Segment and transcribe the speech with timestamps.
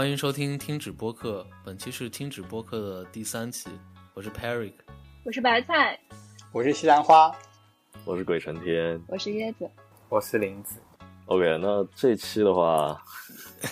[0.00, 3.68] 欢迎收听听止播客，本期是听止播客的第三期，
[4.14, 4.72] 我是 Perry，
[5.26, 6.00] 我是白菜，
[6.52, 7.30] 我是西兰花，
[8.06, 9.70] 我是鬼成天，我是椰子，
[10.08, 10.80] 我是林子。
[11.26, 12.98] OK，那这期的话，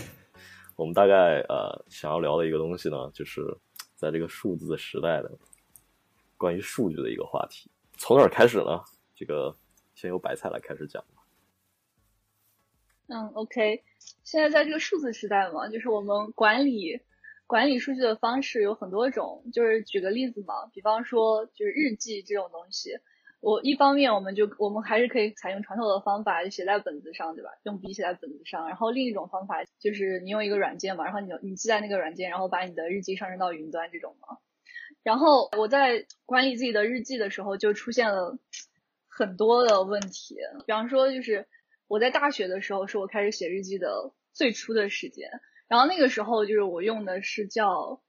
[0.77, 3.41] 我们大概呃想要聊的一个东西呢，就是
[3.97, 5.33] 在这个数字时代的
[6.37, 7.71] 关于数据的一个话题。
[7.97, 8.79] 从哪儿开始呢？
[9.15, 9.57] 这个
[9.95, 11.18] 先由白菜来开始讲吧。
[13.09, 13.83] 嗯，OK。
[14.23, 17.01] 现在在这个数字时代嘛，就是我们管理
[17.47, 19.43] 管理数据的方式有很多种。
[19.53, 22.99] 就是举个例子嘛，比方说就是日记这种东西，
[23.41, 27.51] 我一方面我们就我们还是可以采用传统的方法就写在本子上，对吧？
[27.63, 28.69] 用笔写在本子上。
[28.69, 34.37] 然后另一种方法就是你用一个软件嘛，然后你你记在那个软件，然后把你的日记上升到云端这种嘛。
[35.03, 38.39] 然后我在管理自己的日记的时候，就出现了
[39.09, 41.47] 很多的问题，比方说就是。
[41.89, 45.31] 我在大学的时候是我开始写日记的最初的时间，
[45.67, 48.03] 然后那个时候就是我用的是叫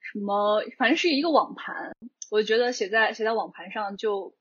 [0.00, 1.94] 什么，反正是一个网盘，
[2.30, 4.34] 我觉得写在写在网盘上就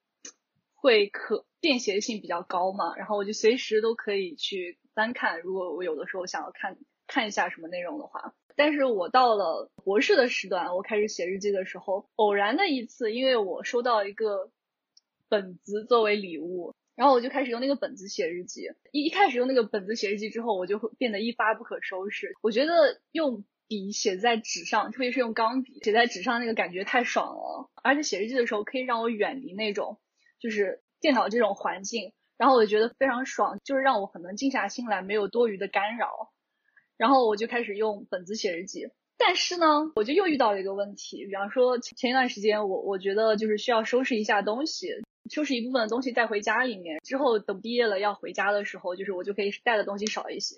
[0.73, 8.34] 会可便携性比较高嘛，然后我就随时都可以去翻看，如果我有的时候想要看看一下什么内容的话。
[8.56, 14.50] 但是我到了博士的时段，我开始写日记的时候，偶然的一次，因为我收到一个
[15.28, 16.73] 本子作为礼物。
[16.95, 22.33] 然后我就开始用那个本子写日记，一一开始用那个本子写日记之后，我就会变得一发不可收拾。
[22.41, 27.69] 我觉得用笔写在纸上，特别是用钢笔写在纸上，那个感觉太爽了。
[27.83, 29.99] 而且写日记的时候可以让我远离那种
[30.39, 36.31] 就是电脑这种环境，然后我就觉得非常爽，就是让我很能静下心来，没有多余的干扰。
[36.97, 44.94] 然后我就开始用本子写日记，但是呢，我就又遇到了一个问题，比方说前一段时间我我觉得就是需要收拾一下东西。
[45.30, 50.56] 收拾一部分的东西带回家里面，之后等毕业了要回家的时候，就是我就可以带的东西少一些。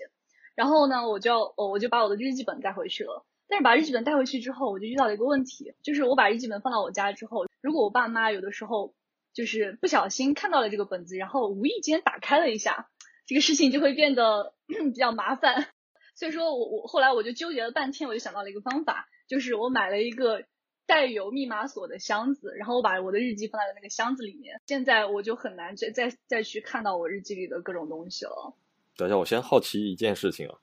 [0.56, 3.26] 然后呢，我就我我就把我的日记本带回去了。
[3.48, 8.94] 但是把日记本带回去之后，我就遇到了一个问题，就是我把日记本放到我家之后，如果我爸妈有的时候
[9.34, 12.90] 就是不小心看到了这个本子，然后无意间打开了一下，
[13.26, 15.68] 这个事情就会变得 比较麻烦。
[16.16, 20.44] 所以说我我后来我就纠结了半天，我就想到了一个方法，就是我买了一个。
[20.88, 24.60] 带有密码锁的箱子，然后我把我的日记放在了那个箱子里面。
[24.66, 28.56] 现在我就很难再再再去看到我日记里的各种东西了。
[28.96, 30.58] 等一下，我先好奇一件事情啊，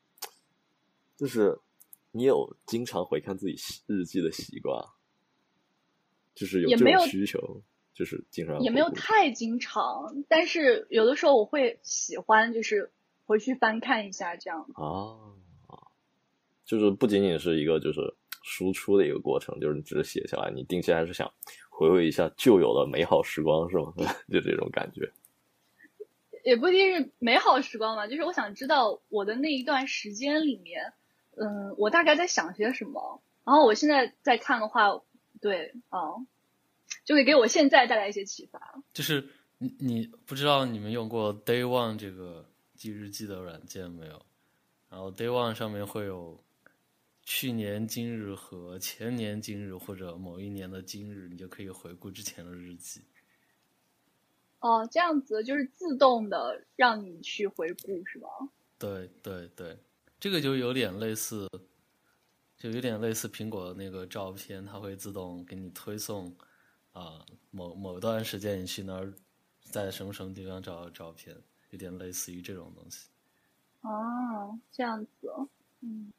[1.17, 1.61] 就是
[2.11, 3.55] 你有经常回看自己
[3.87, 4.83] 日记的习惯，
[6.35, 12.91] 就是有这种需求，就是经常也没有太经常，但是有的时候我会喜欢，就是
[13.27, 14.67] 回去翻看一下这样。
[14.75, 15.37] 啊，
[16.65, 18.17] 就是不仅仅是一个就是。
[18.47, 21.33] 输出的一个过程，就是你只是写下来，你定期还是想
[21.71, 23.95] 回味一下旧有的美好时光，是吗？
[24.31, 25.11] 就这种感觉，
[26.45, 30.93] 也不一定是美好时光吧，就是我想知道我的那一段时间里面，
[31.37, 33.23] 嗯，我大概在想些什么。
[33.45, 35.01] 然后我现在在看的话，
[35.41, 36.01] 对，啊，
[37.07, 38.83] 就会给我现在带来一些启发。
[38.93, 39.27] 就是
[39.57, 44.21] 你你不知道你们用过 Day One 这个记日记的软件没有？
[44.91, 46.44] 然后 Day One 上面会有。
[47.25, 53.03] 去年今日和前年今日，或者某一年的今日，你就可以回顾之前的日记。
[54.61, 58.29] 哦，这样子就是自动的让你去回顾，是吧？
[58.79, 59.79] 对对对，
[60.21, 61.49] 这个就有点类似，
[62.59, 66.35] 就有点类似苹果的那个照片，它会自动给你推送
[66.93, 69.13] 啊，某某段时间你去那儿，
[69.63, 71.35] 在什么什么地方找到照片，
[71.71, 73.09] 有点类似于这种东西。
[73.81, 75.31] 哦，这样子，
[75.81, 76.13] 嗯。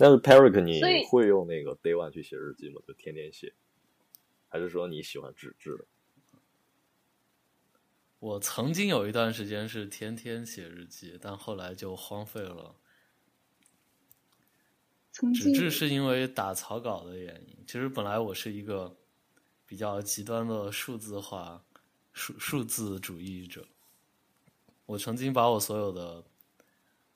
[0.00, 0.80] 但是 Peric，你
[1.10, 2.80] 会用那个 Day One 去写日记吗？
[2.88, 3.52] 就天天写，
[4.48, 5.84] 还是说你喜欢纸质的？
[8.18, 12.76] 我曾经有一段时间是天天写日记，但后来就荒废了。
[15.12, 17.62] 纸质是因为打草稿的原因。
[17.66, 18.96] 其实本来我是一个
[19.66, 21.62] 比较极端的数字化
[22.14, 23.66] 数数字主义者，
[24.86, 26.24] 我曾经把我所有的。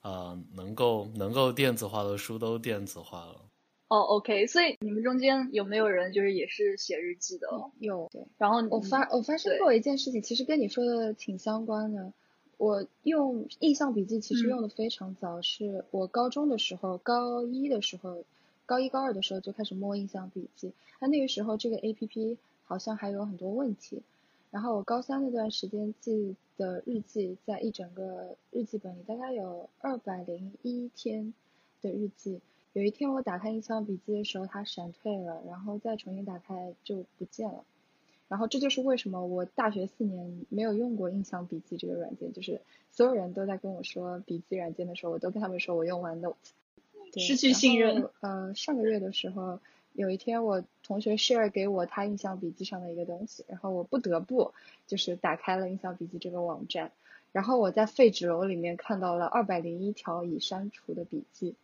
[0.05, 3.41] 啊，能够能够电子化的书都电子化了。
[3.87, 7.47] 哦，OK，所以你们中间有没有人就是也是写日记的？
[7.79, 8.23] 有，对。
[8.37, 12.13] 然后我发我发生过一件事情，其实跟你说的挺相关的。
[12.57, 18.25] 我用印象笔记其实用的非常早，是我高中的时候，高一的时候，
[18.67, 20.71] 高一高二的时候就开始摸印象笔记。
[20.99, 24.03] 那那个时候这个 APP 好像还有很多问题。
[24.51, 31.33] 然后我高三那段时间记的日记，在一整个日记本里大概有二百零一天
[31.81, 32.39] 的日记。
[32.73, 37.63] 有一天我打开印象笔记的时候，它闪退了，然后再重新打开就不见了。
[38.27, 42.59] 然后这就是为什么我大学四年没有用过印象笔记这个软件，就是
[42.91, 46.35] 所有人都在跟我说笔记软件的时候，我都跟他们说我用 OneNote。
[47.17, 48.09] 失去信任。
[48.19, 49.59] 呃，上个月的时候，
[49.95, 54.53] 有一天我同学 share 给我他印象笔记上的一个东西，然后我不得不
[54.87, 56.91] 就是打开了印象笔记这个网站，
[57.31, 61.55] 然后我在废纸篓里面看到了二百零一条已删除的笔记，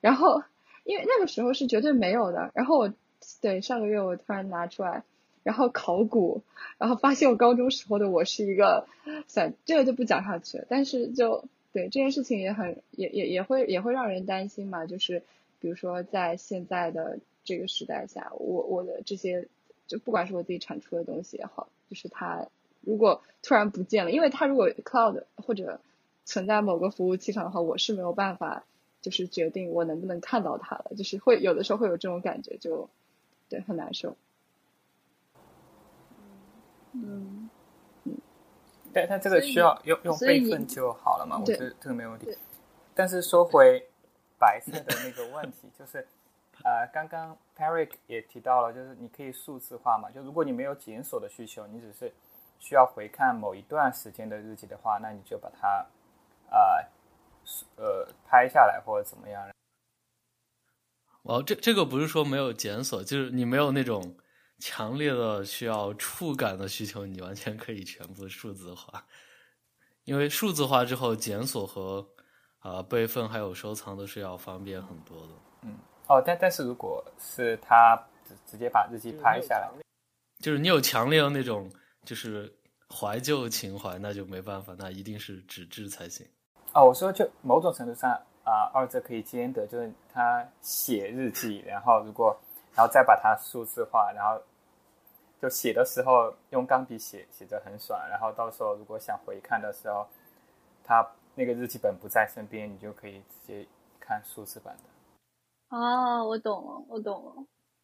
[0.00, 0.42] 然后
[0.84, 2.92] 因为那个时候是绝对没有的，然后我
[3.40, 5.02] 对上个月我突然拿出来。
[5.44, 6.42] 然后考古，
[6.76, 8.86] 然后发现我高中时候的我是一个，
[9.28, 10.66] 算这个就不讲下去了。
[10.68, 14.84] 但是就对这件事情也很也也也会也会让人担心嘛。
[14.84, 15.22] 就是
[15.58, 19.48] 比如说在现在的这个时代下，我我的这些
[19.86, 22.46] 就不管是我自己产出的东西也好，就是它
[22.82, 25.80] 如果突然不见了，因为它如果 cloud 或者
[26.26, 28.64] 存在某个服务器上的话，我是没有办法
[29.00, 32.90] 就是决定我能不能看到它了，就是会有的时候会有这种感觉，就
[33.48, 34.14] 对很难受。
[36.92, 37.48] 嗯，
[38.92, 41.38] 但但这个需要用用备份就好了嘛？
[41.40, 42.36] 我觉得这个没问题。
[42.94, 43.82] 但是说回
[44.38, 46.06] 白色的那个问题，就是
[46.64, 50.10] 呃，刚刚 Perry 也提到了，就是你可以数字化嘛。
[50.10, 52.12] 就如果你没有检索的需求，你只是
[52.58, 55.86] 需要回看某一段时间的日记的话，那你就把它
[56.50, 56.84] 呃
[57.76, 59.48] 呃拍下来或者怎么样。
[61.22, 64.16] 哦，这这个不是说没有检索，就是你没有那种。
[64.60, 69.06] 强烈的需要触感的需求，你完全可以全部数字化，
[70.02, 72.04] 因为数字化之后检索和
[72.58, 75.28] 啊备份还有收藏都是要方便很多的。
[75.62, 75.78] 嗯，
[76.08, 77.96] 哦，但但是如果是他
[78.26, 79.70] 直直接把日记拍下来，
[80.42, 81.70] 就是你有强烈的那种
[82.04, 82.52] 就是
[82.88, 86.26] 怀旧情怀，那就没办法，那一定是纸质才行。
[86.72, 88.10] 哦，我说就某种程度上
[88.44, 92.36] 啊，二者可以兼得，就是他写日记，然后如果。
[92.76, 94.40] 然后再把它数字化，然后
[95.42, 97.98] 就写的时候用钢笔写，写着很爽。
[98.08, 100.06] 然后到时候如果想回看的时候，
[100.84, 103.66] 他那个日记本不在身边，你就可以直接
[103.98, 104.82] 看数字版的。
[105.68, 107.32] 啊，我懂了，我懂了。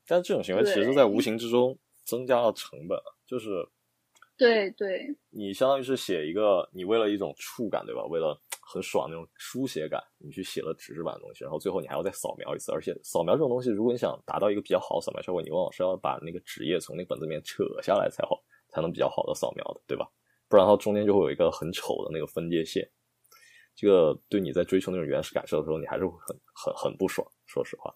[0.07, 3.67] 但这种行为其实，在无形之中增加了成本，就是。
[4.37, 8.03] 对对，你相当于是写一个，你为了一种触感，对吧？
[8.07, 12.73] 为了很爽那种书写感，你去写了纸质版的东西，然后最后你还要再扫描一次。
[12.73, 20.05] 而且扫描这种东西，如果你想达到一个比较好的扫描效果，你往往是要把那个纸页从那本子里面扯下来才好，才能比较好的扫描的，对吧？
[20.49, 22.91] 不然的话，中间就会有一个很丑的那个分界线。
[23.77, 27.25] 这个对你在追求那种原始感受的时候，你还是会很很很不爽。
[27.55, 27.95] 说实话。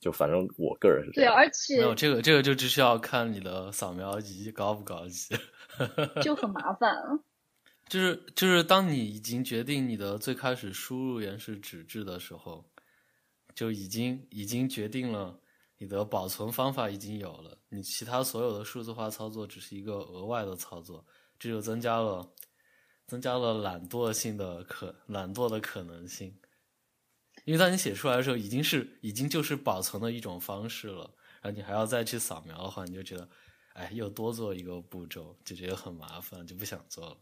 [0.00, 5.34] 就反正我个人是这样，对，而且没有这个，这个就只需要看你的扫描仪高不高级，
[6.22, 6.94] 就很麻烦。
[7.88, 12.64] 就是就是，当你已经决定你的最开始输入源是纸质的时候，
[13.54, 15.38] 就已经已经决定了
[15.78, 21.04] 你的保存方法已经有了，你其他所有的数字化操作只是一个额外的操作，
[21.38, 22.26] 这就增加了
[23.06, 26.34] 增加了懒惰性的可懒惰的可能性。
[27.44, 31.10] 因为当你写出来的时候，已经是已经就是保存的一种方式了，
[31.42, 33.28] 然后你还要再去扫描的话，你就觉得，
[33.74, 37.16] 哎，又多做一个步骤，就觉得很麻烦，就不想做了。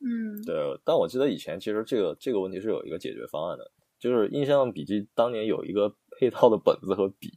[0.00, 0.54] 嗯，对。
[0.84, 7.30] 但我记得以前其实这个这个问题是有一个解决方案的，就是印象笔记当年有一个配套的本子和笔，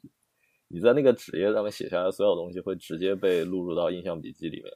[0.68, 4.74] 你在那个纸页上面写下来所有东西会直接被录入到印象笔记里面。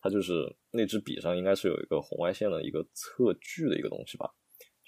[0.00, 4.32] 它就是那支笔上应该是有一个红外线的一个测距的一个东西吧。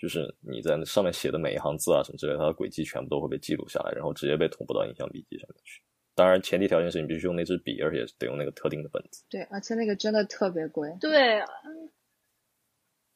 [0.03, 5.81] 就是你在那上面写的每一行字啊什么之类，它的轨迹全部都会被记录下来，然后直接被同步到印象笔记上面去。
[6.17, 9.25] 当然，前提条件是你必须用那支笔，而且得用那个特定的本子。
[9.31, 10.91] 对，而且那个真的特别贵。
[11.01, 11.41] 对，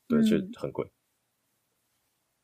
[0.06, 0.88] 对，就很贵。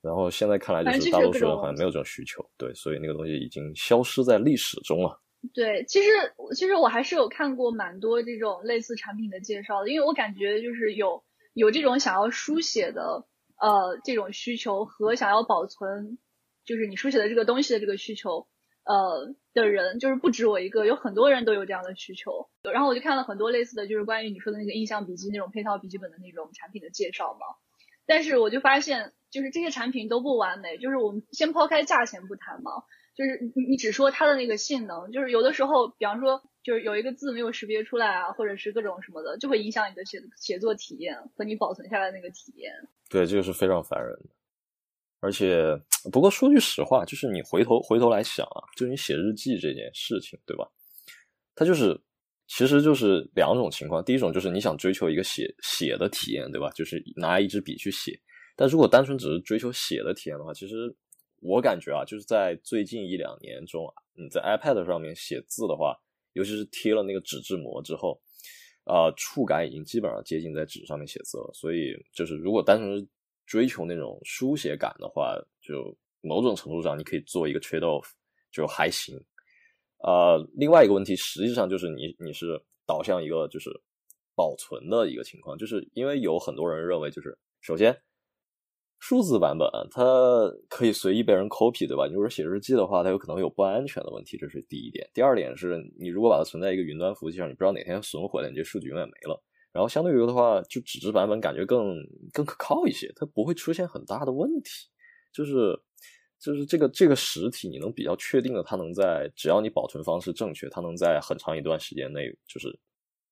[0.00, 2.44] 然后现在看来，就是大多数人好像没有这种需求。
[2.58, 5.22] 对，所以那个东西已经消失在历史中了。
[5.54, 6.11] 对，其实
[6.56, 11.22] 其实我还是有看过蛮多这种类似产品的介绍的，因为我感觉就是有
[11.52, 13.25] 有这种想要书写的。
[13.62, 16.19] 呃，这种需求和想要保存，
[16.64, 18.49] 就是你书写的这个东西的这个需求，
[18.85, 22.50] 呃的人，就是不止我一个，有很多人都有这样的需求。
[22.64, 27.47] 然后我就看了很多类似的就是关于你说的那个印象笔记那种配套笔记本的那种产品的介绍嘛。
[28.04, 30.76] 但是我就发现，就是这些产品都不完美。
[30.78, 32.73] 就是我们先抛开价钱不谈嘛，
[33.14, 36.42] 就是你你只说它的那个性能，就是有的时候，比方说。
[36.62, 42.73] 就是有一个字没有识别出来啊，或者是各种什么的，就会影响你的写写作体验和你保存下来那个体验。
[43.11, 44.31] 对，这个是非常烦人的。
[45.19, 45.76] 而且，
[46.12, 50.69] 不过说句实话，就是你回头回头来想啊，就你写日记这件事情，对吧？
[51.54, 52.00] 它就是，
[52.47, 54.04] 其实就是两种情况。
[54.04, 56.71] 第一种就是你想追求一个写写的体验，对吧？
[56.71, 58.19] 就是拿一支笔去写。
[58.57, 60.95] 但如果单纯只是追求写的体验的话，其实
[61.40, 65.97] 我感觉啊，就是在最近一两年中，你在 iPad 上面写字的话。
[66.32, 68.20] 尤其是贴了那个纸质膜之后，
[68.84, 71.50] 啊，触感已经基本上接近在纸上面写字了。
[71.54, 73.08] 所以，就是如果单纯
[73.46, 78.06] 追求那种书写感的话，就某种程度上你可以做一个 trade off，
[78.50, 79.16] 就还行。
[79.98, 83.70] 呃，另外一个问题实际上就是你你是导向一个就是
[84.34, 87.96] 保存的一个情况，就是因为有很多人认为就是首先。
[89.04, 90.00] 数字版本它
[90.68, 92.06] 可以随意被人 copy，对吧？
[92.06, 95.04] 你如果写日记的话，它有可能有不安全的问题，这是第一点。
[95.12, 99.42] 第二点是你如果把它存在一个云端服务器上，你不知道哪天损毁了，你这数据永远没了。
[99.73, 101.97] 然后相对于的话，就纸质版本感觉更
[102.32, 104.88] 更可靠一些，它不会出现很大的问题。
[105.32, 105.76] 就是
[106.38, 112.68] 就是这个这个实体，你能比较确定的，它能在只要你保存方式正确，它能在很长一段时间内就是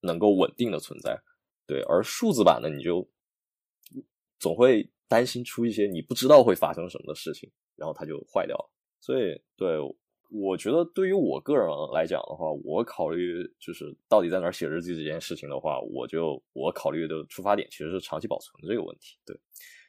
[0.01, 1.17] 能够稳定的存在。
[1.65, 3.09] 对，而数字版的你就
[4.41, 4.91] 总会。
[5.11, 8.71] 担心出一些你不知道会发生什么的事情，然后它就坏掉了。
[9.01, 9.77] 所以，对
[10.31, 19.37] 我觉得对于我个人来讲的话，我考虑就是到底在哪儿写日记这件事情的话，我就我考虑的出发点其实是长期保存这个问题，对，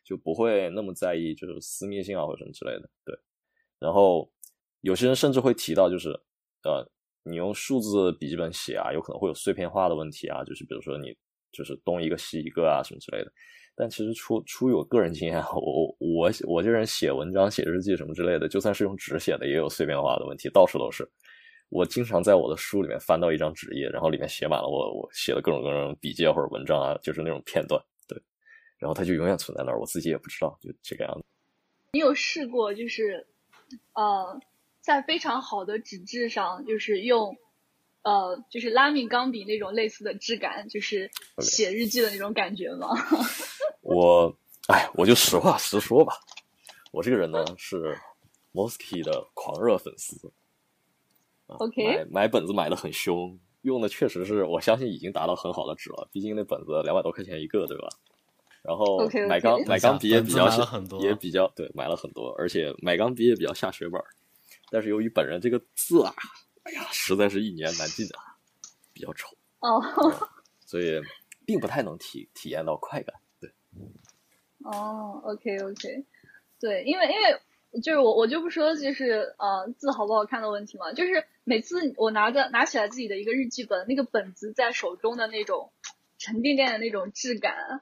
[0.03, 3.15] 就不会那么在意就是私密性啊或者什么之类的，对。
[3.77, 4.27] 然后
[4.81, 6.09] 有些人甚至会提到，就是
[6.63, 6.89] 呃，
[7.21, 11.15] 你用数字笔记本写啊，有可能会有碎片化的问题啊，就是比如说你
[11.51, 13.31] 就是东一个西一个啊什么之类的。
[13.75, 21.09] 但其实出出于我个人经验， 我我我这人写文章、写日记什么之类的，就算是用纸写的，也有碎片化的问题，到处都是。
[21.69, 28.21] 我经常在我的书里面翻到一张纸页，然后里面写满了我我写的各种各样笔记或者文章啊，就是那种片段，对。
[28.77, 31.23] 然后它就永远存在那儿，我自己也不知道，就这个样子。
[31.93, 33.25] 你有试过，就是
[33.93, 34.39] 呃，
[34.81, 37.37] 在非常好的纸质上，就是用。
[38.03, 42.87] 呃，就是拉米钢笔那种类似的质感，就是写日记的那种感觉吗？
[43.81, 44.35] 我，
[44.67, 46.13] 哎，我就实话实说吧，
[46.91, 47.97] 我这个人呢是
[48.53, 50.31] Mosky 的狂热粉丝。
[51.47, 57.87] OK，买买本子买的很凶，用的确实是我相信已经达到很好的纸了，毕竟那本子两百多块钱一个，对吧？
[58.63, 60.47] 然后买钢买钢笔也比较
[60.99, 64.01] 也比较对，买了很多，而且买钢笔也比较下血本，
[64.71, 66.13] 但是由于本人这个字啊。
[66.63, 68.37] 哎呀，实在是一年难尽啊，
[68.93, 69.81] 比较丑哦，
[70.65, 71.01] 所以
[71.45, 73.15] 并不太能体体验到快感。
[73.39, 73.51] 对，
[74.63, 76.05] 哦，OK OK，
[76.59, 85.71] 对，因为因为就是我我就不说就是呃字好不好看的问题嘛，就是每次我拿着拿起来自己的一个日记本，那个本子在手中的那种
[86.19, 87.81] 沉甸甸的那种质感，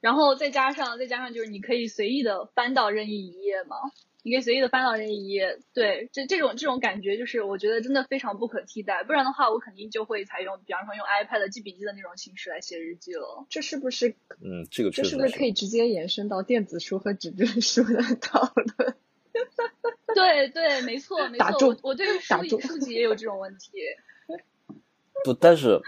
[0.00, 3.76] 然后再加上再加上就是你可以随意的翻到任意一页嘛。
[4.24, 9.04] 你可以随意的翻到这一页，对，这这种这种感觉就是我觉得真的非常不可替代。
[9.04, 13.44] 不然的话，我肯定就会采用，比方说用 iPad 记笔记的那种形式来写日记了。
[13.50, 14.16] 这是不是？
[14.42, 18.96] 嗯，这个这是不是可以直接延伸到电子书和纸质书的讨论？
[20.14, 23.72] 对对，没错没错，我我对书书籍也有这种问题。
[25.22, 25.82] 不，但是。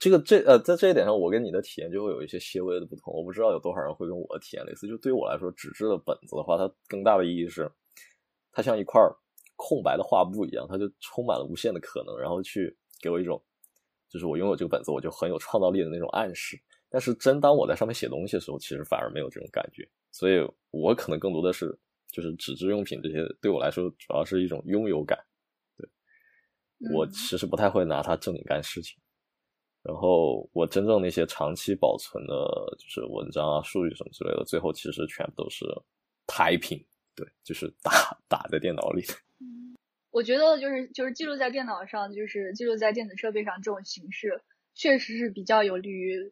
[0.00, 3.12] 这个这呃，在这一点上，我跟你的体验就会有一些些微的不同。
[3.12, 4.88] 我不知道有多少人会跟我的体验类似。
[4.88, 7.70] 就对于我来说，纸质的本子的话，它更大的意义是，
[8.50, 8.98] 它像一块
[9.56, 13.40] 空白的画布一样，它就充满了无限的可能，然后去给我一种，
[14.08, 16.58] 就是我拥有这个本子，我就很有创造力的那种暗示。
[16.88, 19.86] 但是真当我在上面写东西的时候，其实反而没有这种感觉。
[20.10, 20.38] 所以
[20.70, 21.78] 我可能更多的是，
[22.10, 25.22] 就是纸质用品这些对我来说，主要是一种拥有感。
[25.76, 25.86] 对，
[26.94, 28.96] 我其实不太会拿它正经干事情。
[29.82, 32.34] 然后我真正那些长期保存的，
[32.78, 35.64] 就是文章啊、数据什么之类的，最后其实全部都是
[36.26, 36.84] 台屏
[37.16, 39.02] 对，就是打打在电脑里。
[39.40, 39.74] 嗯，
[40.10, 44.42] 我觉得就是就是记录在电脑上，就是记录在电子设备上这种形式，
[44.74, 46.30] 确实是比较有利于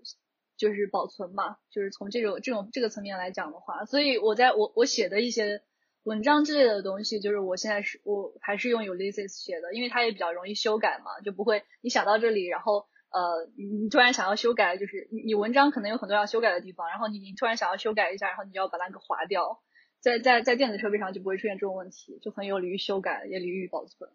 [0.59, 1.57] 就是保存嘛。
[1.71, 5.63] 就是从这种这种这个层面来讲的话，所以我在我我写的一些
[6.03, 12.87] 文章之类的东西，就是我现在是我还是用 Ulysses 写的，因为它也比较容易修改嘛，就不会你想到这里，然后。
[13.11, 19.61] 呃，你突然想要修改，就是你你文章可能有很多要修改的地方，然后你你突然想要修改一下，然后你就要把它给划掉，
[20.01, 24.11] 在在在电子设备上就不会出现这种问题，就很有利于修改，也利于保存。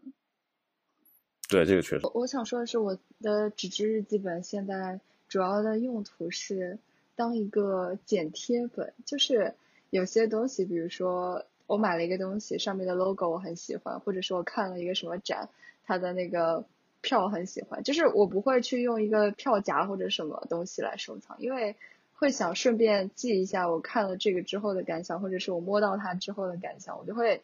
[1.50, 2.08] 对，这个确实。
[2.14, 6.78] 我想说的是，我的纸质日记本现在主要的用途是
[7.16, 9.56] 当一个剪贴本，就是
[9.90, 15.50] 有些东西，比如说我买了一个东西，上面的 logo 我很喜欢，或者是我看了一个什么展，
[15.84, 16.64] 它的那个。
[17.04, 21.76] 票很喜欢，就是我不会去用一个票夹或者什么东西来收藏，因为
[22.14, 27.44] 会想顺便记一下我看了这个之后的感想，或者是我摸到它之后的感想，我就会，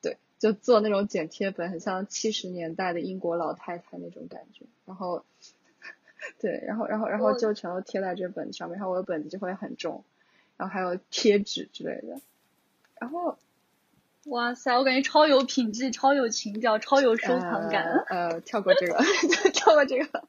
[0.00, 5.24] 对，就做那种剪贴本，很像七十年代的英国老太太那种感觉，然后，
[6.40, 10.04] 对，然后然后然后就全都贴在这本子上面，然后我的本子就会很重，
[10.56, 12.20] 然后还有贴纸之类的，
[13.00, 13.36] 然后。
[14.26, 17.84] 哇塞，我感觉超有品质，超有情调，超有收藏感。
[18.08, 18.98] 呃，跳过这个，
[19.52, 20.24] 跳过这个。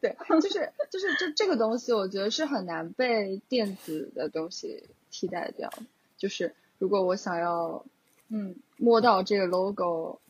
[0.00, 5.70] 对，就是就是这这个东西，我觉得是很难被电子的东西替代掉。
[6.16, 7.84] 就是如果我想要
[8.28, 10.20] 嗯，摸到这个 logo，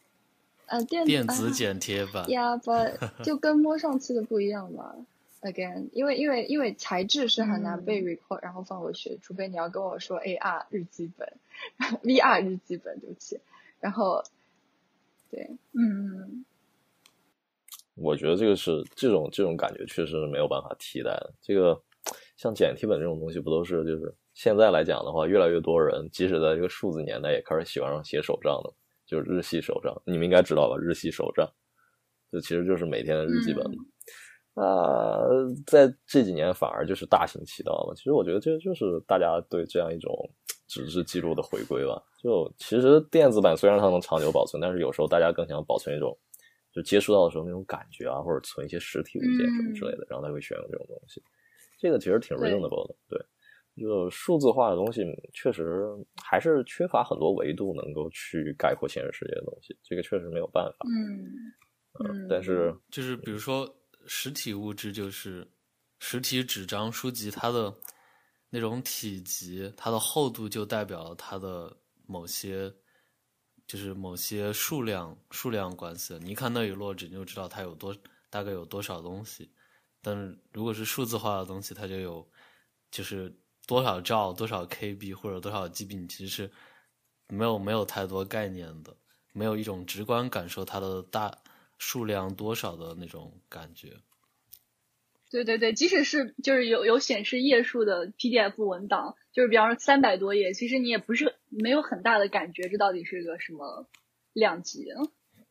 [0.67, 2.73] 呃，电电子剪贴板呀，不
[3.23, 4.95] 就跟摸上去的不一样嘛
[5.41, 11.33] ？Again，因为因为因为材质是很难被 record 然后放回去，除非你要跟我说 AR 日记本
[12.03, 13.39] ，VR 日记本，对不起。
[13.81, 14.21] 然后，
[15.31, 16.45] 对，嗯，
[17.95, 21.33] 我觉得这个是这种这种感觉确实是没有办法替代的。
[21.41, 21.81] 这个
[22.37, 28.73] 像简体本这种东西，不都是就是现在来讲的话，越来越多人即使在这个数字年代，也开始喜欢上写手账的，
[29.07, 29.95] 就是日系手账。
[30.05, 30.77] 你们应该知道吧？
[30.77, 31.49] 日系手账，
[32.33, 33.65] 这其实就是每天的日记本。
[34.59, 35.21] 啊，
[35.67, 37.95] 在这几年反而就是大行其道了。
[37.97, 40.13] 其实我觉得这就是大家对这样一种。
[40.71, 46.15] 纸质记录的回归吧，就其实电子版虽然它能长久保存，但是有时候大家更想保存一种，
[46.71, 51.23] 就接触到的时候那种感觉啊，或者存一些实体物件什么之类的，然后他会选用这种东西。
[51.79, 53.19] 这个其实挺 reasonable 的，对，
[53.83, 55.87] 就数字化的东西确实
[56.23, 60.87] 还是缺乏很多维度能够去概括现实世界的东西，这个确实没有办法。
[60.87, 63.67] 嗯嗯，但是就是比如说
[64.09, 65.49] 实体物质，就是
[66.01, 67.73] 实体纸张书籍，它的。
[68.51, 72.75] 那种体积，它的厚度就代表了它的某些，
[73.67, 76.19] 就是某些数量数量关系。
[76.23, 77.95] 你一看那一摞纸，你就知道它有多
[78.31, 79.53] 大概有多少东西。
[80.01, 82.27] 但是如果是数字化的东西，它就有
[82.91, 83.31] 就是
[83.67, 86.51] 多少兆、多少 KB 或者多少 GB，你其实是
[87.29, 88.97] 没有没有太多概念的，
[89.35, 91.31] 没有一种直观感受它的大
[91.79, 93.95] 数量多少的那种感觉。
[95.31, 103.87] 对对对，即使是就是有有显示页数的 PDF 文档，就是比方说三百多页，其实你也不是没有很大的感觉，这到底是个什么
[104.33, 104.87] 量级？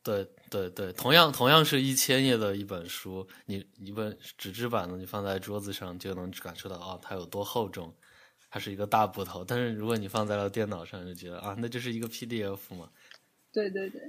[0.02, 7.94] 对对对，同样同样是一千页的一本书，你一本纸质版的，你放在桌子上就能感受到啊，它有多厚重，
[8.50, 9.44] 它是一个大部头。
[9.44, 12.90] 但是如果你放在了电脑上，就觉得啊，那就是一个 PDF 嘛。
[13.52, 14.00] 对对对。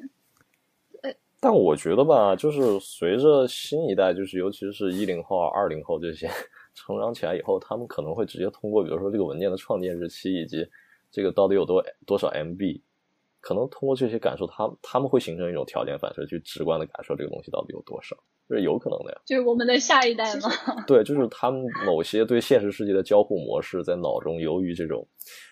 [1.40, 6.30] 但我觉得吧，就是随着新一代，就是尤其是一零后、二零后这些
[6.76, 10.68] 成长起来以后，他们可能会直接通过，比如说这个文件的创建日期以及
[11.10, 12.82] 这个到底有多多少 MB，
[13.42, 18.16] 可能通过这些感受，他他们会形成一种条件反射，去直观的感受这个东西到底有多少。
[18.48, 20.50] 这是有可能的呀，就是我们的下一代吗？
[20.88, 25.08] 对，就是他们某些对现实世界的交互模式，在脑中由于这种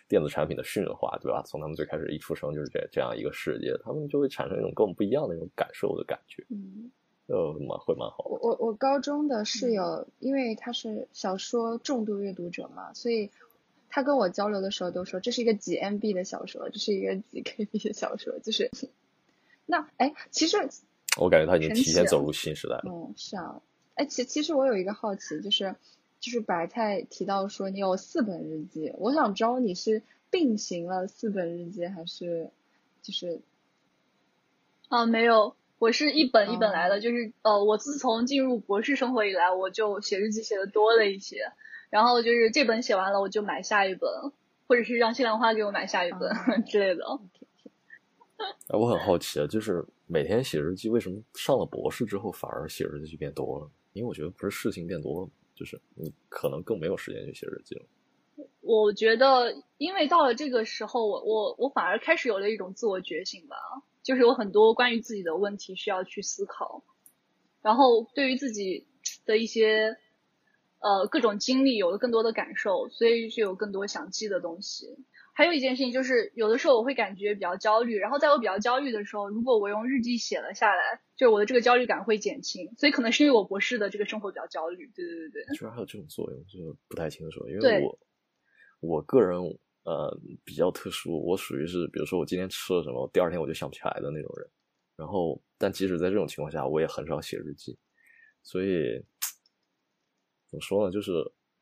[0.10, 1.44] 电子产品的驯化，对吧？
[1.46, 6.90] 从他们最开始一出生就是这这样一个世界，他们就会产生一种跟我们不一样的那种感受的感觉，嗯，
[7.28, 8.26] 呃，蛮会蛮好。
[8.26, 13.30] 我我我高中的室友，因为他是小说重度阅读者嘛，所以
[13.90, 18.70] 他跟我交流的时候都说这是一个几 MB 的小说，这是一个几 KB 的小说，就是
[19.66, 20.58] 那哎，其实。
[21.20, 22.84] 我感觉他已经提前走入新时代了。
[22.86, 23.60] 嗯，是啊。
[23.96, 25.76] 哎，其其实我有一个好奇，就是
[26.20, 32.52] 就是白菜提到说你有四本日记，我想知道你是并行了四本日记，还是
[33.02, 33.42] 就是
[34.90, 37.00] 啊没有，我是一本一本来的。
[37.00, 41.52] 就是呃，我自从进入博士生活以来，我就写日记写的多了一些。
[41.90, 44.10] 然后就是这本写完了，我就买下一本，
[44.68, 46.30] 或者是让西兰花给我买下一本
[46.66, 47.06] 之类的。
[48.68, 53.72] 哎，我很好奇啊，就是每天写日记，为什么上了博士之后反而写日记变多了？
[53.94, 57.86] 因为我觉得不是事情变多了，就是你可能更没有时间去写日记了。
[58.62, 63.56] 我觉得，因为到了这个时候，我我我反而开始有了一种自我觉醒吧，
[64.04, 66.84] 就是有很多关于自己的问题需要去思考，
[67.64, 68.86] 然后对于自己
[69.26, 69.98] 的一些
[70.80, 74.88] 呃各种经历有了更多的感受，所以就有更多想记的东西。
[75.34, 82.74] 还有一件事情就是，有的时候我会感觉比较焦虑，然后在我比较焦虑的时候，如果我用日记写了下来，就我的这个焦虑感会减轻。
[82.76, 84.90] 所以可能是因为我博士的这个生活比较焦虑。
[84.96, 85.56] 对对对对。
[85.56, 87.48] 居然还有这种作用，就不太清楚。
[87.48, 88.00] 因为我
[88.80, 89.40] 我个人
[89.84, 94.50] 呃比较特殊，我属于是比如说我今天吃了什么，第二天我就想不起来的那种人。
[94.96, 97.78] 然后，但即使在这种情况下，我也很少写日记。
[98.42, 99.00] 所以
[100.50, 100.92] 怎么说呢？
[100.92, 101.12] 就是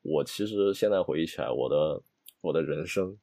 [0.02, 2.02] 我其实现在回忆起来，我的
[2.40, 3.16] 我的人生。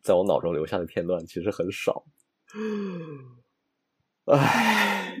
[0.00, 2.04] 在我脑中留下的片段其实很少，
[4.26, 5.16] 唉，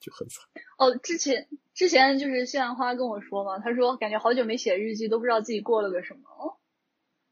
[0.00, 0.44] 就很惨。
[0.78, 6.58] 哦，之前之前就是谢兰花跟我说嘛，他说感觉好久没写日记，都不知道自己过了个什么。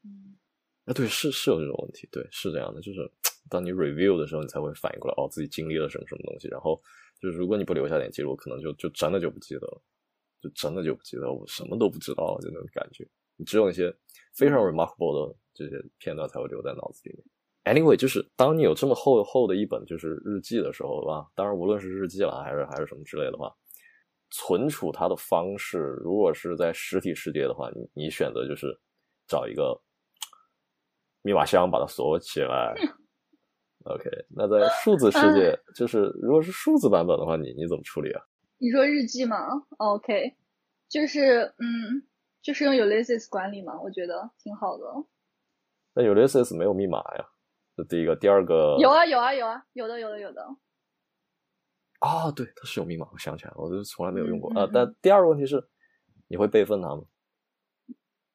[0.05, 0.37] 嗯，
[0.85, 3.11] 啊，对，是是有这种问题，对，是这样的，就是
[3.49, 6.47] 当你 review 的时候，你才会反应过来，哦，自己经历了什么什么东西。
[6.47, 6.81] 然后
[7.19, 9.81] 就是如果你不留下点记录，可能就就真的就不记得了，
[10.41, 13.07] 就真的就不记得，我什么都不知道就那种感觉。
[13.35, 13.95] 你只有那些
[14.35, 15.35] 非常 remarkable 的。
[15.59, 17.25] 这些片段才会留在脑子里面。
[17.65, 21.27] Anyway，就是当你有这么厚厚的一本就是日记的时候，吧？
[21.35, 23.53] 当然，无论是日记了还是还是什么之类的话，
[24.29, 28.73] 存储它的方式，如果是在实体世界的话，你你选择就是
[29.27, 29.77] 找一个
[31.23, 32.73] 密码箱把它锁起来
[33.83, 38.23] ，OK，那在数字世界，就是如果是数字版本的话，你你怎么处理啊？
[38.61, 39.37] 你说日记吗
[39.77, 40.35] ？OK，
[40.89, 42.03] 就是嗯，
[42.41, 44.83] 就是用 Ulysses 管理嘛，我觉得挺好的。
[45.93, 47.29] 那 Ulysses 没有密码呀？
[47.77, 50.41] 这第一个，第二个有啊有啊有啊，有的有的有的。
[51.99, 54.69] 啊，对，它是有密码，我想起来了，我就从来没有用过啊。
[54.73, 55.69] 但第二个问题是，
[56.27, 57.03] 你会备份它吗？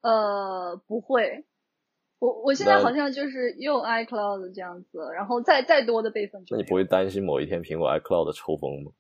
[0.01, 1.45] 呃，不会。
[2.19, 6.57] 我我现在好像就是用 iCloud 这样子，然后再再多的备份就。
[6.57, 8.91] 那你不会担心某一天苹果 iCloud 抽风吗？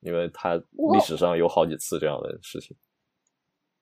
[0.00, 2.76] 因为他历史上有好几次这样的事情。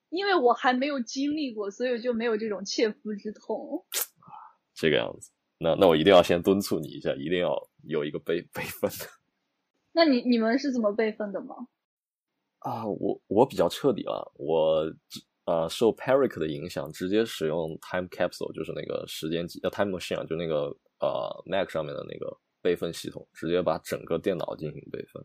[0.09, 3.85] 因为我还没有经历过，所以就没有这种切肤之痛。
[4.73, 9.05] 这个样子，那那我一定要先敦促你一下，一定要有一个备 备份的。
[9.91, 11.55] 那你你们是怎么备份的吗？
[12.59, 14.91] 啊，我我比较彻底了，我
[15.45, 25.23] 呃受 Peric 的影响，直接使用 Time Capsule，就是那个时间机呃 Time Machine，就那个呃 Mac 上面的那个备份系统，直接把整个电脑进行备份。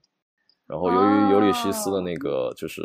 [0.67, 2.83] 然后由于尤里西斯的那个就是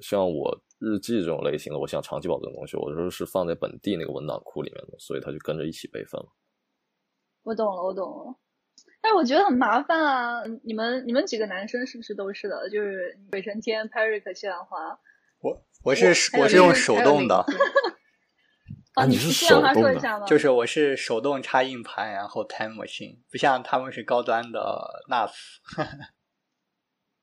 [0.00, 6.26] 像我日记这种类型的，我想长期保存东西，我说是放在本地那个文档库里面的，所以它就跟着一起备份了。
[7.44, 8.34] 我懂了，我懂了。
[9.00, 10.42] 但我觉得很麻烦啊！
[10.64, 12.70] 你们你们几个男生是不是都是的？
[12.70, 14.98] 就是鬼神天、Peric、谢兰花。
[15.40, 16.06] 我我是
[16.38, 17.44] 我是用手动的。
[18.94, 20.24] 啊，你是手动的？
[20.26, 25.32] 就是我是手动插硬盘，然后 Time Machine，不像他们是高端的 NAS。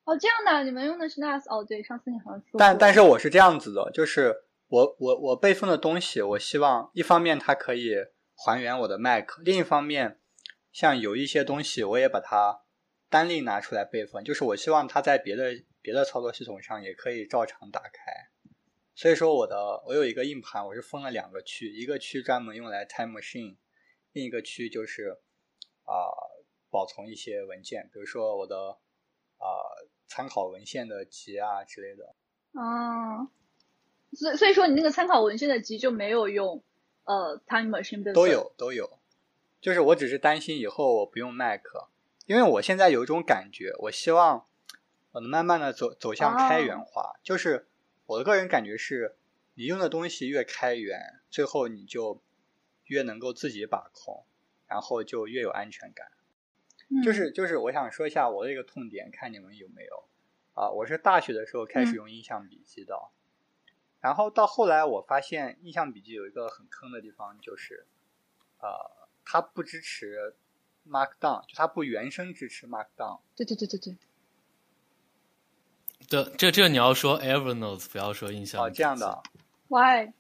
[0.10, 1.43] 哦，这样的，你们用的是 NAS？
[1.48, 2.58] 哦，对，上次你好像说。
[2.58, 4.36] 但但是我是这样子的，就是
[4.67, 7.93] 我我我备份的东西，我希望一方面它可以
[8.36, 10.19] 还原我的 Mac，另一方面。
[10.72, 12.62] 像有一些东西，我也把它
[13.10, 15.50] 单另拿出来备份，就是我希望它在别的
[15.82, 17.91] 别的操作系统上也可以照常打开。
[18.93, 23.58] 所以说，我的我有一个硬盘，我是分了两个区，一个区专门用来 Time Machine，
[24.12, 25.10] 另一个区就是
[25.86, 25.93] 啊
[26.69, 28.56] 保存一些文件，比如说我的
[29.38, 29.48] 啊
[30.10, 32.13] 参考文献的集啊之类的。
[32.60, 33.30] 啊，
[34.12, 36.62] 所所以说你那个参考文献的集就没有用
[37.06, 39.00] 呃 Time Machine 的都有都有。
[39.62, 41.62] 就是我只是担心以后我不用 Mac，
[42.26, 44.45] 因为我现在有一种感觉，我希望
[45.12, 47.19] 我能慢慢的走走向开源化。
[47.22, 47.67] 就是
[48.06, 49.15] 我的个人感觉是，
[49.54, 52.22] 你用的东西越开源，最后你就
[52.86, 54.26] 越能够自己把控，
[54.65, 56.08] 然后就越有安全感。
[57.04, 60.04] 就是就是我想说一下我的一个痛点，看你们有没有
[60.54, 60.69] 啊？
[60.69, 62.95] 我是大学的时候开始用印象笔记的，
[63.99, 67.86] 然后到后来我发现印象笔记有一个很坑的地方，就是
[68.60, 68.97] 呃。
[69.32, 70.34] 它不支持
[70.88, 73.19] Markdown，就它不原生支持 Markdown。
[73.36, 73.95] 对对对对对。
[76.08, 78.63] 这这这你要说 Evernote，不要说印象。
[78.63, 79.21] 哦，这样的。
[79.67, 80.13] Why？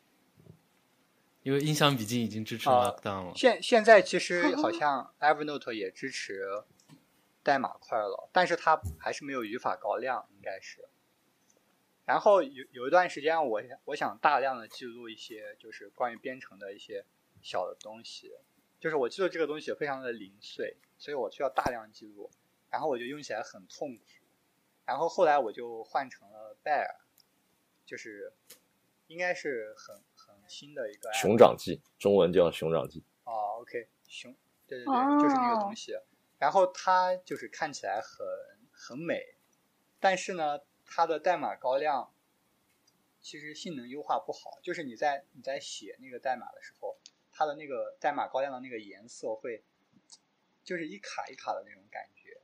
[1.43, 3.33] 因为印象笔记已经支持 Markdown 了。
[3.35, 6.63] 现现在其实好像 Evernote 也支持
[7.43, 10.87] 代码块了，但是它还是没有语法高亮，应该是。
[12.05, 17.05] 然后有有一段时间，我我想大量的记录一些就是关于编程的一些
[17.41, 18.33] 小的东西。
[18.79, 22.31] 就是我记录这个东西非常的零碎，所以我需要大量记录，
[22.69, 24.03] 然后我就用起来很痛苦。
[24.85, 26.87] 然后后来我就换成了 Bear，
[27.85, 28.33] 就是
[29.07, 30.03] 应该是很很
[30.49, 33.03] 新的一个熊掌记，中文叫熊掌记。
[33.23, 34.35] 哦，OK，熊，
[34.67, 35.93] 对对对，就是那个东西。
[36.39, 38.27] 然后它就是看起来很
[38.71, 39.35] 很美，
[39.99, 42.11] 但是呢，它的代码高亮，
[43.21, 44.59] 其实性能优化不好。
[44.61, 46.97] 就是你在你在写那个代码的时候。
[47.31, 49.63] 它的那个代码高亮的那个颜色会，
[50.61, 52.41] 就是一卡一卡的那种感觉。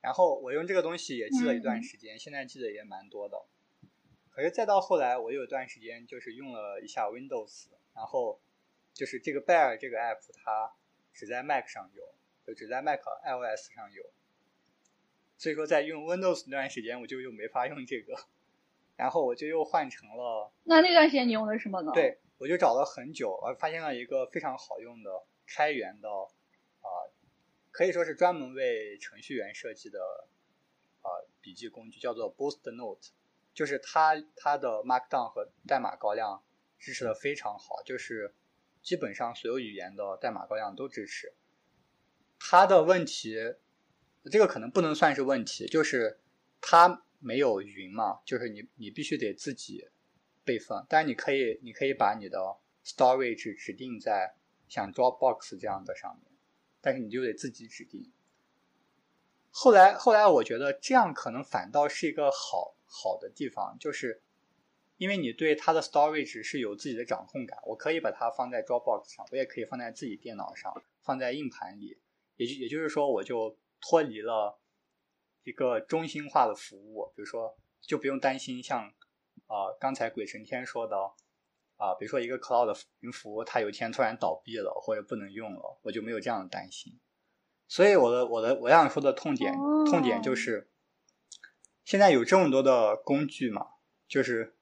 [0.00, 3.36] 然后我用这个东西也记了一段时间，现在记得也蛮多的。
[4.40, 8.40] 可是再到后来，我有一段时间就是用了一下 Windows，然后
[8.94, 10.72] 就是这个 Bear 这个 app 它
[11.12, 12.02] 只在 Mac 上有，
[12.46, 14.02] 就只在 Mac iOS 上有。
[15.36, 18.14] 所以说在用 Windows 那段时间，我就又没法用这个，
[18.96, 20.50] 然后我就又换成了。
[20.64, 21.92] 那那段时间你用的什么呢？
[21.92, 22.18] 对。
[22.38, 25.10] 我就找了很久，我发现了一个非常好用的
[25.46, 26.88] 开源的，啊，
[27.70, 30.00] 可以说是专门为程序员设计的，
[31.02, 33.10] 啊，笔记工具叫做 Boost Note，
[33.54, 36.42] 就是它它的 Markdown 和代码高亮
[36.78, 38.34] 支持的非常好，就是
[38.82, 41.34] 基本上所有语言的代码高亮都支持。
[42.38, 43.36] 它的问题，
[44.30, 46.20] 这个可能不能算是问题，就是
[46.60, 49.88] 它没有云嘛，就是你你必须得自己。
[50.42, 52.38] 备份，但是你可以，你可以把你的
[52.82, 54.34] storage 指定在
[54.68, 56.32] 像 Dropbox 这样的上面，
[56.80, 58.10] 但是你就得自己指定。
[59.50, 64.20] 后来，后来我觉得这样可能反倒是一个好好的地方，就是
[64.96, 67.58] 因为你对它的 storage 是有自己的掌控感。
[67.64, 71.96] 我可以把它放在 Dropbox 上，我也可以放在自己电脑上，放在硬盘里，
[72.36, 74.60] 也就也就是说，我就脱离了
[75.44, 78.92] 一个中心化的服务，比如说就不用担心像
[79.46, 80.96] 啊刚才鬼神天说的
[81.76, 87.00] 啊，比如说一个 cloud 云服务它有一天突然倒闭了或者不能用了，我就没有这样的担心。
[87.66, 89.54] 所以我的我的我想说的痛点
[89.86, 90.68] 痛点就是，
[91.84, 93.66] 现在有这么多的工具嘛，
[94.08, 94.54] 就是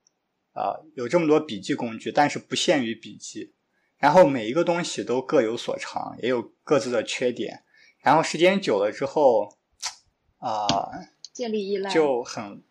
[0.53, 3.55] 啊有这么多笔记工具，但是不限于笔记，
[3.99, 7.65] 然后每一个东西都各有所长，也有各自的缺点，
[8.01, 9.57] 然后时间久了之后，
[10.39, 10.67] 啊
[11.33, 12.63] 建立依赖就很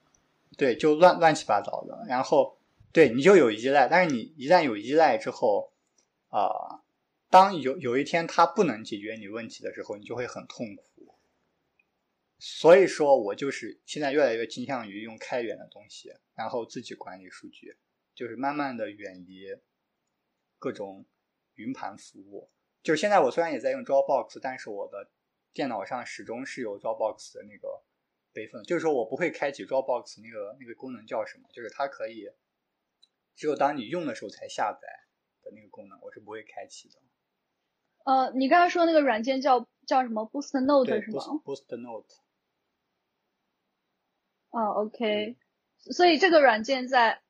[0.58, 2.58] 对，就乱乱七八糟的，然后
[2.92, 5.72] 对你就有依赖，但是你一旦有依赖之后，
[6.30, 6.82] 啊。
[7.30, 11.17] 当有有一天它不能解决你问题的时候，你就会很痛苦。
[12.40, 17.78] 所以说我就是现在越来越倾向于用开源的东西，然后自己管理数据，
[18.14, 19.46] 就是慢慢的远离
[20.60, 21.06] 各种
[21.56, 22.52] 云盘服务。
[22.84, 25.10] 就是现在我虽然也在用 Dropbox，但是我的
[25.52, 27.84] 电脑上始终是有 Dropbox 的那个
[28.32, 31.50] 备份，就是说我不会开启 Dropbox 那个那个功能叫什么？
[31.52, 32.30] 就是它可以
[33.36, 34.88] 只有当你用的时候才下载
[35.42, 37.00] 的那个功能，我是不会开启的。
[38.06, 42.14] 呃，你刚才说那个软件叫叫什么？Boost Note 是吗？Boost Note。
[44.52, 45.38] 哦，OK。
[45.80, 47.22] 所以这个软件在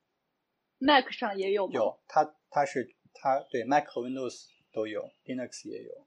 [0.78, 1.72] Mac 上也有吗？
[1.74, 6.06] 有，它它是它对 Mac 和 Windows 都有，Linux 也有。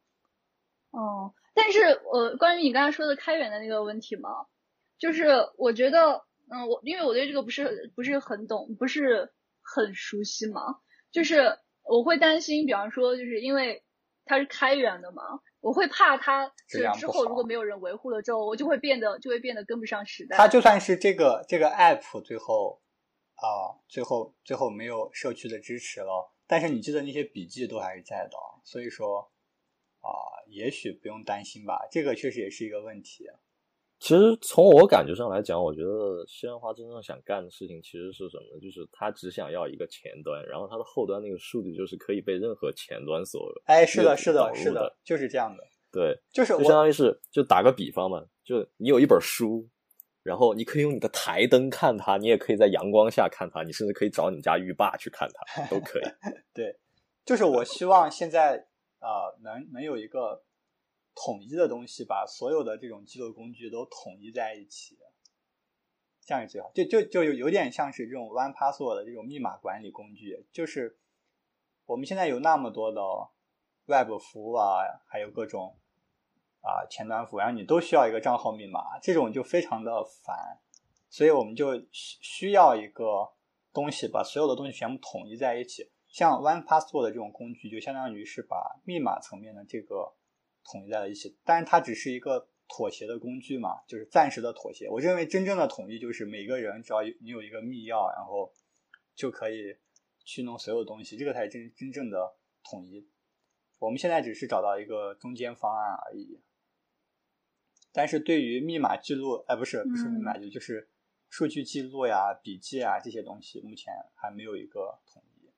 [0.91, 4.30] 哦，但是呃，关于你刚才说的开源的那个问题嘛，
[4.97, 13.84] 就是我觉得，嗯，我因为我对这个不是不是很懂，不是很熟悉嘛，就是我会担心，比方说，就是因为。
[14.24, 15.24] 它是开源的嘛？
[15.62, 20.36] 我会怕它是之后如果没有人维护了之后，我就会变得就会变得跟不上时代。
[20.36, 22.82] 它就算是这个这个 app 最后
[23.36, 29.32] 啊，最后最后没有社区的支持了，但是你记得那些笔记都还是在的，所以说
[30.02, 30.10] 啊，
[30.47, 31.88] 也许不用担心吧。
[31.91, 33.26] 这个确实也是一个问题。
[34.01, 38.59] 其实从我感觉上来讲，我觉得西兰花真正想干的事情其实是什么？
[38.59, 45.63] 就是他只想要一个前端，然后他的后端那个数据就是可以被任何前端所哎，是的，是的，是的，就是这样的。
[45.91, 49.69] 对，就是就相当于是，就打个比方嘛，就你有一本书，
[50.23, 56.03] 然后你可以用你的台灯看它，你也可以在阳光下看它，你甚至可以找你家浴霸去看它，都可以。
[56.55, 56.75] 对，
[57.23, 58.65] 就是我希望现在
[58.97, 60.41] 啊，能能有一个。
[61.23, 64.97] 统一的东西，把所有的这种记录工具都统一在一起，
[66.25, 66.71] 这样是最好。
[66.73, 70.97] 就就就有有点像是这种 One Password 的这种密码管理工具，就是
[71.86, 73.01] 我们现在有那么多的
[73.86, 75.77] Web 服务啊，还有各种
[76.62, 80.60] 啊前端服务，然后你都需要一个账号密码，这种就非常的烦，
[81.07, 83.31] 所以我们就需需要一个
[83.71, 85.91] 东西，把所有的东西全部统一在一起。
[86.07, 90.15] 像 One Password 的这种工具，就相当于是把密码层面的这个。
[90.63, 94.89] 统一在了一起，但是它只是一个妥协的工具嘛，就是暂时的妥协。
[94.89, 98.54] 我认为真正的统一就是每个人只要你有一个密钥，然后
[99.13, 99.76] 就可以
[100.24, 103.10] 去弄所有东西，这个才是真真正的统一。
[103.80, 106.39] 我们现在只是找到一个中间方案而已。
[107.91, 110.88] 但是对于密码记录，哎，不是不是密码记录，就是
[111.30, 115.50] 数据记录呀、笔记啊这些东西，目前还没有一个统一，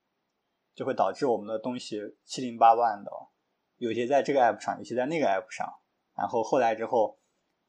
[0.74, 3.12] 就会导致我们的东西七零八乱的。
[3.84, 5.68] 有些在这个 app 上，有些在那个 app 上，
[6.16, 7.18] 然后后来之后，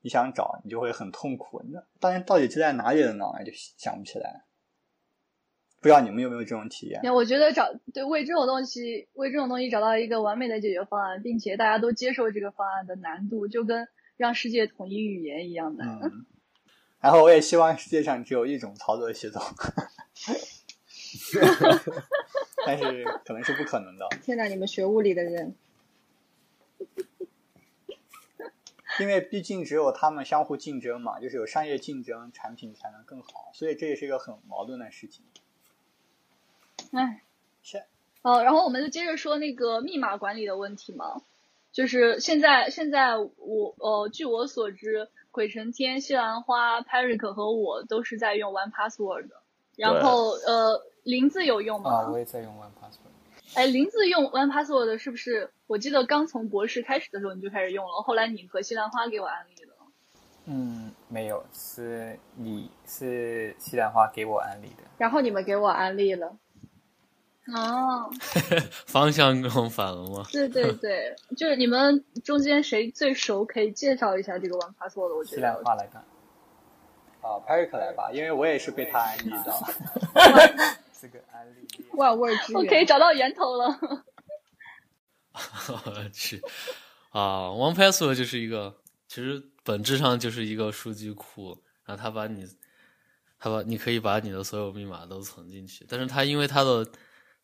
[0.00, 1.60] 你想找，你就会很痛苦。
[1.72, 3.24] 那当然，到底是在哪里的呢？
[3.44, 4.44] 就想不起来。
[5.80, 7.12] 不知道你们有没有这种体验？
[7.12, 15.84] 我觉得找对为这种东西，为这种东西找到一个完美的解决方案，并且大家都接受这个方案的难度，就跟让世界统一语言一样的。
[15.84, 16.26] 嗯。
[17.02, 19.42] 然后我也希望世界上只有一种操作系统。
[22.64, 24.08] 但是可能是不可能的。
[24.22, 24.44] 天哪！
[24.44, 25.56] 你们学物理的人。
[29.00, 35.24] 因为毕竟只有他们相互竞争嘛，就是有商业竞争，产品才能更好，所以这也是一个很矛盾的事情。
[36.92, 37.22] 哎，
[38.22, 41.22] 哦，然后我们就接着说那个密码管理的问题嘛，
[41.72, 49.42] 就是现在现在我呃，据我所知，鬼神天、西兰花、Parik 和我都是在用 One Password 的，
[49.76, 51.90] 然后呃，林子有用吗？
[51.90, 53.10] 啊，我也在用 One Password。
[53.54, 55.50] 哎，林子用 One Password 是不是？
[55.66, 59.72] 我记得刚从博士开始的时候你就开始用了，后来你和西兰花给我安利的。
[60.46, 64.82] 嗯，没有，是你是西兰花给我安利的。
[64.98, 66.36] 然后你们给我安利了。
[67.54, 68.10] 哦，
[68.86, 70.24] 方向弄反了吗？
[70.32, 75.16] 对对对，就是你们中间谁最熟，可以介绍一下这个 One Password。
[75.16, 76.02] 我觉得西兰花来看。
[77.22, 80.74] 啊，Parik 来吧，因为我也是被他安利的。
[81.04, 83.78] 这个案例万味之源，OK，找到源头了。
[85.34, 86.40] 我 去，
[87.10, 88.74] 啊，OnePassword 就是一个，
[89.06, 92.48] 其实本质上就是一个数据库，然后他把你，
[93.38, 96.88] 他把你可以把你的所有密码都存进去，但是他因为他的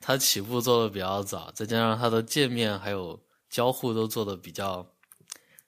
[0.01, 4.91] 他起步做的比较早，再加上他的界面还有交互都做的比较，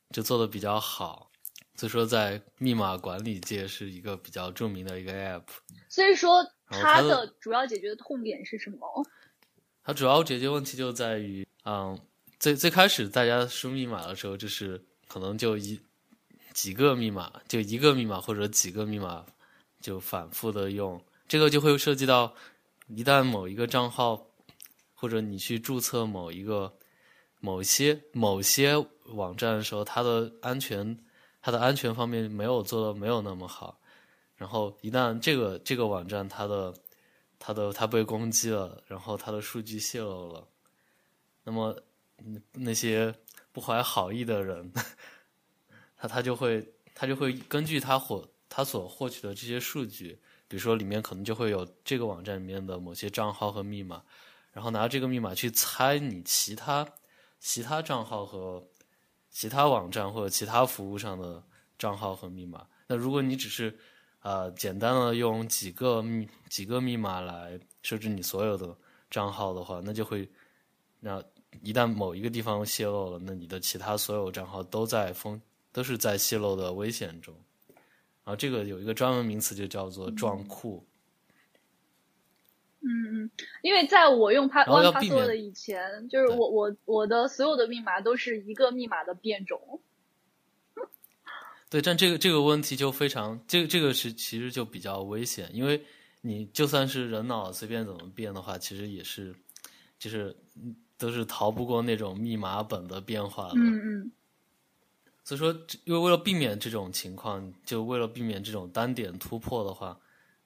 [0.08, 1.28] 就做的比较好。
[1.74, 5.42] 所以说，在密码管理界是一个比较著名的一个 App。
[5.88, 9.06] 所以说，它的主要解决的痛点是什么？
[9.84, 11.98] 它主要解决问题就在于，嗯，
[12.38, 15.80] 最最开始大家输密码的时候，就是可能就一
[16.52, 19.26] 几个密码，就一个密码或者几个密码，
[19.80, 21.00] 就反复的用。
[21.28, 22.34] 这个就会涉及到，
[22.88, 24.26] 一旦某一个账号，
[24.94, 26.74] 或者你去注册某一个、
[27.40, 30.98] 某些、某些网站的时候，它的安全。
[31.44, 33.80] 它的安全方面没有做的没有那么好，
[34.42, 36.74] 然后一旦这个这个网站它的
[37.38, 40.48] 它的它被攻击了，然后它的数据泄露了，
[41.44, 41.80] 那么
[42.50, 43.14] 那些
[43.52, 44.72] 不怀好意的人，
[45.96, 54.02] 他他就会他就会根据他获他所获取的这些数据，比如说里面可能就会有这个网站里面的某些账号和密码，
[54.50, 56.84] 然后拿这个密码去猜你其他
[57.38, 58.66] 其他账号和。
[59.34, 61.42] 其他网站或者其他服务上的
[61.78, 62.66] 账号和密码。
[62.86, 63.74] 那如果你只是，
[64.22, 68.74] 呃，简单的用几个密几个密码来设置你所有的
[69.10, 70.28] 账号的话，那就会，
[71.00, 71.22] 那
[71.62, 77.34] 一旦某一个地方泄露了，那你的其他所有账号都在风都是在泄露的危险中。
[78.24, 80.86] 然后这个有一个专门名词，就叫做撞库。
[82.80, 83.30] 嗯嗯，
[83.62, 89.80] 因为在我用 Pass One Password 的以前，就是我我我的所有的密码都是一个密码的变种。
[91.72, 95.82] 对，但这个这个问题就非常，这个这个是其实就比较危险，因为
[96.20, 99.34] 你就算是人脑随便怎么变的话，其实也是，
[99.98, 100.36] 就是
[100.98, 103.54] 都是逃不过那种密码本的变化的。
[103.56, 104.12] 嗯嗯。
[105.24, 105.50] 所以说，
[105.84, 109.98] 因为为了避免这种情况，就为了避免这种单点突破的话，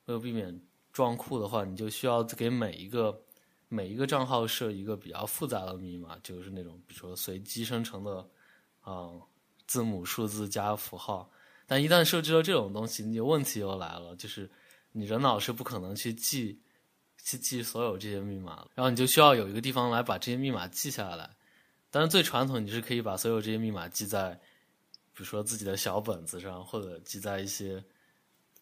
[0.04, 0.60] 为了避免。
[0.92, 3.22] 撞库的话，你就需要给每一个
[3.68, 8.26] 每一个账号设一个比较复杂的密码，就是那种比如说随机生成的
[8.80, 9.10] 啊
[9.66, 11.30] 字母、数字加符号。
[11.66, 14.50] 但一旦设置了这种东西，你问题又来了，就是
[14.92, 16.60] 你人脑是不可能去记
[17.22, 21.36] 去记所有这些密码，然后你就需要有一个地方来把这些密码记下来。
[21.90, 24.30] 但是最传统，你是可以把所有这些密码记在
[25.12, 27.84] 比如说自己的小本子上，或者记在一些。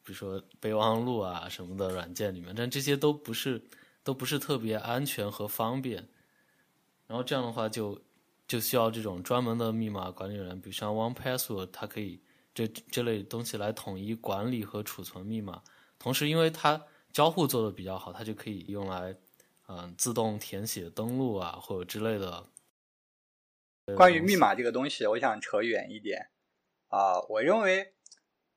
[0.06, 3.64] 比如说备忘录啊什么的软件里面，但这些都不是
[4.02, 6.06] 都不是特别安全和方便。
[7.06, 7.98] 然后这样的话，就
[8.46, 12.20] 就需要这种专门的密码管理人，比如像 OnePassword，它可以
[12.54, 15.62] 这这类东西来统一管理和储存密码。
[15.98, 19.16] 同时，因为它交互做的比较好，它就可以用来
[19.68, 22.46] 嗯自动填写登录啊或者之类的。
[23.96, 26.30] 关于密码这个东西，我想扯远一点
[26.88, 27.92] 啊，我认为。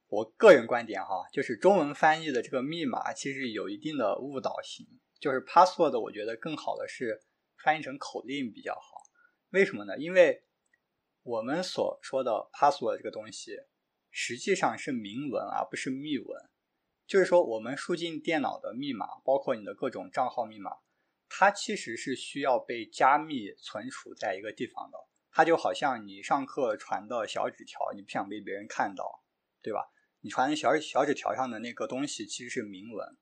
[0.09, 4.87] 我个人观点哈，就是中文翻译的这个密码其实有一定的误导性。
[5.19, 7.21] 就是 password，我觉得更好的是
[7.57, 8.96] 翻译成口令比较好。
[9.49, 9.97] 为什么呢？
[9.97, 10.43] 因为
[11.23, 13.57] 我们所说的 password 这个东西，
[14.11, 16.49] 实际上是明文而不是密文。
[17.05, 20.71] 就是说，我们输进电脑的密码，包括你的各种账号密码，
[21.29, 24.97] 它其实是需要被加密存储在一个地方的。
[25.31, 29.23] 它就好像你上课传的小纸条，你不想被别人看到，
[29.61, 29.89] 对吧？
[30.21, 33.17] 你传小小纸条上的那个东西其实是明文，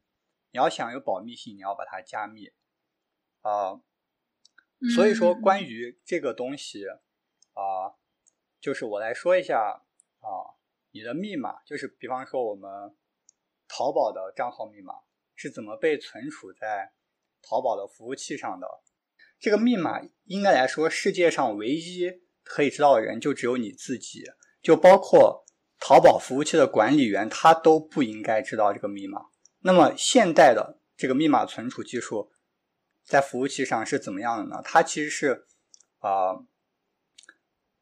[0.51, 2.47] 你要想有保密性，你要把它加密
[3.41, 3.79] 啊。
[4.95, 6.85] 所以说，关于这个东西
[7.53, 7.95] 啊，
[8.59, 9.84] 就是我来说一下
[10.19, 10.28] 啊，
[10.91, 12.95] 你的密码，就是比方说我们
[13.67, 14.93] 淘宝的账号密码
[15.36, 16.93] 是怎么被存储在
[17.41, 18.67] 淘宝的服务器上的。
[19.39, 22.11] 这个密码应该来说，世界上唯一
[22.43, 24.23] 可以知道的人就只有你自己，
[24.61, 25.43] 就包括。
[25.78, 29.26] 淘宝服务器的管理员他都不应该知道这个密码。
[29.59, 32.32] 那么现代的这个密码存储技术
[33.06, 34.62] 在服务器上是怎么样的呢？
[34.66, 35.45] 它其实是
[35.99, 36.43] 啊，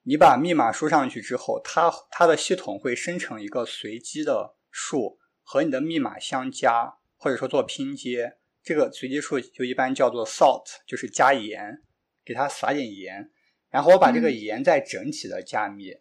[0.04, 8.38] 你把密码输上去之后，它它的系统会生成一个随机的数和你的密码相加，或者说做拼接。
[8.62, 11.82] 这个随机数就一般叫做 salt，就是加盐，
[12.24, 13.32] 给它撒点盐，
[13.70, 15.98] 然后我把这个盐再整体的加密。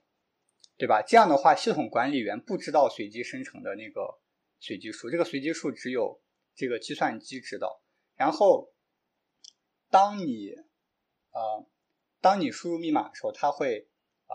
[0.79, 1.01] 对吧？
[1.01, 4.18] 这样的话，系统管理员不知道随机生成的那个
[4.59, 6.20] 随机数，这个随机数只有
[6.57, 7.85] 这个计算机知道。
[8.16, 8.73] 然后，
[9.93, 10.57] 当你
[11.30, 11.68] 呃，
[12.20, 13.88] 当你输入密码的时候，它会
[14.26, 14.34] 啊，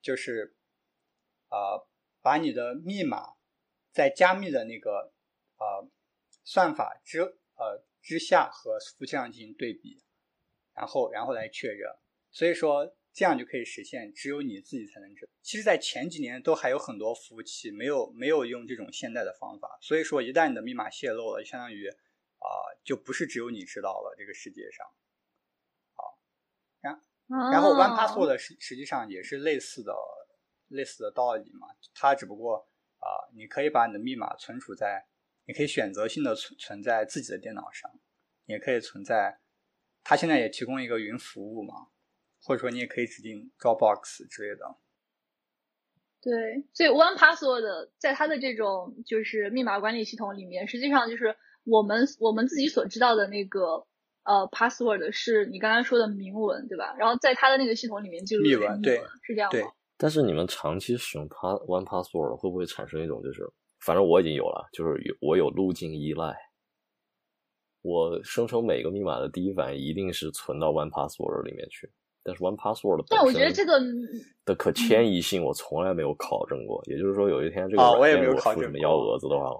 [0.00, 0.56] 就是
[1.48, 1.84] 啊，
[2.22, 3.34] 把你的密码
[3.92, 5.12] 在加密的那个
[5.58, 5.88] 呃
[6.42, 10.02] 算法之呃之下和服务器上进行对比，
[10.74, 11.88] 然后然后来确认。
[12.30, 12.96] 所以说。
[13.14, 15.32] 这样就可以实现只有你自己才能知道。
[15.42, 21.90] 其实，在前几年都还有很多服务器没有没有用这种现代的方法，所以说一旦你的密码泄露了，就相当于
[22.42, 24.86] 啊就不是只有你知道了这个世界上。
[25.94, 26.02] 啊，
[26.80, 29.94] 然然后 One Password 实实际上也是类似的
[30.68, 32.68] 类似的道理嘛，它只不过
[32.98, 35.06] 啊你可以把你的密码存储在，
[35.46, 37.90] 你可以选择性的存存在自己的电脑上，
[38.46, 39.40] 也可以存在，
[40.02, 41.88] 它现在也提供一个云服务嘛。
[42.44, 44.76] 或者说你也可以指定 Dropbox 之类的。
[46.20, 53.84] 对，所以 One Password 在它的这种就是密码管理系统里面，实际上就是我们我们自己所知道的那个
[54.24, 56.94] 呃 password 是你刚才说的明文，对吧？
[56.98, 59.72] 然后在它的那个系统里面记录密文，对，是这样吗？
[59.96, 63.48] 但是你们长期使用 Pass One Password 会不会产生一种就是，
[63.80, 66.34] 反正我已经有了，就是有我有路径依赖。
[67.82, 71.90] 我生成每个密码的第一反应一定是存到 One Password 里面去。
[72.24, 73.80] 但是 One Password 但我觉得这个
[74.44, 76.80] 的可迁移性我从来没有考证过。
[76.86, 79.50] 也就是说，有一天这个软件我出什么幺蛾子的话，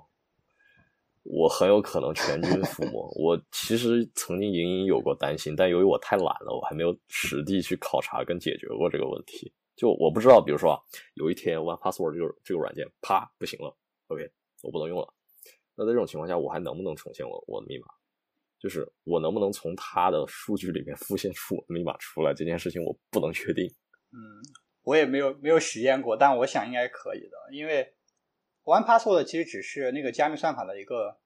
[1.23, 3.13] 我很有可能全军覆没。
[3.17, 9.53] 我其实曾经隐隐有过担心，但由于我太懒了，我还没有实地去考察跟解决过这个问题。
[9.77, 10.79] 就我不知道，比如说啊，
[11.15, 13.75] 有一天 One Password 这个这个软件啪不行了
[14.09, 14.31] ，OK，
[14.63, 15.09] 我不能用了。
[15.75, 17.87] 那在这种情况下，我还能不能重现我我的密码？
[18.61, 23.67] 就是我能不能从他的数据里面复现出我的密码出来这件事情，我不能确定。
[24.13, 24.21] 嗯，
[24.83, 27.93] 我也没有没有实验过，但我想应该可以的，因为
[28.65, 31.19] One Password 其实只是那个加密算法的一个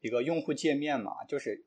[0.00, 1.64] 一个用户界面嘛，就是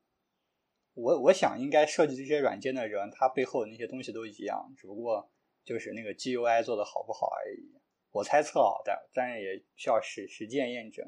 [0.94, 5.30] 我我想应该设计这些软件的人，他背后的那些东西都一样，只不过
[5.64, 7.72] 就是那个 GUI 做的好不好而已。
[8.12, 11.04] 我猜测啊，但但是也需要实实践验证。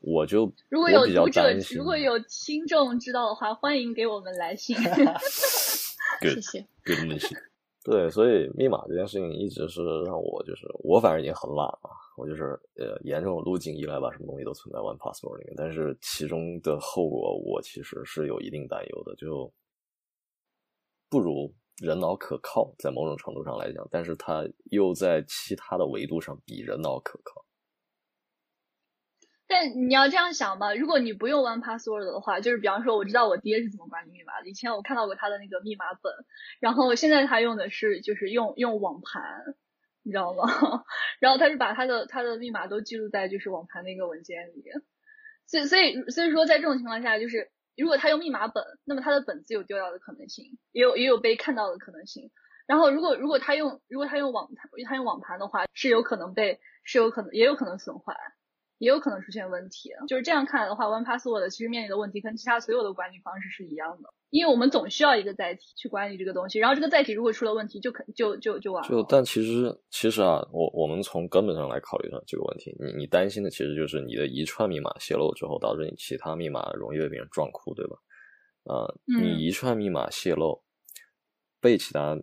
[0.00, 4.76] 我就如果有读者，如果有听众知道的话，欢迎给我们来信。
[6.20, 6.66] 谢谢。
[7.84, 15.54] 对，所以密码这件事情一直是让我就是我反正已经很懒了，我就是呃严重路径依赖，把什么东西都存在 One Password 里面。
[15.56, 19.52] 但是其中的后果，我其实是有一定担忧的，就
[21.10, 27.44] 不如人脑可靠，在某种程度上来讲，但是它又在其他的维度上比人脑可靠。
[29.46, 34.48] 但你要这样想吧，如果你不用 One Password 的话，就是比方说，我知道我爹是怎么管理密码的。
[34.48, 36.12] 以前我看到过他的那个密码本，
[36.60, 39.54] 然后现在他用的是就是用用网盘，
[40.04, 40.44] 你知道吗？
[41.18, 44.62] 然后他是把他的他的密码都记录在就是网盘那个文件里。
[45.46, 52.30] 所以所以所以说，在这种情况下，就是如果他用密码本，那么他的本子有丢掉的可能性，也有也有被看到的可能性。
[52.66, 54.50] 然后如果如果他用如果他用网
[54.86, 58.16] 他用网盘的话，是有可能被是有可能也有可能损坏。
[58.78, 68.88] 也有可能出现问题，就是这样看来的话，One Password 其实面临的问题跟其他所有的管理方式是一样的，因为我们总需要一个载体去管理这个东西，然后这个载体如果出了问题，就可就就就完了。
[68.88, 77.96] 就但其实其实啊，我我们从根本上来考虑上这个问题，你你担心的其实就是你的一串密码泄露之后，导致你其他密码容易被别人撞库，对吧？
[78.64, 80.62] 呃，你一串密码泄露，
[81.60, 82.18] 被其他。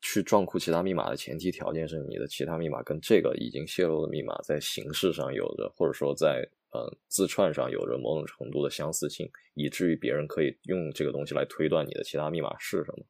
[0.00, 13.04] 去撞库其他密码的前提条件是你的其他密码跟这个已经泄露的密码在形式上有着，或者说在呃字串上有着某种程度的相似性，以至于别人可以用这个东西来推断你的其他密码是什么。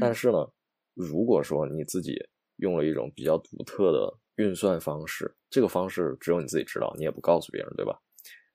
[0.00, 0.46] 但是呢，
[0.94, 2.16] 如果说你自己
[2.56, 7.98] 用了一种比较独特的运算方式，这个方式只有你自己知道，你也不告诉别人，对吧？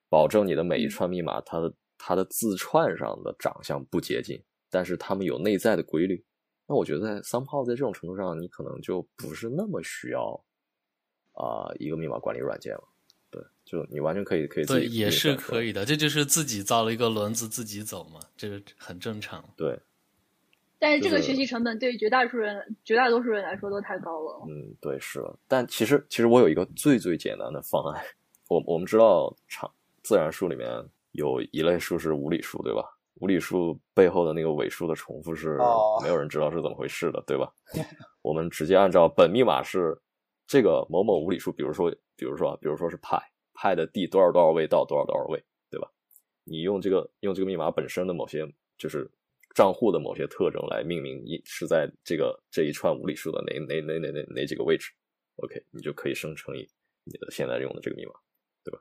[0.07, 6.23] 保证你的每一串密码它的它的字串上的长相不接近，但是它们有内在的规律。
[6.67, 10.43] 那我觉得在三炮在这种程度上，你可能就不是那么需要
[11.33, 12.83] 啊一个密码管理软件了。
[13.29, 19.43] 对，就你完全可以可以自己也是可以的，这就是自己造了一个轮子自己走嘛，这个很正常。
[19.55, 19.79] 对，
[20.79, 24.45] 但是这个学习成本对于绝大多数人绝大多数人来说都太高了。
[24.49, 25.35] 嗯，对，是的。
[25.47, 28.03] 但其实其实我有一个最最简单的方案，
[28.49, 29.69] 我我们知道常
[30.03, 30.69] 自然数里面
[31.11, 32.96] 有一类数是无理数，对吧？
[33.19, 35.57] 无理数背后的那个尾数的重复是
[36.01, 37.51] 没有人知道是怎么回事的，对吧？
[38.21, 39.99] 我们直接按照本密码是
[40.45, 43.17] 这个某某无理数，比如说，比如说，比如说是派
[43.53, 45.89] 派的第多少多少位到多少多少位，对吧？
[46.43, 48.47] 你用这个用这个密码本身的某些
[48.77, 49.09] 就是
[49.55, 54.91] 账户的某些特征来命名，一是在这个这一串无理数的哪哪哪哪哪哪几个位置
[55.37, 56.67] ，OK，你就可以生成一
[57.03, 58.13] 你的现在用的这个密码。
[58.63, 58.79] 对吧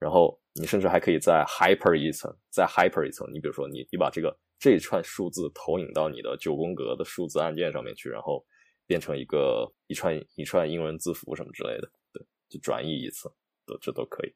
[0.00, 8.44] 然后你甚至还可以在 hyper 一层，在 hyper 一层，你比如说你你把这个这一串数字投影到你的九宫格的数字按键上面去，然后
[8.86, 13.28] 变成一个一串一串英文字符什么之类的，对，就转译一次，
[13.66, 14.34] 都这都可以。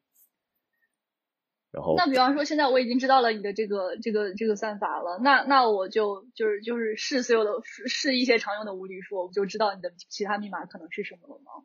[1.73, 11.65] 然后那比方说，现在我已经知道了你的这个这个这个算法了，那那我就就是就是试所有的试一些常用的无理数，我就知道你的其他密码可能是什么了吗？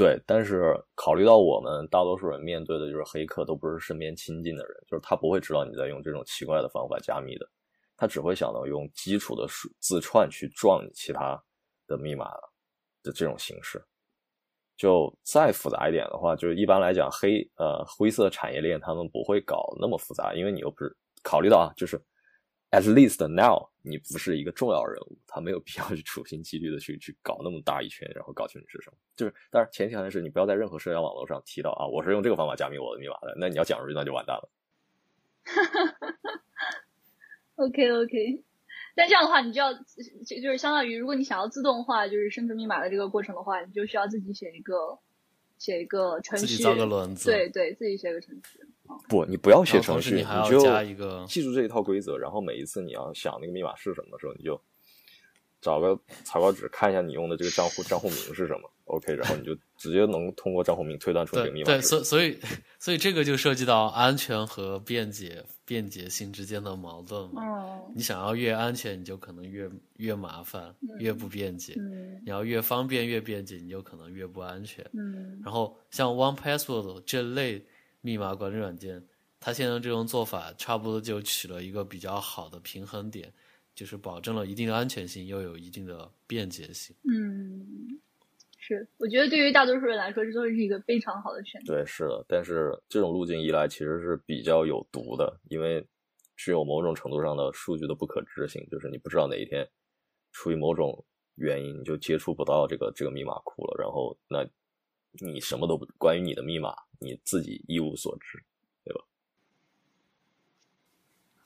[0.00, 7.46] 对，但是考虑到我们大多数人面对的就是黑客，都不是身边亲近的人，就是他不会知道你在用这种奇怪的方法加密的，
[7.98, 11.38] 他只会想到用基础的数字串去撞你其他
[11.86, 12.30] 的密码
[13.02, 13.78] 的这种形式。
[14.74, 22.02] 就再复杂一点的话，就是一般来讲，黑呃灰色产业链他们不会搞那么复杂，因为你又不是考虑到啊，就是
[22.70, 28.96] at least now 你不是一个重要人物，他没有必要去处心积虑的去去搞那么大一圈，然后搞清楚是什么。
[29.16, 34.50] 就是，但是前提条件是你不要在任何社交网络上提到啊，我是用这个方法加密我的密码的，那你要讲出去那就完蛋了。
[35.44, 36.42] 哈哈哈哈哈。
[37.56, 38.44] OK OK。
[38.96, 44.98] 但这样的话，你就要就就是相当于，如果你想要自动化就是生成密码的这个过程的话，你就需要自己写一个
[45.58, 48.60] 写一个程序，自己造个轮子，对对，自己写个程序。
[49.08, 54.60] 不，你不要写程序，你还要加一个记住这一套规则，然后每一次你要想那个密码是什么的时候，你就
[55.60, 58.70] 找个草稿纸看一下你用的这个账户账户名是什么。
[58.84, 61.66] OK，然后你就直接能通过账户名推断出这个密码。
[61.66, 62.36] 对，所所以
[62.80, 67.30] 所以这个就涉及到安全和便捷便捷性之间的矛盾。
[67.94, 71.74] 你想要越安全，你就可能越越麻烦，越不便捷。
[71.76, 72.20] 嗯。
[72.24, 74.84] 你要越方便越便捷，你就可能越不安全。
[74.92, 75.40] 嗯。
[75.44, 77.64] 然后像 One Password 这类
[78.00, 79.04] 密码管理软件，
[79.38, 83.32] 它现在这种做法差不多就取了一个比较好的平衡点，
[83.74, 86.94] 就是保证了一定的安全性，又有一定的便捷性。
[87.04, 88.00] 嗯。
[88.62, 91.74] 是，我觉得对于大多数人来说，这都是一个非常好的选择。
[91.74, 95.84] 对，是的，但是这种路径依赖其实是比较有毒的，因为
[96.36, 99.66] 具有某种程度上的数据的不可知性，就是你不知道哪一天
[100.30, 104.46] 出于某种原因你就接触不到这个这个密码库了，然后那
[105.12, 108.42] 你什么都不关于你的密码，你自己一无所知，
[108.84, 109.04] 对吧？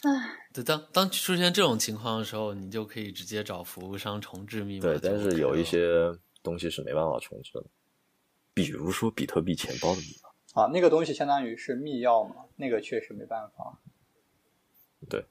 [0.03, 4.83] 唉，对，当当出现这种情况的时候，你就可以直接找服务商重置密码。
[4.83, 6.17] 对，但是有一些。
[6.45, 7.65] 东西是没办法重置的，
[8.53, 13.81] 比如说比特币钱包的密码啊，那个东西相当于是密钥嘛，那个确实没办法。
[15.09, 15.25] 对，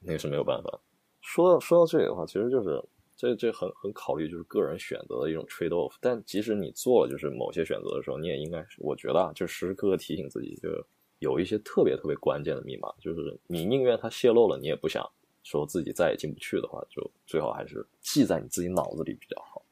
[0.00, 0.78] 那个是没有办法。
[1.22, 2.84] 说到说到这里的话，其实就是
[3.18, 5.92] 这这很很考虑就是个人选择的一种 trade off。
[6.00, 10.70] 但即使你做了就是某些选择的时候，你也应该是我觉得啊，就时时刻刻提醒自己，就
[11.18, 15.04] 有一些特别特别关键的密码，就是你宁愿它泄露了，你也不想
[15.42, 19.62] 说自己再也进不去的话，就最好还是记在你自己脑子里比较好。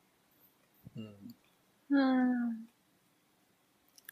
[0.97, 1.15] 嗯
[1.89, 2.67] 嗯，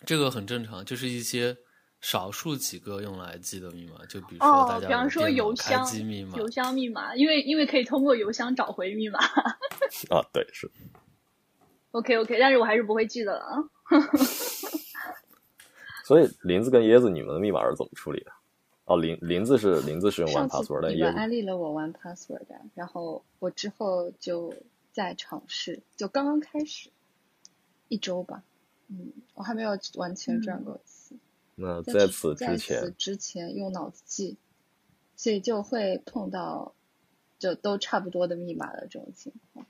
[0.07, 1.57] 这个很正常，就是一些
[2.05, 9.19] 少数几个用来记的密码，就比如说大家比方说邮箱密码，邮箱密码，因为因为可以通过邮箱找回密码。
[10.11, 10.71] 啊，对，是。
[11.93, 13.71] OK OK，但是我还是不会记得了。
[16.05, 18.31] 所以林子跟椰子，你们的密码是怎么处理的？
[18.85, 24.53] 哦，林林子是林子是用 One Password 的，椰子安利了我 One Password 的，然后我之后就。
[24.95, 26.89] 在尝试，就刚刚开始
[27.89, 28.45] 一周吧，
[28.87, 30.94] 嗯，我还没有完全转过词。
[31.57, 34.37] 那在此之前，之前用脑子记，
[35.17, 36.75] 所以就会碰到
[37.39, 39.67] 就都差不多的密码的这种情况。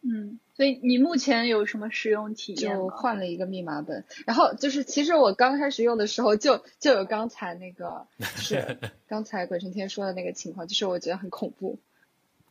[0.00, 8.06] 嗯，所以你目前有什么使用体验就换了一个密码本，然后就是其实我刚开始用的时候就就有刚才那个
[8.36, 8.78] 是
[9.08, 11.78] 刚才鬼神天说的那个情况，就是我觉得很恐怖。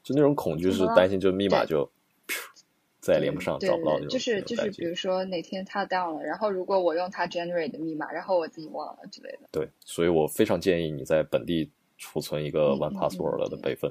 [0.03, 1.89] 就那种恐惧是担心，就密码就
[3.07, 4.09] 再也连不上，找不到那种。
[4.09, 9.47] 就是就是，比如说哪天它 down 了，然后如果我用它 generate 的密码，然后我自己忘了之类的。
[9.49, 13.89] 对，所以我非常建议你在本地储存一个 one password 的备份。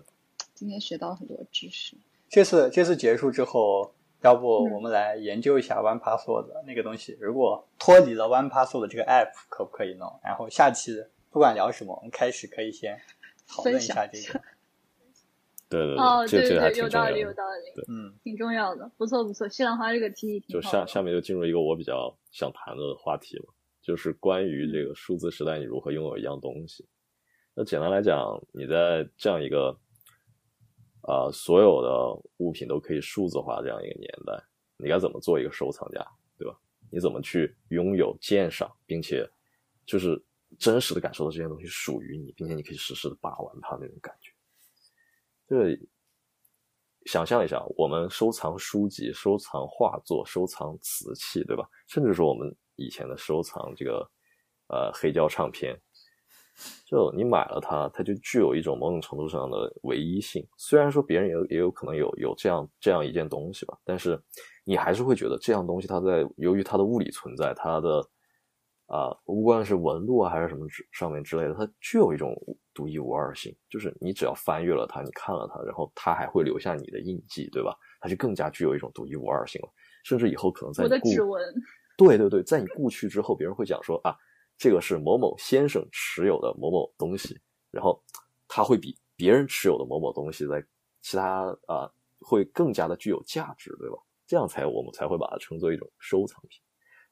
[0.52, 1.96] 今天学到很多知识。
[2.28, 3.90] 这次这次结束之后，
[4.20, 7.16] 要不我们来研究一下 one password 那个东西？
[7.18, 10.12] 如果脱离了 one password 这个 app，可不可以弄？
[10.22, 10.92] 然后下期
[11.30, 13.00] 不管聊什么，我们开始可以先
[13.48, 14.42] 讨论一下这个。
[15.68, 19.48] 对对对，这这还挺重要的，有道理，嗯，挺重要的，不错不错。
[19.48, 20.60] 西兰花这个提议挺好。
[20.60, 23.44] 就下下面就进入一个我比较想谈的话题了，
[23.82, 26.86] 就是关于这个数字时代你如何拥有一样东西。
[27.54, 29.76] 那简单来讲，你在这样一个
[31.02, 34.40] 啊所有的物品都可以数字化这样一个年代，
[34.76, 36.06] 你该怎么做一个收藏家，
[36.38, 36.56] 对吧？
[36.92, 39.28] 你怎么去拥有鉴赏，并且
[39.84, 40.22] 就是
[40.58, 44.30] 真实的感受到这些东西属于你，并且你可以实时的把玩它那种感觉。
[45.48, 45.78] 对，
[47.04, 51.64] 想象一下，我们收藏书籍、收藏画作、收藏瓷器，对吧？
[51.86, 54.10] 甚至说我们以前的收藏这个
[54.68, 55.80] 呃黑胶唱片，
[56.84, 60.44] 就你买了它，它就具有一种某种程度上的唯一性。
[60.56, 64.20] 虽然说别人也也有可能有有这样这样一件东西吧，但是
[64.64, 68.04] 你还是会觉得这样东西它在由于它的物理存在，它的
[68.86, 72.34] 啊，不管是纹路啊还是什么之上面之类的，它具有一种
[72.72, 73.54] 独一无二性。
[73.68, 77.76] 就是你只要翻阅了它，你看了它，然后它还会留下你的印记，对吧？
[78.00, 79.68] 它就更加具有一种独一无二性了。
[80.04, 81.54] 甚至以后可能在我的指纹，
[81.98, 84.16] 对对对，在你故去之后，别人会讲说啊，
[84.56, 87.36] 这个是某某先生持有的某某东西，
[87.72, 88.00] 然后
[88.46, 90.64] 它会比别人持有的某某东西在
[91.02, 93.96] 其他啊会更加的具有价值，对吧？
[94.28, 96.60] 这样才我们才会把它称作一种收藏品。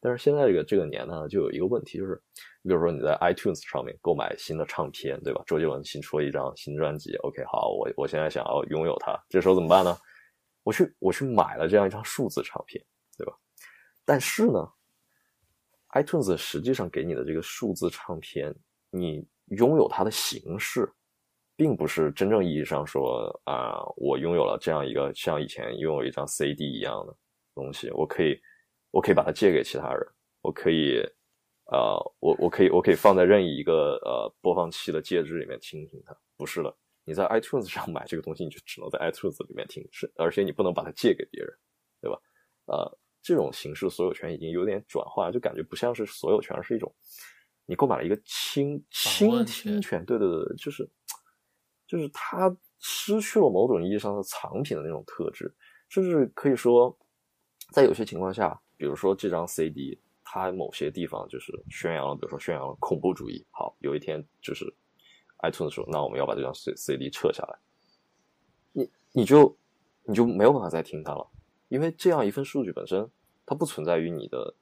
[0.04, 2.22] 但是现在这个这个年呢，就有一个问题，就是
[2.60, 5.42] 你比如说你在 iTunes 上面购买新的唱片，对吧？
[5.46, 9.96] 周杰伦新出了一张新专辑，OK，好，我我现在想要拥有它，这时候怎么办呢？
[10.62, 12.84] 我去我去买了这样一张数字唱片，
[13.16, 13.32] 对吧？
[14.04, 14.68] 但是呢
[15.94, 18.54] ，iTunes 实际上给你的这个数字唱片，
[18.90, 19.26] 你
[19.56, 20.86] 拥有它的形式，
[21.56, 27.16] 并不是真正意义上说啊，我拥有了这样一个像以前拥有一张 CD 一样的
[27.54, 28.38] 东西，我可以。
[28.94, 30.06] 我可以把它借给其他人，
[30.40, 31.00] 我可以，
[31.64, 36.16] 呃，我我可以我可以放在任意一个呃播放器的介质里面听听它。
[36.36, 36.72] 不是的，
[37.02, 41.52] 你在 iTunes 上买这个东西，你就只能在 iTunes 里面听，是而且你不能把它借给别人，
[42.00, 42.16] 对吧？
[42.66, 46.94] 呃，这种形式所有权已经有点转化，就感觉不像是所有权，是一种
[47.66, 50.88] 你购买了一个倾倾听权，对对对，就是
[51.88, 55.52] 就是它失去了某种意义上的藏品的那种特质，
[55.88, 56.96] 甚至可以说，
[57.72, 58.60] 在有些情况下。
[58.76, 63.44] 比如说这张 CD，它某些地方就是宣扬了，比如说宣扬了恐怖主义。
[63.50, 64.72] 好，有一天就是
[65.40, 67.58] iTunes 说，那我们要把这张 C CD 撤下来，
[68.72, 69.56] 你你就
[70.04, 71.26] 你就没有办法再听它了，
[71.68, 73.08] 因为这样一份数据本身
[73.46, 74.54] 它不存在于你的，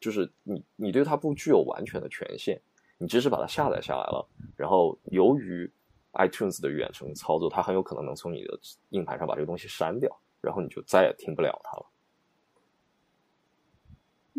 [0.00, 2.60] 就是你你对它不具有完全的权限，
[2.98, 5.70] 你只是把它下载下来了，然后由于
[6.12, 8.58] iTunes 的远程操作，它很有可能能从你的
[8.90, 11.86] 硬盘上把这个东西删掉，然后你就再也听不了它了。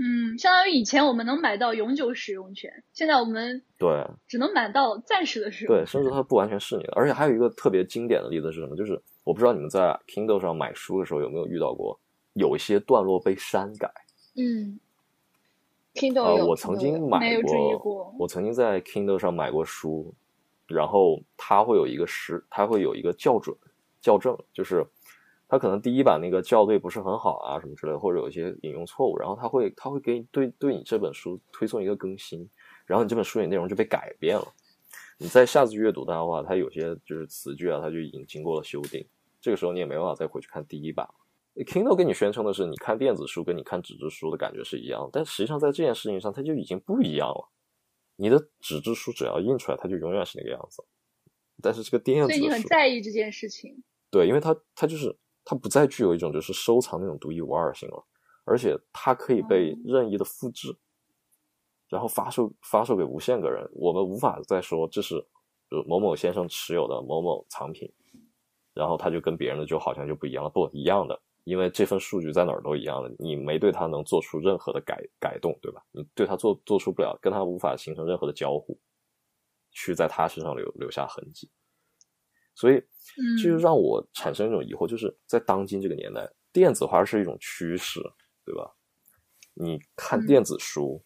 [0.01, 3.89] 嗯，相当于以前我们能买到永久使用权，现在我们对
[4.29, 5.75] 只能买到暂时的使用。
[5.75, 6.93] 对，甚至它不完全是你的。
[6.95, 8.77] 而且还有一个特别经典的例子是什么？
[8.77, 11.99] 就是我不知道你们在 Kindle 上买书的时候有没有遇到过，
[12.31, 13.91] 有一些段落被删改。
[14.37, 14.79] 嗯
[15.95, 16.47] ，Kindle 有。
[16.47, 17.35] 我曾经买
[17.77, 20.13] 过，我曾经在 Kindle 上买过书，
[20.65, 23.53] 然后它会有一个时，它会有一个校准、
[24.01, 24.87] 校正，就是。
[25.49, 32.47] 他可能第一版那个校对不是很好啊，什么之类的，或者有一些引用错误，然后他会他会给你对对你这本书推送一个更新，
[32.85, 34.47] 然后你这本书里内容就被改变了。
[35.17, 39.03] 你再下次阅读它的话，它有些就是词句啊，它就已经经过了修订。
[39.41, 41.63] 这个时候你也没办法再回去看第一版了。
[41.65, 47.49] Kindle 跟你宣称的是，你看电子书跟你看纸质书的感觉是一样，但实际上在这件事情上，它就已经不一样了。
[48.17, 50.83] 你的纸质书只要印出来，它就永远是那个样子。
[51.59, 53.83] 但是这个电子书，所以你很在意这件事情。
[54.11, 55.17] 对，因为它它就是。
[55.49, 58.05] 它不再具有一种就是收藏那种独一无二性了，
[58.45, 60.67] 而且它可以被任意的复制，
[61.87, 63.67] 然后发售发售给无限个人。
[63.73, 65.15] 我们无法再说这是
[65.71, 67.91] 呃某某先生持有的某某藏品，
[68.75, 70.49] 然后他就跟别人的就好像就不一样了。
[70.51, 75.83] 不一样的，因为这份数据在哪儿都一样的，你没对它能做出任何的改改动，对吧？
[75.89, 78.79] 你对它做做出不了，跟它无法形成任何的交互，
[79.71, 81.49] 去在它身上留留下痕迹。
[82.59, 82.83] 所以，
[83.41, 88.01] 这就让我产生一种疑惑，就是在当今这个年代，电子化是一种趋势，
[88.43, 88.69] 对吧？
[89.53, 91.01] 你看电子书，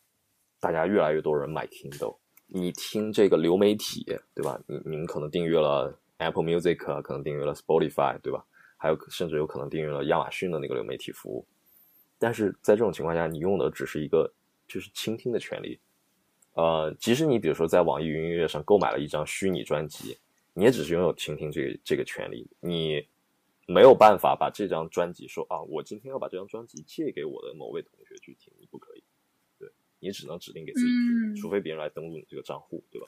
[0.60, 4.60] 大家越来越多人买 Kindle，你听这个流媒体，对吧？
[4.66, 8.44] 你你们可能订阅了 Apple Music，可能订阅了 Spotify，对吧？
[8.76, 11.46] 还有甚至有可能订阅了亚马逊的那个流媒体服务。
[12.18, 14.34] 但是在这种情况下，你用的只是一个
[14.68, 15.80] 就是倾听的权利。
[16.54, 20.18] 呃，即使你比如说在网易云音乐上购买了一张虚拟专辑。
[20.56, 23.08] 你也只是拥有倾听这个这个权利，你
[23.66, 29.04] 没有办法把这张专辑说啊，我今天要把这张专辑借给我的某位同学去听，你不可以，
[29.58, 29.68] 对
[30.00, 33.08] 你只能指定给自己听，除非别人来登录你这个账户，对吧？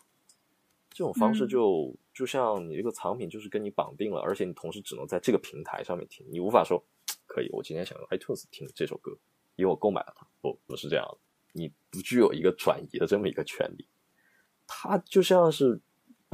[0.90, 6.84] 这种方式就就像你这个藏品就是跟你绑定了，而且你同时只能在这个平台上面听，你无法说
[7.28, 9.16] 可以，我今天想用 iTunes 听这首歌，
[9.56, 11.18] 因为我购买了它，不不是这样的，
[11.52, 13.86] 你不具有一个转移的这么一个权利，
[14.66, 15.80] 它就像是。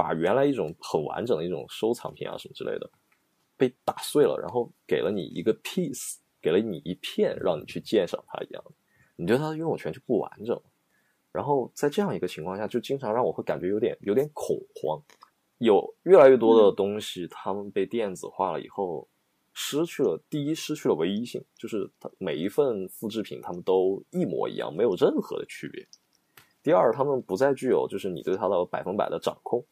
[0.01, 2.89] 把原来一种很完整的一种收藏品啊什么之类的，
[3.55, 8.63] 被打碎了，然后给了你一个 piece，给了你一片，让你去鉴赏它一样，
[9.15, 10.59] 你对它的拥有权就不完整。
[11.31, 14.99] 然后在这样一个情况下，就经常让我会感觉有点有点恐慌。
[15.59, 19.07] 有越来越多的东西，他们被电子化了以后，
[19.53, 25.87] 失去了第一，失去了唯一性，就是它每一份复制品，它们都一模一样，没有任何的区别。
[26.63, 29.63] 第二，它们不再具有就是你对它的百分百的掌控。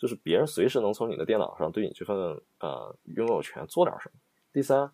[0.00, 2.16] 就是别人随时能从你的电脑上对你这份
[2.58, 4.18] 呃拥有权做点什么。
[4.50, 4.90] 第三，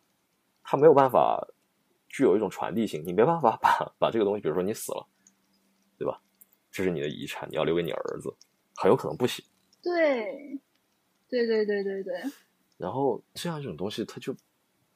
[0.65, 1.47] 它没有办法
[2.09, 5.07] 具有一种传递性，你没办法把把这个东西，比如说你死了，
[5.97, 6.21] 对吧？
[6.73, 8.35] 这是你的遗产，你要留给你儿子，
[8.75, 9.45] 很有可能不行。
[9.81, 10.61] 对，
[11.29, 12.15] 对对对对对。
[12.77, 14.35] 然后这样一种东西，它就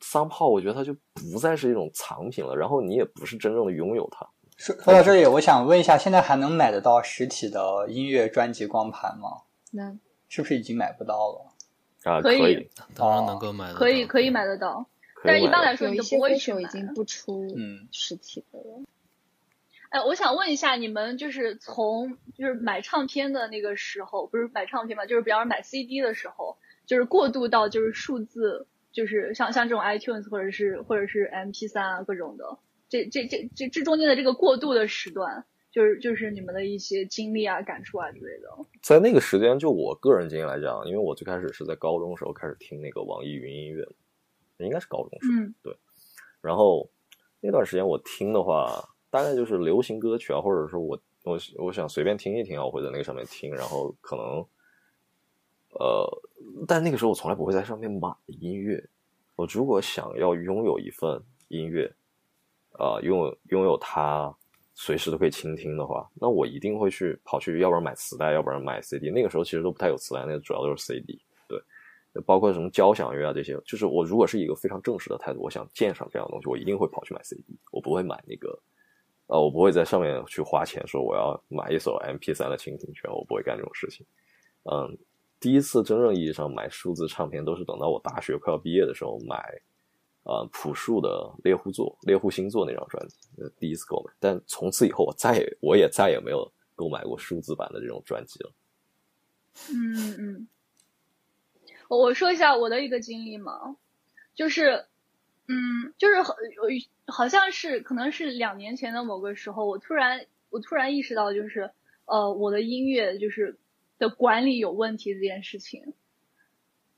[0.01, 2.57] 三炮，我觉得它就不再是一种藏品了。
[2.57, 4.29] 然后你也不是真正的拥有它。
[4.57, 9.45] 说说到这里，我想问一下，现在还能买得到实体的音乐专辑光盘吗？
[9.71, 10.01] 能。
[10.29, 11.53] 是不是已经买不到了？
[12.05, 14.87] 啊，可以，当然能够买，可以可以买得到。
[15.23, 18.83] 但是一般来说，有一些歌手已经不出嗯实体的了。
[19.91, 26.57] 哎，我想问一下，你们就是从就是买唱片的那个时候，不是买唱片嘛，就是比方说买 CD 的时候，
[26.87, 32.59] 就是过渡到就是数字，就是像像这种 iTunes 或者是或者是 MP3 啊各种的，
[32.89, 38.49] 这这这这这中间的这个过渡的时段，就是就是你们的一些经历啊、感触啊之类的。
[38.83, 43.87] 在那个时间，就我个人经历来讲，因为我最开始是在高中时候开始听那个网易云音乐，
[44.59, 45.77] 应该是高中时候，对。
[46.41, 46.91] 然后
[47.41, 48.87] 那段时间我听的话。
[49.13, 54.25] 大概就是流行歌曲啊，或者说我我我想随便听一听啊，我会在那个上面听，然后可能，
[55.71, 56.23] 呃，
[56.69, 58.89] 但那个时候我从来不会在上面买音乐。
[59.35, 61.93] 我如果想要拥有一份音乐，
[62.79, 64.33] 啊，拥有拥有它，
[64.83, 69.11] 随时都可以倾听的话，那我一定会去跑去，要不然买磁带，要不然买 CD。
[69.11, 71.21] 那个时候其实都不太有磁带，那个主要都是 CD。
[71.47, 71.61] 对，
[72.25, 78.59] 包括什么交响乐啊这些，就是我如果是一个非常正式的态度，我想鉴赏这样的东西，我一定会跑去买 CD，我不会买那个。
[79.27, 84.05] 呃，我不会在上面去花钱，说我要买一首 MP3 的倾听权，我不会干这种事情。
[84.65, 84.97] 嗯，
[85.39, 89.37] 第一次真正意义上买数字唱片，都是等到我大学快要毕业的时候买，
[90.23, 91.09] 呃，朴树的
[91.43, 93.17] 《猎户座》《猎户星座》那张专辑，
[93.59, 94.13] 第一次购买。
[94.21, 98.53] 但从此以后，我再也我也再也没有购买过数字版的这种专辑了。
[99.73, 100.49] 嗯嗯，
[101.89, 103.77] 我说一下我的一个经历嘛，
[104.35, 104.87] 就是，
[105.49, 106.65] 嗯，就是很有。
[107.07, 111.73] 好像是可能是两年前的某个时候，我突然我突然意识到，就是
[112.05, 113.59] 呃我的音乐就是
[113.99, 115.93] 的管理有问题这件事情。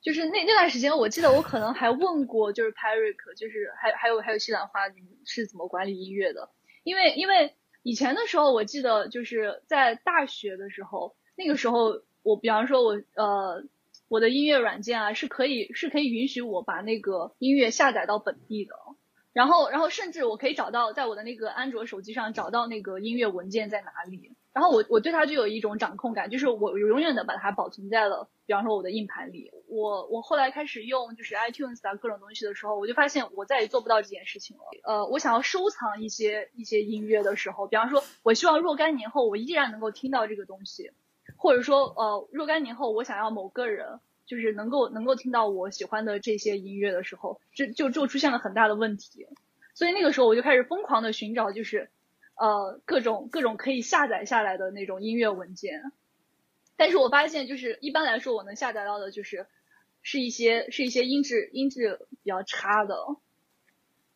[0.03, 6.49] 就是那那段时间，我记得我可能还问过，就是 Parik，就是还还有还有西兰花，你们是怎么管理音乐的？
[6.83, 13.63] 因为因为以前的时候，我记得就是在大学的时候，那个时候我比方说我呃
[14.09, 18.75] 我的音乐软件啊是可以是可以允许我把那个音乐下载到本地的。
[19.31, 24.32] 然后，然后甚至我可以找到，在我的那个安卓手机上找到那个音乐文件在哪里。
[24.53, 29.51] 然后我我对它就有一种掌控感，就是我永远的把它保存在了，比方说我的硬盘里。
[29.67, 34.63] 我我后来开始用就是 iTunes 啊各种东西的时候，我就发现我再也做不到这件事情了。
[34.83, 40.91] 呃，我想要收藏一些一些音乐的时候，比方说我希望若干年后我依然能够听到这个东西，
[41.35, 43.99] 或者说呃若干年后我想要某个人。
[44.25, 49.27] 就是能够能够听到我喜欢的这些音乐的时候，就就就出现了很大的问题，
[49.75, 51.91] 所以那个时候我就开始疯狂的寻找，就是
[52.35, 55.91] 呃各种各种可以下载下来的那种音乐文件，
[56.75, 59.47] 但是我发现就是一般来说我能下载到的就是
[60.01, 62.95] 是一些是一些音质音质比较差的，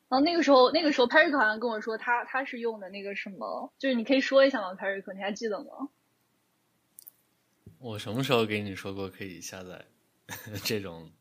[0.10, 5.90] 然后那个时候那个时候 Perry 好像跟我说他他是用的那个什么，就是你可以说一下吗？Perry 你还记得吗？
[7.80, 9.86] 我什么时候给你说过可以下载？
[10.66, 11.12] 这种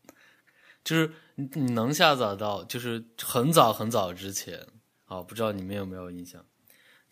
[0.82, 4.66] 就是你你能下载到，就是很早很早之前
[5.04, 6.44] 啊，不知道你们有没有印象？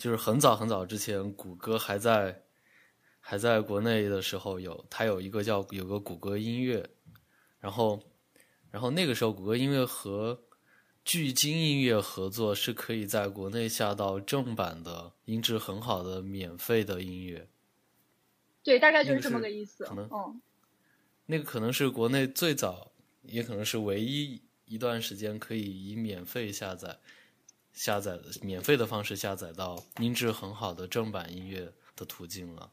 [0.05, 2.43] 就是很早很早之前，谷歌还在
[3.21, 6.91] 还在国内的时候，有它有一个叫有个谷歌音乐，
[7.59, 8.03] 然后
[8.71, 10.43] 然后那个时候谷歌音乐和
[11.07, 17.49] 聚金音乐合作，是可以在国内下到正版的音质很好的免费的音乐。
[18.63, 19.87] 对，大概就是这么个意思。
[19.87, 20.39] 可能嗯。
[21.25, 22.93] 那个可能是国内最早，
[23.23, 26.99] 也可能是唯一一段时间可以以免费下载、
[27.75, 32.71] 下载的免费的方式下载到音质很好的正版音乐的途径了。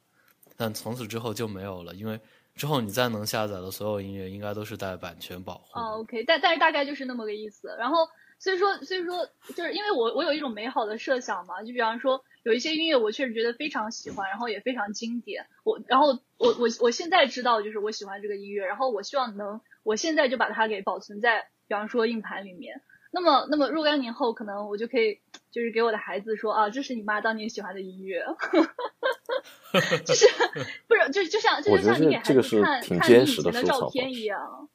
[0.56, 2.22] 但从此之后就没有了，因为
[2.56, 5.78] 之后你再能下载的所有音乐应该都是带版权保护。
[5.78, 7.76] 哦，OK，但但是大概就是那么个意思。
[7.78, 8.08] 然后
[8.40, 12.24] 所以说所以说就是因为我我有一种美好的设想嘛，就比方说。
[12.44, 15.46] 有一些音乐我确实觉得非常喜欢，然后也非常经典。
[15.64, 16.08] 我然后
[16.40, 22.82] 我我我现在知道就是我喜欢这个音乐，然后我希望能我现在就把它给保存在，比方说硬盘里面。
[23.12, 25.20] 那么那么若干年后，可能我就可以
[25.52, 28.26] 就是给我的孩子说啊，这是你妈当年喜欢的音乐。
[30.06, 30.28] 就是
[30.88, 34.70] 不是就就像就像你给孩子看看你以前的照片一样。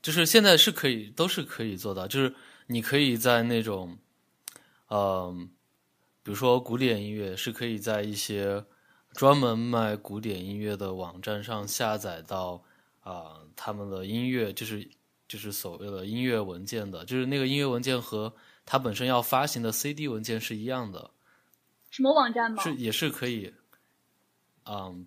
[0.00, 2.34] 就是现在是可以都是可以做到，就是
[2.66, 3.98] 你可以在那种
[4.88, 5.50] 嗯。
[6.24, 8.64] 比如说，古典音乐是可以在一些
[9.12, 12.62] 专门卖古典音乐的网站上下载到
[13.00, 14.88] 啊，他们的音乐就是
[15.32, 18.34] 就是所谓的音乐文件的，就是那个音乐文件和
[18.66, 21.10] 它本身要发行的 CD 文件是一样的。
[21.88, 22.62] 什么网站吗？
[22.62, 23.54] 是也是可以，
[24.66, 25.06] 嗯，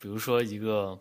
[0.00, 0.98] 比如说一个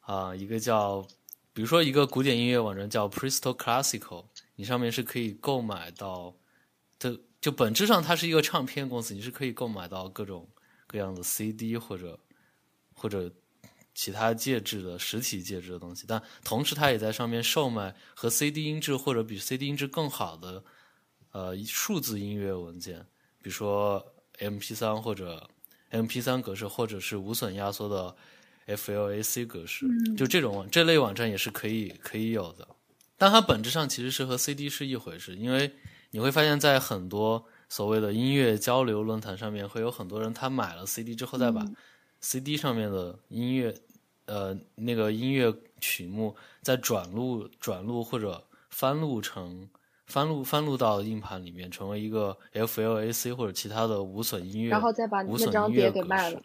[0.00, 1.06] 啊，一个叫，
[1.52, 4.24] 比如说一个古典音乐网站叫 Presto Classical，
[4.56, 6.34] 你上面是可以购买到，
[6.98, 10.48] 的，就本质上它是一个唱片公司，你是可以购买到各种
[10.86, 12.18] 各样的 CD 或者
[12.94, 13.30] 或者
[13.94, 20.62] 其他介质的实体介质的东西，但同时它也在上面售卖和 CD 音质或者比 CD 音质更好的。
[21.30, 23.00] 呃，数字音乐文件，
[23.42, 25.50] 比如说 M P 三或者
[25.90, 28.14] M P 三格式，或者是无损压缩的
[28.66, 29.84] F L A C 格式，
[30.16, 32.68] 就这种这类网站也是可以可以有的。
[33.18, 35.74] 但它本质上其实是和 C D 是一回事，因为
[36.12, 41.66] 你会发现在很多所谓的音乐交流论坛上面，会有很多人他买了 C D 之后，再把
[42.20, 43.74] C D 上面的音乐，
[44.26, 49.68] 呃，那个音乐曲目再转录转录或者翻录成。
[50.06, 56.42] 翻录翻录到硬盘里面，成为一个 FLAC 或者其他的无损音乐，然后再把那张碟给卖了。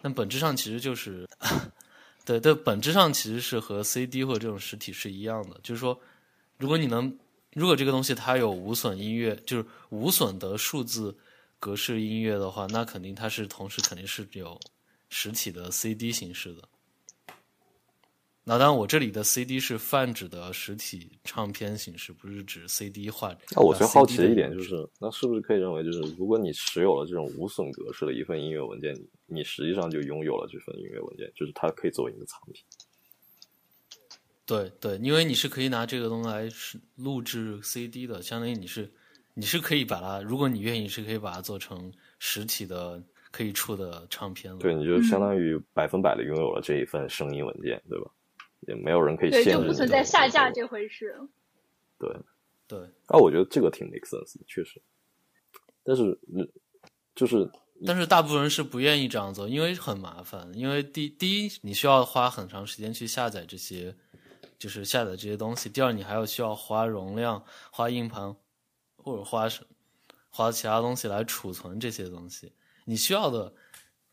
[0.00, 1.28] 那本质上其实就是，
[2.24, 5.60] 对对，本质上其实是和 CD 或者这种实体是一样的。
[5.62, 6.00] 就是说，
[6.56, 7.14] 如果你能，
[7.52, 11.14] 如果这个东西它有无损音乐，就是无损的数字
[11.60, 14.58] 格式音乐的话，那肯定它是同时肯定是有
[15.12, 16.62] 实体的 CD 形式的。
[18.44, 23.36] 那当然，我这里的 CD 是泛指的实体唱片形式，不是指 CD 化。
[23.54, 28.96] 那我最好奇的一点就是，那是不是可以认为，就是如果你持有了这种无损格式的一份音乐文件，
[29.26, 32.64] 你实际上就拥有了这份音乐文件，就是它可以作为你的藏品？
[34.44, 36.48] 对对，因为你是可以拿这个东西来
[36.96, 38.92] 录制 CD 的，相当于你是
[39.34, 43.00] 你是可以把它，如果你愿意，是可以把它做成实体的
[43.32, 44.60] 可以出的唱片了。
[44.60, 48.08] 对，你就相当于百分百的拥有了这一份声音文件，对吧？
[48.68, 51.18] 也没有人可以限制，就不存在下架这回事。
[51.98, 52.16] 对，
[52.68, 52.78] 对。
[53.06, 54.80] 啊，我觉得这个挺 make sense 的，确实。
[55.82, 56.16] 但是，
[57.16, 57.50] 就是，
[57.84, 60.48] 但是大部分人是不愿意这样做，因为很麻烦。
[60.54, 63.92] 因为第第一，你需要花很长时间去下载这些，
[64.60, 68.36] 就是下载这些东西；第二，你还要需要花容量、花硬盘
[68.94, 69.66] 或者花什
[70.30, 72.52] 花其他东西来储存这些东西。
[72.84, 73.54] 你需要的，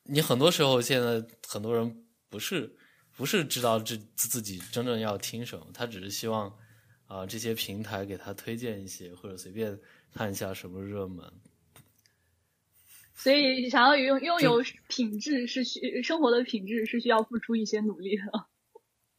[0.03, 2.75] 你很多时候现在很多人不是。
[3.17, 6.57] 不是知道自自己真正要听什么，他只是希望
[7.05, 9.77] 啊这些平台给他推荐一些，或者随便
[10.13, 11.29] 看一下什么热门。
[13.13, 18.23] 所以，想要拥拥有品质是需生活的品质是需要付出一些努力的。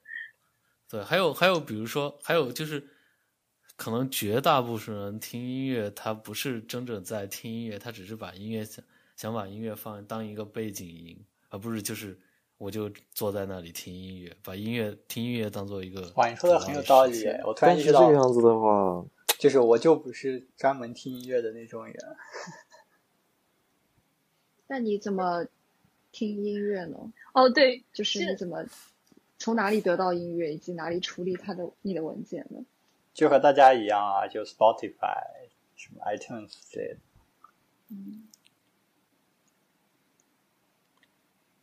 [0.89, 2.89] 对，还有还有，比如说还有就是，
[3.77, 8.67] 可能绝大部分人听音乐，他不是真正在听音乐，他只是把音乐
[9.21, 12.19] 想想把音乐放当一个背景音，而不是就是。
[12.57, 16.13] 我就坐在那里听音乐，把音乐听音乐当做一个。
[16.17, 17.25] 哇，你说的很有道理。
[17.43, 19.03] 我突然意识到，这样子的话，
[19.39, 21.97] 就是我就不是专门听音乐的那种人。
[24.69, 25.47] 那你怎么
[26.13, 26.99] 听音乐呢？
[27.33, 28.63] 哦，对，就是你怎么
[29.39, 32.63] 从哪里得到音乐，以及哪里处理它的你的文件呢？
[33.15, 36.97] 就和大家一样啊，就 Spotify、什么 iTunes 之类的。
[37.89, 38.29] 嗯。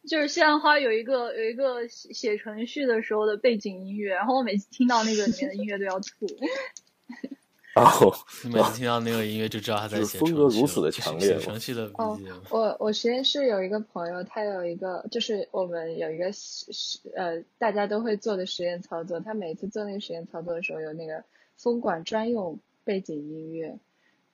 [0.07, 6.25] 就是西兰花有一个有一个写写程序的时候的背景音乐，然后我每次听到那个里面的音乐都要吐。
[7.75, 8.11] 然后
[8.45, 11.27] 每次听到那个音乐就知道他在写风格如此的强烈。
[11.27, 21.23] 写程序的哦，我我实验室有一个朋友，他有一个就是我们有一个实呃大家都会做的实验操作，他每次做那个实验操作的时候有那个
[21.55, 23.77] 风管专用背景音乐，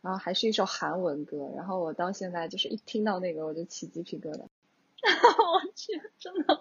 [0.01, 4.43] 然后还是一首韩文歌，然后我到现在就是一听到那个我就起鸡皮疙瘩。
[5.38, 6.56] 我去，真的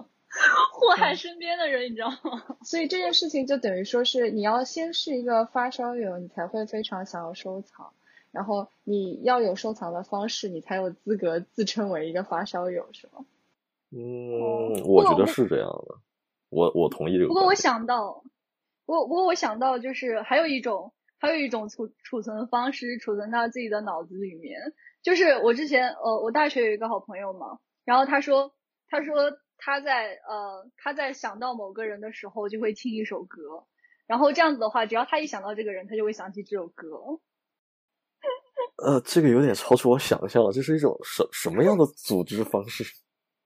[0.73, 2.57] 祸害身边的人，你知道吗？
[2.65, 7.93] 所以这件事情就等于说是你要先是一个发烧友，你才会非常想要收藏，
[8.33, 13.25] 然后你要有收藏的方式，你才有资格自称为一个发烧友，是吗？
[13.91, 15.97] 嗯，我觉得是这样的，
[16.49, 17.29] 我我同意这个。
[17.29, 18.25] 不过我想到，
[18.87, 24.73] 不过不过我想到就是还有一种还有一种储储存方式，储存到自己的脑子里面。
[25.03, 27.59] 就是我之前呃，我大学有一个好朋友嘛。
[27.85, 28.55] 然后他说，
[28.89, 29.15] 他说
[29.59, 33.67] 他在呃他在想到某个人的时候就会听一首歌，
[34.07, 37.21] 然后这样子的话，只要他一想到这个人，他就会想起这首歌。
[38.77, 42.85] 呃，这个有点超出我想象了，这是一种什什么样的组织方式？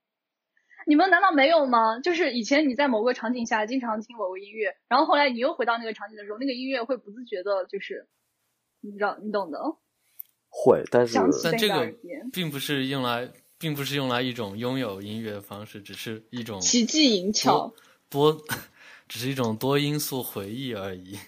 [0.87, 1.99] 你们难道没有吗？
[2.01, 8.07] 就是以前你在某个场景下经常听某个音乐，然后后来你又回到那个场景的时候，那个音乐会不自觉的，就是
[8.80, 9.59] 你知道你懂的。
[10.49, 11.93] 会，但是但这个
[12.32, 13.32] 并不是用来。
[13.59, 17.73] 并不是用来一种拥有音乐的方式，只是一种奇技淫巧
[18.09, 18.37] 多，
[19.09, 21.19] 只是一种多因素回忆而已。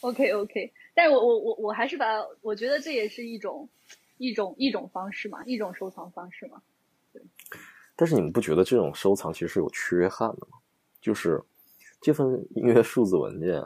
[0.00, 2.06] OK OK，但是我我我我还是把
[2.40, 3.68] 我觉得这也是一种
[4.18, 6.62] 一种一种方式嘛，一种收藏方式嘛。
[7.12, 7.22] 对。
[7.96, 10.58] 但是你们不觉得这种收藏其实是有缺憾的吗？
[11.00, 11.42] 就是
[12.00, 13.64] 这份音乐数字文件，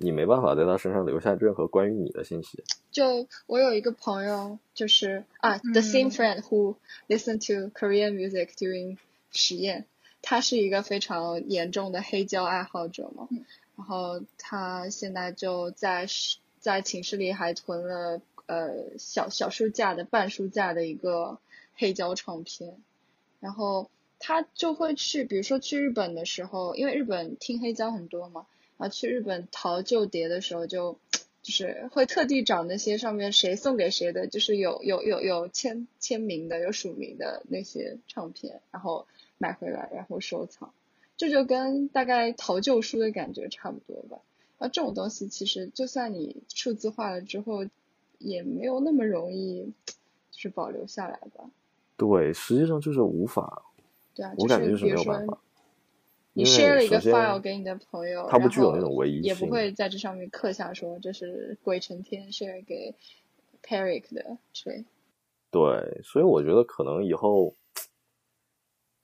[0.00, 2.62] 你没办法在他身上留下任何关于你的信息。
[2.92, 6.76] 就我有一个朋友，就是啊，the same friend who
[7.08, 8.96] listened to Korean music during
[9.32, 9.86] 实验，
[10.22, 13.28] 他是一个非常严重的黑胶爱好者嘛。
[13.76, 16.06] 然后他现在就在
[16.60, 21.38] 在寝室里还囤了呃小小书架的半书架的一个
[21.74, 22.76] 黑胶唱片，
[23.40, 23.90] 然后
[24.20, 28.46] 他就会去，比如说去日本的时候，因为日本听黑胶很多嘛，
[28.78, 30.98] 然后去日本淘旧碟的时候，就
[31.42, 39.06] 就是会特地找那些上面谁送给谁的，就是有有有有签签名的、有署名的那些唱片，然后
[39.36, 40.72] 买回来然后收藏。
[41.16, 44.18] 这就跟大概淘旧书的感觉差不多吧。
[44.58, 47.66] 啊，这种东西其实就算你数字化了之后，
[48.18, 49.72] 也没有那么容易，
[50.30, 51.50] 就是保留下来吧。
[51.96, 53.64] 对，实际上就是无法。
[54.14, 55.38] 对啊，我感觉就是没有办法。
[56.38, 62.94] 你 share 了一个 file 给你的朋友，它不具有那种唯一性也不会在这上面刻下说这是鬼成天 share 给
[63.62, 64.84] Peric 的之类。
[65.50, 67.54] 对，所以我觉得可能以后。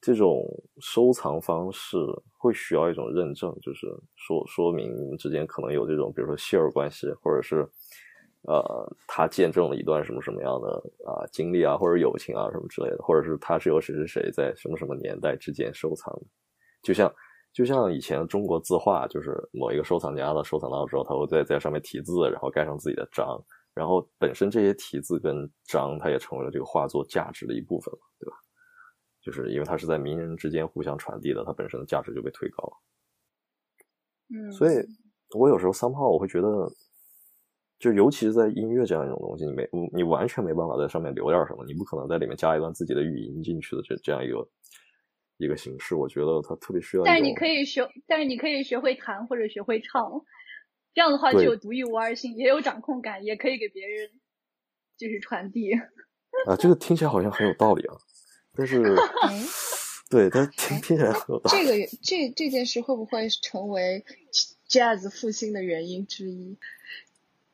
[0.07, 0.45] 这种
[0.83, 1.97] 收藏方式
[2.37, 7.67] 会需要一种认证，就是说说明你们之间可能有这种，比如说 share 关系，或者是
[8.43, 8.63] 呃，
[9.09, 10.69] 他见证了一段什么什么样的
[11.07, 16.27] 啊经历啊，或者友情啊什么之类的，或者是他是由谁谁谁在什么什么年代之间收藏的，
[16.83, 17.11] 就像
[17.55, 23.41] 就像以前中国字画，就是某一个收藏家的收藏到之后，他会在在上面题字，然后盖上自己的章，
[23.73, 28.37] 然后本身这些题字跟章，它也成为了这个画作价值的一部分了，对吧？
[29.23, 32.73] 就是因为它是在名人之间互相传递的，它本身的价值就被推高了。
[34.35, 34.75] 嗯，所以
[35.39, 36.69] 我有时候三炮我会觉得，
[37.79, 44.45] 就尤其是在音乐这样一种东西，你没你完全没办法在上面留点什么，你不可能在里面加一段自己的语音进去的这这样一个
[45.39, 47.05] 一个形式，我觉得它特别需要。
[47.05, 50.25] 但是你可以学，但是你可以学会弹或者学会唱，
[50.95, 54.11] 这样的话就有独一无二性，也有掌控感，也可以给别人
[54.97, 55.75] 就是传递。
[56.47, 57.97] 啊，这个听起来好像很有道理啊。
[58.57, 58.83] 但是，
[60.09, 64.05] 对，但听听起来很有道理这个这这件事会不会成为
[64.69, 66.57] jazz 复兴的原因之一？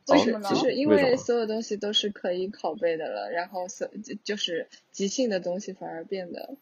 [0.08, 0.50] 为什么呢？
[0.50, 6.56] 就是因为所有东西都是可以拷贝的了，然后所就就是即兴的东西反而变得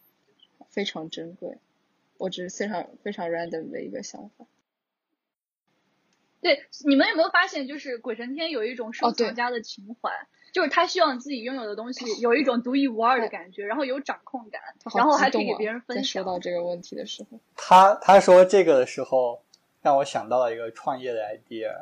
[0.69, 1.57] 非常珍贵。
[2.17, 4.45] 我只是非常非常 random 的一个想法。
[6.41, 10.09] 对，你们有没有发现，就是鬼神天有一种收藏家的情怀？
[10.51, 14.61] 就是他希望自己拥有的东西有一种独一无二的感觉，然后有掌控感，
[14.95, 16.23] 然后还可以给别人分享。
[16.23, 19.43] 说到这个问题的时候，他他说这个的时候，
[19.81, 21.73] 让我想到了一个创业的 idea，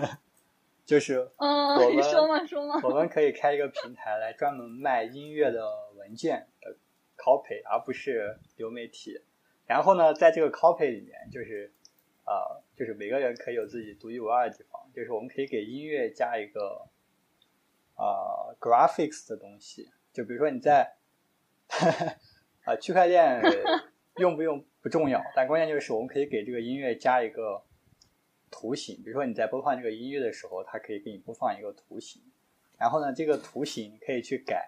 [0.86, 5.66] 就是嗯，你说嘛说嘛，我们可以开一个平台来专门卖音乐的
[5.96, 6.76] 文件的
[7.28, 9.20] copy，而不是流媒体。
[9.66, 11.70] 然后呢，在这个 copy 里面，就是
[12.24, 16.88] 呃，就是每个人可以有自己独一无二的地方，就是我们可以给音乐加一个。
[18.00, 20.94] 呃，graphics 的东西，就比如说你在，
[22.62, 23.42] 啊， 区块链
[24.18, 27.64] 用不用不重要，但关键就是我们可以给这个音乐加一个
[28.52, 32.22] 图形，比如说你在播放这个音乐的时候，它可以给你播放一个图形，
[32.78, 34.64] 然后呢，这个图形你可以去改，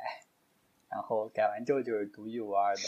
[0.91, 2.83] 然后改完之后就是独一无二的，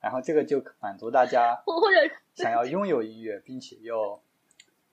[0.00, 4.20] 然后这个就满足大家或者 想要拥有音乐，并且又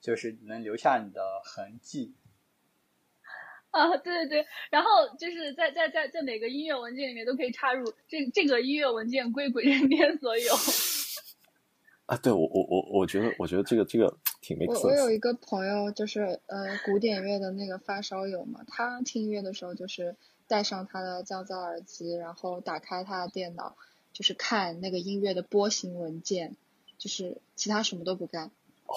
[0.00, 2.14] 就是能留下你的痕迹。
[3.72, 10.52] 啊，对对对，然后就是在在在在每个音乐文件里面都可以插入这这个音乐文件归鬼神天所有。
[12.06, 14.66] 啊，对我我我我觉得我觉得这个这个挺没。
[14.66, 20.14] 我我有一个朋友就是呃古典乐的那个发烧友嘛，他听音乐的时候就是
[20.52, 23.74] 戴上他的降噪耳机，然后打开他的电脑，
[24.12, 26.56] 就是看那个音乐的波形文件，
[26.98, 28.50] 就是其他什么都不干。
[28.84, 28.92] 哦。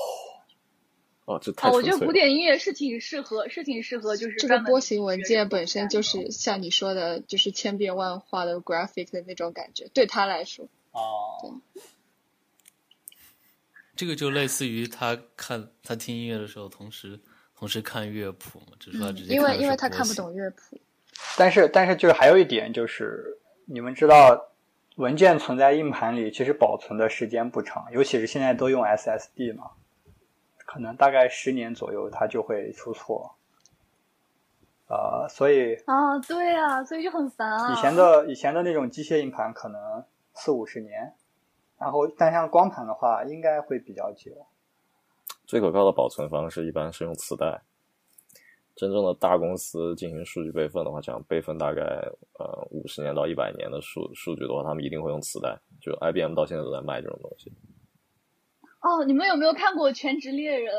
[1.23, 10.67] 哦，这太我觉得古典音乐是挺适合，是挺适合，就是这个波形文件本身就是像你说的，就是千变万化的 graphic 的那种感觉，对他来说。
[10.91, 11.61] 哦。
[11.73, 11.81] 对
[13.95, 17.17] 这个就类似于他看他听音乐的时候，同时
[17.55, 20.77] 同时看乐谱嘛，只是他直接因为因为他看不懂乐谱。
[21.37, 24.47] 但是但是就是还有一点就是，你们知道，
[24.97, 29.71] 文件存在硬盘里，其实保存的时间不长，尤其是现在都用 SSD 嘛。
[30.65, 33.35] 可能大概十年左右，它就会出错，
[34.87, 37.71] 呃，所以啊，对啊，所以就很烦啊。
[37.71, 40.03] 以前的以前的那种机械硬盘可能
[40.33, 41.13] 四五十年，
[41.77, 44.31] 然后但像光盘的话，应该会比较久。
[45.45, 47.61] 最可靠的保存方式一般是用磁带，
[48.75, 51.81] 真正的大公司进行数据备份的话，讲备份大概
[52.39, 55.57] 呃五十年到一百年的数数据的话，他们一定会用磁带。
[55.81, 57.51] 就 IBM 到现在都在卖这种东西。
[58.81, 60.73] 哦，你们有没有看过《全职猎人》？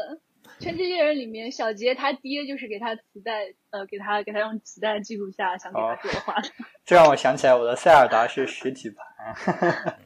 [0.62, 6.36] 《全职猎人》里面，小杰他爹就是给他磁带，呃，给他给他用磁带记录下想给他说的话。
[6.84, 9.96] 这让我想起来，我的塞尔达是实体盘。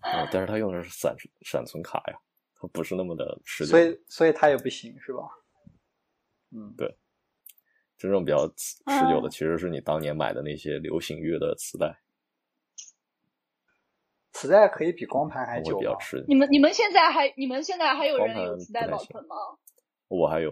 [0.00, 2.18] 啊，但是他用的是闪闪存卡呀，
[2.60, 3.70] 他不是那么的持久。
[3.70, 5.22] 所以，所以他也不行，是吧？
[6.54, 6.96] 嗯，对。
[7.96, 12.00] 真正比较持久的，其实是你当年买的那些流行乐的磁带。
[14.32, 15.96] 磁带可以比光盘还久吗？
[16.26, 19.36] 你们你们现在还你们现在还有人有磁带保存吗？
[20.08, 20.50] 我还有。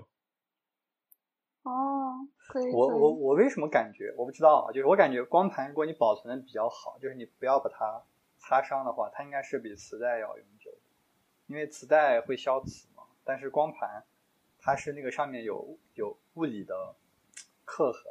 [1.64, 2.72] 哦，可以。
[2.72, 4.72] 我我我为什么感觉我不知道啊？
[4.72, 8.02] 就是我感觉光盘如果你保存的比较好，就是你不要把它
[8.38, 10.78] 擦伤的话，它应该是比磁带要永久的，
[11.48, 13.02] 因为磁带会消磁嘛。
[13.24, 14.04] 但是光盘
[14.62, 16.94] 它是那个上面有有物理的
[17.64, 18.02] 刻痕。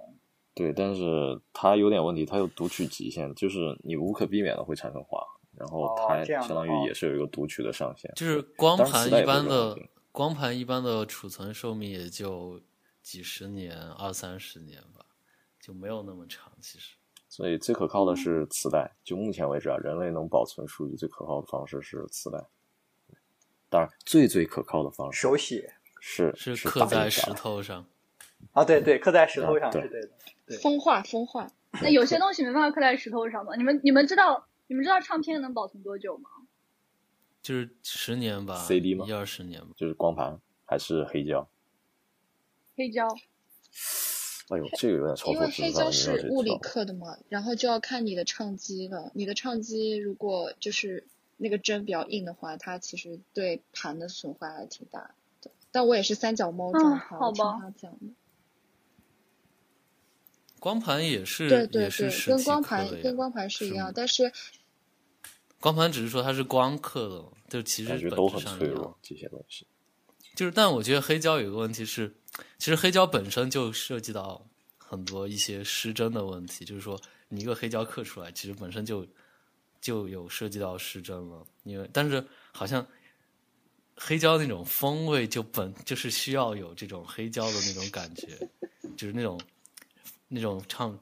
[0.53, 5.41] 对，但是它有点问题，它有读取极限，就是你无可避免的会产生划痕。
[5.57, 9.77] 然后它相当于也是有一个读取的上限，就是光盘一般的
[10.11, 12.59] 光盘一般的储存寿命也就
[13.01, 15.05] 几十年、二三十年吧，
[15.59, 16.51] 就没有那么长。
[16.61, 16.95] 其实，
[17.29, 18.89] 所以最可靠的是磁带。
[19.03, 22.43] 就目前为止啊，人类能保存数据最可靠的方式是磁带。
[23.69, 27.85] 当然，最最可靠的方式手写是是刻在石头上。
[28.51, 30.09] 啊，对对，刻在石头上是对的。
[30.47, 31.49] 对，风化风化。
[31.81, 33.55] 那有些东西没办法刻在石头上吗？
[33.55, 34.45] 你们你们知道？
[34.67, 36.29] 你们知道唱片能保存多久吗？
[37.41, 39.05] 就是十年吧，CD 吗？
[39.07, 39.67] 一二十年吧。
[39.77, 41.47] 就是光盘还是黑胶？
[42.75, 43.07] 黑胶。
[44.49, 49.11] 哎呦，这个有点超出因为黑胶是物理刻的嘛，然后就要看你的唱机了。
[49.13, 51.05] 你的唱机如果就是
[51.37, 55.11] 那个针比较硬的话，它其实对盘的损坏还挺大的。
[55.71, 58.13] 但我也是三脚猫状态，听他讲的。
[60.59, 64.31] 光盘也是，对对对，跟光盘跟光盘是一样，但是。
[65.59, 68.97] 光盘只是说它是光刻的，就其实本质上一样。
[69.03, 69.67] 这些东西，
[70.35, 72.15] 就是，但我觉得黑胶有个问题是，
[72.57, 74.43] 其实黑胶本身就涉及到
[74.79, 76.65] 很多一些失真的问题。
[76.65, 76.99] 就是说，
[77.29, 79.05] 你一个黑胶刻出来，其实本身就
[79.79, 81.45] 就有涉及到失真了。
[81.61, 82.83] 因为，但是好像
[84.03, 88.29] 黑胶那种风味，就本就是需要有这种黑胶的那种感觉，
[88.97, 89.39] 就是那种
[90.27, 90.97] 那种唱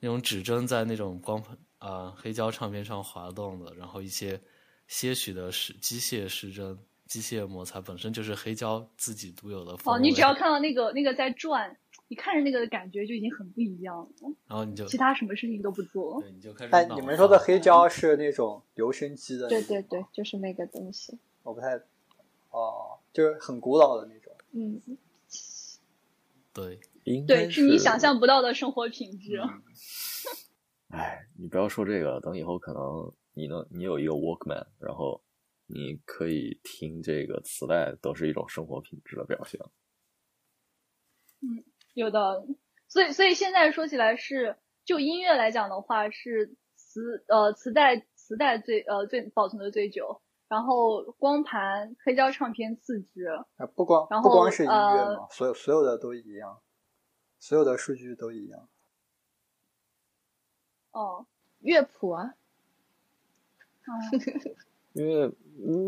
[0.00, 1.56] 那种指针在那种光盘。
[1.78, 4.40] 啊，黑胶唱片上滑动的，然后一些
[4.86, 6.78] 些许的失机械失真、
[7.08, 11.76] 机械摩擦，本身就是黑胶自己独有的风哦，你只要看到那个那个在转，
[12.06, 14.08] 你看着那个的感觉就已经很不一样了。
[14.46, 16.72] 然后你就其他什么事情都不做，对，你就开始。
[16.72, 19.48] 哎你们说的黑胶是那种留声机的？
[19.48, 21.18] 对对对，就是那个东西。
[21.42, 21.76] 我不太
[22.52, 24.32] 哦，就是很古老的那种。
[24.52, 24.80] 嗯，
[26.52, 26.78] 对，
[27.26, 29.40] 对，是你想象不到的生活品质。
[30.88, 35.22] 哎，你不要说这个，等以后可能你能你有一个 Walkman，然后
[35.66, 39.58] 你可以听这个磁带，都是一种生活品质的表现。
[41.40, 41.64] 嗯，
[41.94, 42.46] 有的，
[42.88, 50.20] 所以所以现在说起来是就音乐来讲的话，是磁呃磁带磁带最呃最保存的最久，
[50.52, 53.24] 然后光盘黑胶唱片自制。
[53.56, 56.60] 啊，不光不光是音乐嘛，所有所有的都一样，
[57.38, 58.68] 所有的数据都一样。
[60.90, 61.24] 哦，
[61.60, 62.34] 乐谱啊，
[64.92, 65.24] 因为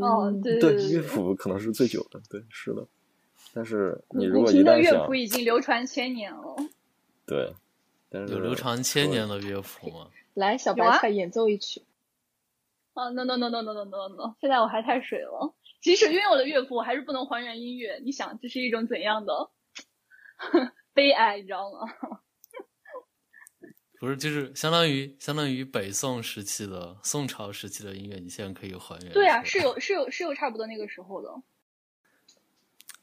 [0.00, 2.86] 哦对 对乐谱可能是最久的，对是的。
[3.52, 6.56] 但是你如果一旦乐谱已经流传千年了，
[7.26, 7.54] 对，
[8.08, 10.08] 但是有流传千年的乐谱吗？
[10.32, 11.82] 来，小白菜演奏一曲。
[12.94, 14.34] 啊，no no no no no no no no！
[14.40, 18.00] 现在我还太水了，即使拥有了乐谱，我还是不能还原音乐。
[18.04, 19.50] 你想，这是一种怎样的
[20.92, 22.20] 悲哀，你知道吗？
[23.98, 29.12] 不是，就是相当于相当于北宋时期的宋朝时期的音乐，你现在可以还原。
[29.12, 31.34] 对啊，是有是有是有差不多那个时候的。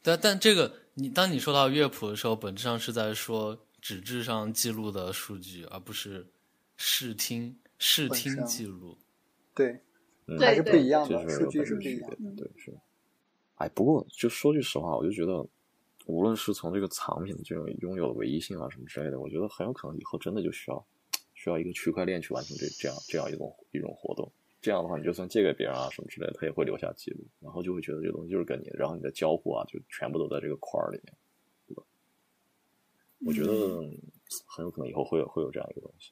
[0.00, 6.26] 但但这个你当你说到乐谱的时候，本质上是在说纸质上记录的数据，而不是
[6.76, 8.96] 视听视听记录。
[9.54, 9.80] 对，
[10.38, 12.10] 还是不一样的，数据是不一样。
[12.36, 12.72] 对是。
[13.56, 15.46] 哎，不过就说句实话，我就觉得。
[16.06, 20.84] 无论是从这个藏品的这种拥有的唯一性啊什么之类的，我觉得很有可能以后真的就需要
[21.32, 24.28] 需要一个区块链去完成这这样这样一种一种活动。
[24.60, 31.14] 这样的话，你就算借给别人啊什么之类的，他也会留下记录，然后就会觉得这个东西就是跟你，然后你的交互啊就全部都在这个块儿里面，
[31.68, 31.84] 对吧？
[33.24, 33.78] 我觉得
[34.44, 36.10] 很有可能以后会有会有这样一个东西。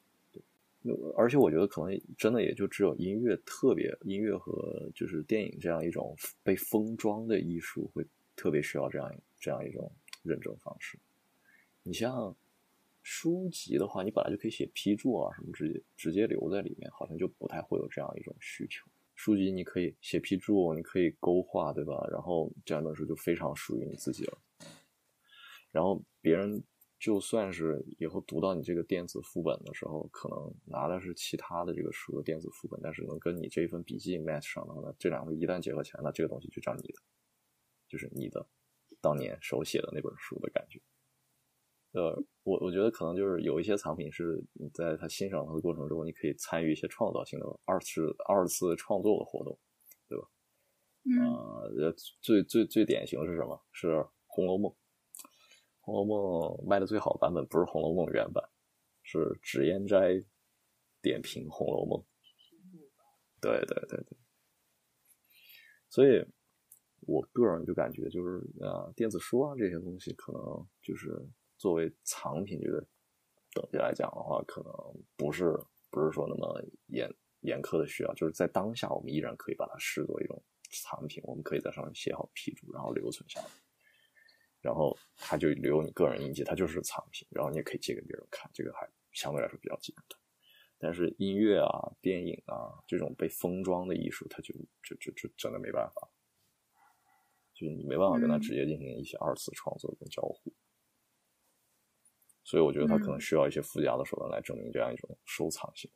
[1.16, 9.12] 而且我觉得可能真的也就只有音乐特别音乐和就是电影这样一种被封装的艺术会特别需要这样。
[9.42, 9.90] 这样一种
[10.22, 10.98] 认证方式。
[11.82, 12.36] 你像
[13.02, 18.86] 书籍的话，你本来就可以写批注啊什么，直接直接留在里面，好像就不太会有这样一种需求。
[19.14, 22.06] 书籍你可以写批注，你可以勾画，对吧？
[22.12, 24.38] 然后这样本书就非常属于你自己了。
[25.72, 26.62] 然后别人
[27.00, 36.94] 就算是以后读到你这个电子副本的时候，可能拿的是其他的这个书的电子副本，但是能跟你这一份笔记 match 上的话，那这两个一旦结合起来，那这个东西就叫你的，
[37.88, 38.46] 就是你的
[39.00, 40.78] 当年手写的那本书的感觉。
[41.92, 49.58] 呃，我我觉得可能就是有一些藏品是你在他欣赏它的过程中，你可以参与一些创造性的二次二次创作的活动，
[50.06, 50.28] 对吧？
[51.04, 51.32] 嗯，
[51.78, 53.58] 呃，最最最典型是什么？
[53.72, 53.86] 是
[54.26, 54.70] 《红楼梦》。
[55.80, 56.18] 《红楼梦》
[56.66, 58.42] 卖的最好的版本不是《红楼梦》原版，
[59.02, 60.24] 是脂砚斋
[61.02, 61.98] 点评《红楼梦》。
[63.40, 64.18] 对对对对。
[65.88, 66.24] 所以，
[67.00, 70.40] 我个人就感觉就是啊，电子书啊这些东西，可能
[70.82, 71.28] 就是。
[71.60, 72.80] 作为藏品这个
[73.52, 74.72] 等级来讲的话，可能
[75.14, 75.54] 不是
[75.90, 77.06] 不是说那么严
[77.40, 83.46] 严苛的需要，就是在当下，我们依然可以把它视作一种藏品，我们可以在上面写好批注，然后留存下来，
[84.60, 90.18] 然后它就留有你个人印记，它就是藏品，然后你也可以借给别人看，这个还相对来说比较简单。
[90.78, 96.08] 但是音乐啊、电影啊这种被封装的艺术，它就就就就真的没办法，
[97.54, 100.52] 就是你没办法跟它直接进行一些二次创作跟交互。
[102.42, 105.90] 所以我觉得它可能需要一些附加的手段来证明这样一种收藏性。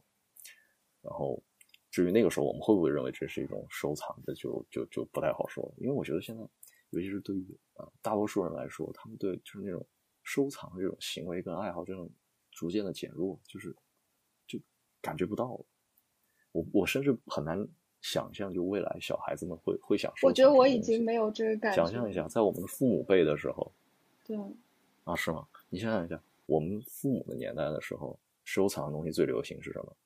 [1.00, 1.42] 然后，
[1.90, 5.74] 至于那个时候我们会不会认为这是一种收藏，这就就就不太好说了。
[5.78, 6.42] 因为我觉得现在，
[6.94, 9.84] 尤其是对于啊大多数人来说，他们对就是那种
[10.22, 12.08] 收藏这种行为跟爱好这种
[12.52, 13.74] 逐渐的减弱，就是
[14.46, 14.58] 就
[15.02, 15.64] 感觉不到了。
[16.52, 17.66] 我我甚至很难
[18.00, 20.12] 想象，就未来小孩子们会会想。
[20.22, 21.82] 我觉得我已经没有这个感觉。
[21.84, 23.72] 想象一下，在我们的父母辈的时候，
[24.24, 24.36] 对
[25.02, 25.48] 啊，是吗？
[25.68, 26.22] 你想想一下。
[26.46, 29.96] 我们父母的年代的时候，收藏的东西最流行是什么？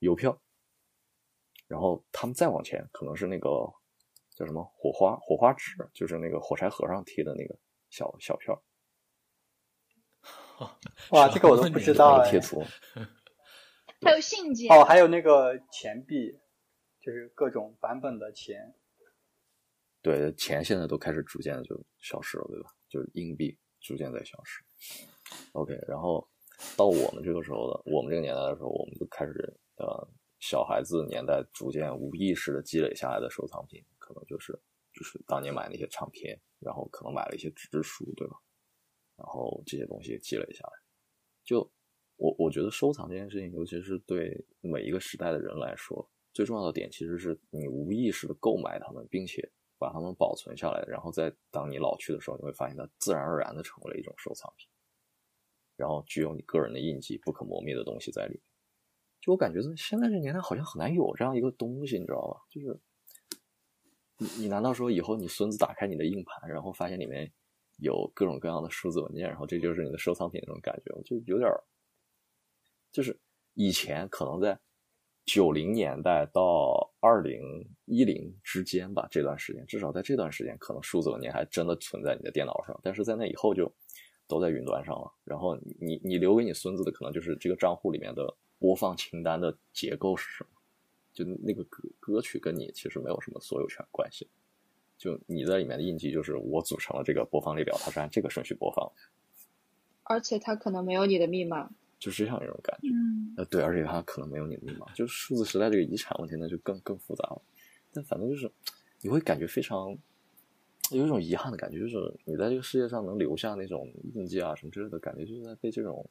[0.00, 0.36] 邮票。
[1.68, 3.70] 然后他们再往前，可能是那个
[4.40, 7.54] 叫什么火花火花纸，就是那个火柴盒上贴的那个
[7.90, 8.58] 小小票。
[11.10, 12.64] 哇，这个我都不知道贴图。
[14.00, 14.72] 还有信件。
[14.72, 16.32] 哦，还有那个钱币，
[17.02, 18.74] 就是各种版本的钱。
[20.00, 22.70] 对，钱现在都开始逐渐的就消失了，对吧？
[22.88, 24.64] 就是硬币逐渐在消失。
[25.52, 26.26] OK，然后
[26.78, 29.32] 到我们这个时候的，我们这个年代的时候，我们就开始
[29.76, 30.08] 呃，
[30.38, 34.52] 小孩子年代逐渐无意识的积累下来的收藏品，可能就是
[34.92, 38.36] 就是当年买那些唱片，然后可能买了一些纸质书，对吧？
[39.16, 40.72] 然后这些东西积累下来，
[41.44, 41.60] 就
[42.16, 49.46] 我我觉得收藏这件事情，尤其是对每一个时代的人来说，最重要的点其实是你无意识的购买它们，并且
[49.78, 54.68] 把它们保存下来，然后在当你老去的时候，你会发现它自然而然的成为了一种收藏品。
[55.76, 58.42] 然后具有你个人的印记、不可磨灭的东西在里面。
[59.20, 62.40] 就我感觉，现在这年代好像很难有这样一个东西，你知道吧？
[62.50, 62.78] 就是
[64.20, 67.32] 你，你难道说以后你孙子打开你的硬盘，然后发现里面
[67.78, 70.94] 有各种各样的数字文件，然后这就是你的收藏品那种感觉？
[70.94, 71.50] 我就有点，
[72.92, 73.18] 就是
[73.54, 74.56] 以前可能在
[75.24, 77.40] 九零年代到二零
[77.86, 83.72] 一零之间吧，这段时间，至少在这段时间，可能数字文件还真的存在你的电脑上，但是在那以后就。
[84.30, 90.50] 都在云端上了，然后你你留给你孙子的可能就是这个账户里面的播放清单的结构是什么，
[91.12, 94.26] 就那个歌歌曲跟你其实没有什么所有权关系，
[94.96, 98.90] 就你在里面的印记就是我组成了这个播放列表，它是按这个顺序播放，
[100.04, 107.42] 而且它可能没有你的密码，就是这样一种感觉，嗯，呃对，而且它可能没有你的密码，就是数字时代这个遗产问题那就更更复杂了，
[107.92, 108.50] 但反正就是
[109.00, 109.96] 你会感觉非常。
[110.92, 116.04] 有一种遗憾的感觉，就是你在这个世界上能留下那种印记啊什么之类的感觉，就是在被这种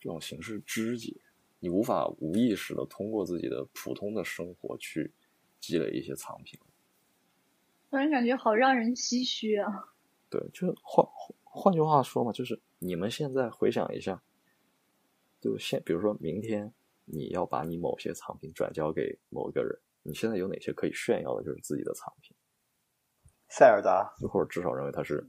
[0.00, 1.14] 这种形式肢解。
[1.62, 5.12] 你无法无意识的通过自己的普通的生活去
[5.60, 6.58] 积累一些藏品。
[7.88, 9.94] 突然感觉好让人唏嘘啊！
[10.28, 11.06] 对，就是换
[11.44, 14.20] 换句话说嘛，就是你们现在回想一下，
[15.40, 16.74] 就现比如说明天
[17.04, 22.34] 你要把你某些藏品转交给某一个人，你现在有哪些可以炫耀的，就是自己的藏品。
[23.48, 25.24] 塞尔达，或者至少认为它是，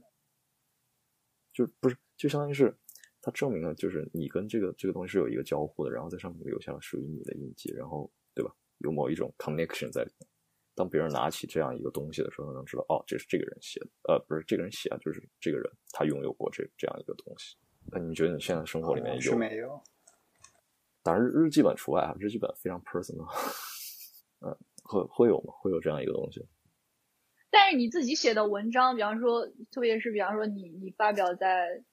[1.52, 2.76] 就不是，就相当于是，
[3.24, 8.54] 它证明了就是你跟这个这个东西是有一个交互的，然后在上面留下了属于你的印记，然后对吧？
[8.78, 10.28] 有某一种 connection 在里面。
[10.74, 17.56] 当别人拿起这样一个东西的时候，能知道哦，这是这个人写的，呃，不是这个人写啊，就是这个人他拥有过这这样一个东西。
[17.90, 19.80] 那你觉得你现在生活里面有没有？
[21.02, 23.26] 当然日记本除外啊，日记本非常 personal。
[24.44, 25.54] 嗯，会会有吗？
[25.62, 26.44] 会有这样一个东西？
[27.50, 31.84] 但是你自己写的文章，比方说，特别是比方说你你发表在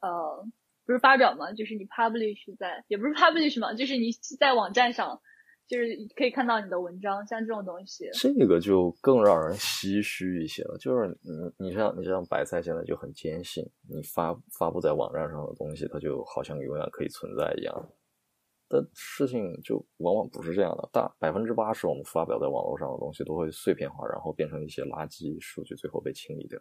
[0.00, 0.46] 呃
[0.86, 5.20] 不是发表吗，就是你 publish 在也不是 publish 嘛，就是你在网站上。
[5.68, 10.78] 就是可以看到你的文章，像这种东西，这个就更让人唏嘘一些了。
[10.78, 11.08] 就是
[11.58, 17.74] 你，你像你像白菜现在就很坚信，你发发布在网站上的东西，它就好像永远可以存在一样。
[18.68, 26.60] 但事情就往往不是这样的，大百分之八十我们发表在网络上的东西都会碎片化，然后变成一些垃圾数据，最后被清理掉。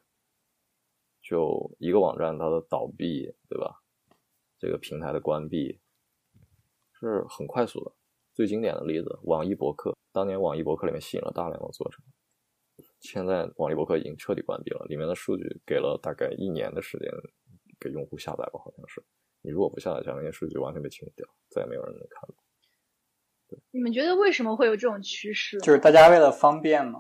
[1.22, 3.85] 就一个网站它的倒闭，对吧？
[4.66, 5.80] 这个平台的关闭
[7.00, 7.92] 是很快速的。
[8.34, 9.96] 最经典的例子，网易博客。
[10.12, 11.98] 当年网易博客里面吸引了大量的作者，
[13.00, 17.12] 现在网易博客已经彻底关闭了，里面的数据给了大概一年的时间
[17.80, 19.04] 给用户下载吧，好像是。
[19.42, 22.36] 你如果不下载，那些数据完全被清理掉，再也没有人能看到。
[23.48, 25.60] 对，你们觉得为什么会有这种趋势？
[25.60, 27.00] 就是大家为了方便吗。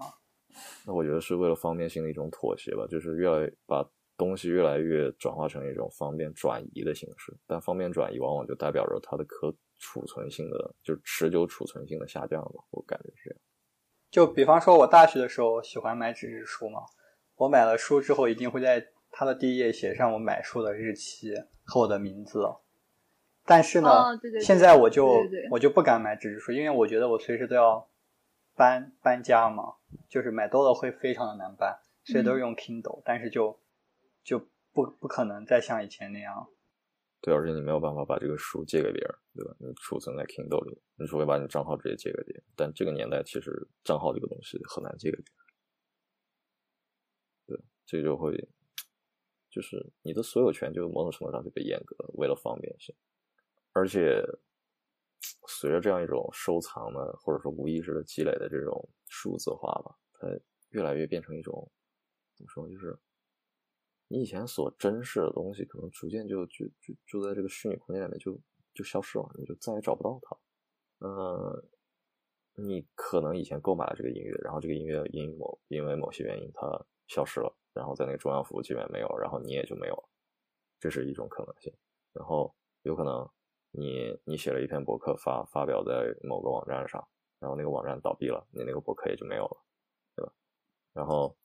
[0.85, 9.55] 那我觉得是为了方便性的一种妥协吧，就是越来把东西越来越转化成一种方便转移的形式，但方便转移往往就代表着它的可。
[9.77, 13.39] 储存性的就是持久储存性的下降吧，我感觉是这样。
[14.09, 16.79] 就比方说，我大学的时候喜欢买纸质书嘛，
[17.35, 21.33] 我买了书之后，一定会在它的第一页写上我买书的日期
[21.65, 22.47] 和我的名字。
[23.43, 25.09] 但是呢，现在我就
[25.51, 27.85] 我就不敢买纸质书，因为我觉得我随时都要
[28.55, 29.73] 搬搬家嘛，
[30.07, 33.59] 就是买多了会非常的难搬，所以都是用 Kindle，但是就
[34.26, 34.39] 就
[34.73, 36.49] 不不可能再像以前那样。
[37.22, 39.56] 对，而且你没有办法把这个书借给别人，对吧？
[39.60, 42.43] 你储存在 Kindle 里，你除非把你账号直接借给别人。
[42.56, 45.45] 但这个年代其实账号这个东西很难借给别人。
[47.47, 48.35] 对，这就会，
[49.49, 52.93] 就是你的所有权就某种程度上就被阉割了，为了方便性。
[53.72, 54.22] 而且
[55.47, 60.27] 随着这样一种收藏的或者说无意识的积累的这种数字化吧，它
[60.69, 61.72] 越来越变成一种
[62.35, 62.97] 怎么说，就是。
[64.15, 68.39] 你以前所珍视的东西，可能逐渐就就就就在这个虚拟空间里面就
[68.73, 70.37] 就消失了，你就再也找不到它。
[71.05, 71.65] 呃，
[72.53, 76.61] 你可能以前购买了这个音乐，然后这个音乐因某因为某些原因它
[77.07, 80.09] 消失了，然后在那个中央服务器里面没有，然后你也就没有了，
[80.79, 81.73] 这是一种可能性。
[82.13, 83.29] 然后有可能
[83.71, 87.05] 你你写了一篇博客发发表在某个网站上，
[87.37, 89.57] 然后那个网站倒闭了，你那个博客也就没有了，
[90.15, 90.31] 对吧？
[90.93, 91.35] 然后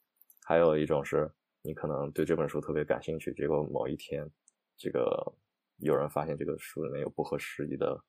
[0.44, 1.28] 还有一种是。
[1.62, 4.28] 你可能对这本书特别感兴趣，结果某一天，
[4.77, 5.35] 这个
[5.77, 8.03] 有人发现这个书里面有不合时宜的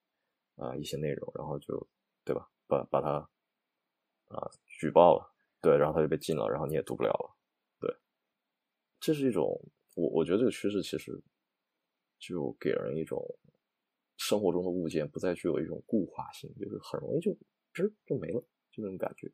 [0.56, 1.88] 啊一些内容，然后就
[2.24, 3.10] 对吧，把把它
[4.28, 7.36] 啊举报了，对，然后它就被禁了，然后你也读不了了，
[7.80, 7.94] 对，
[9.00, 9.46] 这是一种
[9.96, 11.22] 我我觉得这个趋势其实
[12.20, 13.22] 就给人一种
[14.18, 17.32] 生活中的物件不再具有一种固化性，就是很容易就
[17.74, 18.42] 吱就没了，
[18.72, 19.30] 就那种感觉。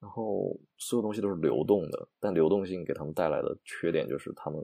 [0.00, 4.58] 然后所有东西都是流动的，但流动性给他们带来的缺点就是他们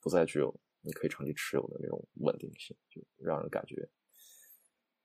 [0.00, 3.88] 不再具有你可以长期持有的那种稳定性，就让人感觉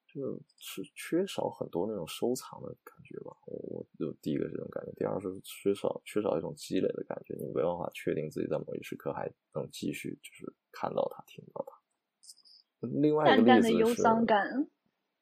[0.07, 3.37] 就是缺少很多那种收藏的感觉吧。
[3.45, 12.87] 我我就第一个这种感觉，第二是缺少缺少一种积累的感觉，你没办法确定自己在某一时刻还能继续就是看到它、听到它。
[12.87, 14.01] 另外一个例子是，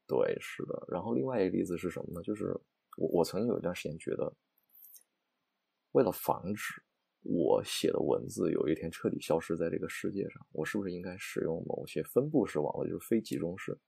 [0.07, 0.85] 对，是的。
[0.87, 2.21] 然后另外一个例子是什么呢？
[2.21, 2.57] 就是
[2.95, 4.33] 我我曾经有一段时间觉得。
[5.91, 6.83] 为了防止
[7.21, 13.79] 我写的文字有一天彻底消失在这个世界上，我是不是应该使用某些分布式网络，就是非集中式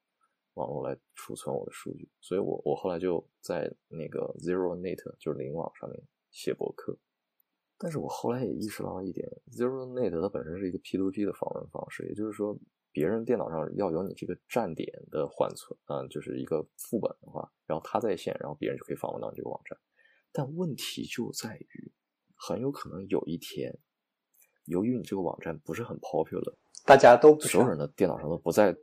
[0.53, 2.09] 网络来储存我的数据？
[2.21, 6.01] 所以，我我后来就在那个 ZeroNet，就是零网上面
[6.31, 6.97] 写博客。
[7.77, 12.57] 但是我后来也意识到一点，ZeroNet 它本身是一个 P2P 的访问方式，也就是说，
[12.97, 19.77] 别人电脑上要有你这个站点的缓存，嗯，就是一个副本的话，然后它在线，然后别人就可以访问到你这个网站。
[20.31, 21.91] 但问题就在于，
[22.35, 23.71] 很有可能有一天，
[24.65, 26.55] 由于你这个网站不是很 popular，
[26.87, 28.75] 大家都所有人的电脑上都不在，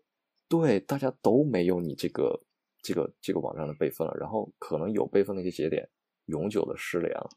[0.49, 2.41] 对，大家都没有你这个
[2.85, 5.91] 这个这个网站的备份了，然后可能有备份的一些节点
[6.27, 7.29] 永久的失联了。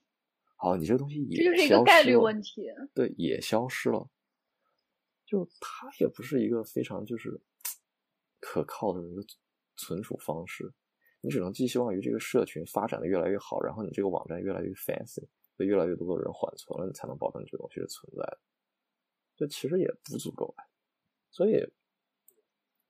[0.57, 4.07] 好，你这个东西也这就是一个概率问题，对，也消失了。
[5.27, 7.39] 就它也不是一个非常就是
[8.39, 9.21] 可靠的一个
[9.75, 10.73] 存储方式。
[11.19, 15.27] 你只能寄希望于这个社群发展的越来越好，然后你这个网站越来越 fancy，
[15.57, 18.39] 被越来越多的人缓存了，你才能保证这个东西是存在的。
[19.35, 20.63] 这其实也不足够啊。
[21.29, 21.59] 所以，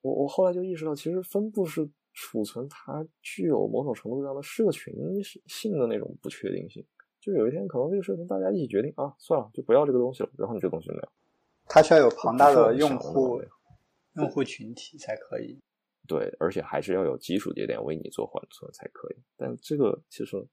[0.02, 4.94] 我我后来就意识到，其实分布式储存它具有某种程度上的社群
[5.48, 6.86] 性的那种不确定性。
[7.20, 11.10] 就有一天可能这个社群大家一起决定啊，算了，就不要这个东西了，然后你这个东西就没有。
[11.70, 13.42] 它需要有庞大的用户
[14.16, 15.60] 用户群体才可以。
[16.08, 19.18] 对，而且还是要有基础节点为你做缓存才可以。
[19.36, 20.48] 但这个其实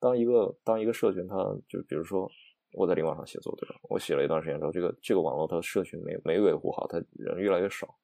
[0.00, 1.36] 当一个当一个社群，它
[1.68, 2.26] 就比如说
[2.72, 3.76] 我在领网上写作，对吧？
[3.82, 7.98] 我写了一段时间之后，这个这个网络它的社群没没维护好，它人越来越少，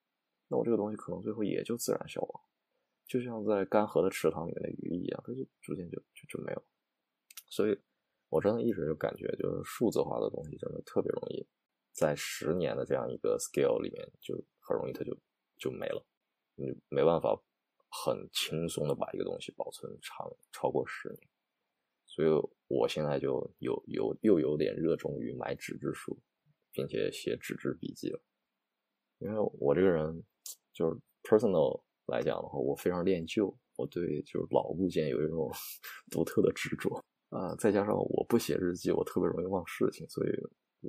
[0.49, 2.41] 那我这个东西可能最后也就自然消亡，
[3.07, 6.63] 就像在干涸的池塘里面的鱼一样，它就逐渐就就就没有。
[7.49, 7.79] 所以，
[8.29, 11.47] 我真的一直就感觉，就是数字化的东西真的特别容易，
[11.93, 15.17] 在十年的这样一个 scale 里面，就很容易它就
[15.59, 16.05] 就没了，
[16.55, 17.39] 你没办法
[17.91, 21.29] 很轻松的把一个东西保存长超过十年。
[22.07, 22.29] 所以
[22.69, 26.19] 我现在就有有又有点热衷于买纸质书，
[26.71, 28.21] 并且写纸质笔记了。
[29.19, 30.23] 因为我这个人
[30.73, 35.51] 就是 personal 来讲的话，我非常恋旧，我对就是老物件有一种
[36.11, 37.55] 独特的执着啊。
[37.57, 40.31] 再加上我不写日记，我特别容易忘事情，所以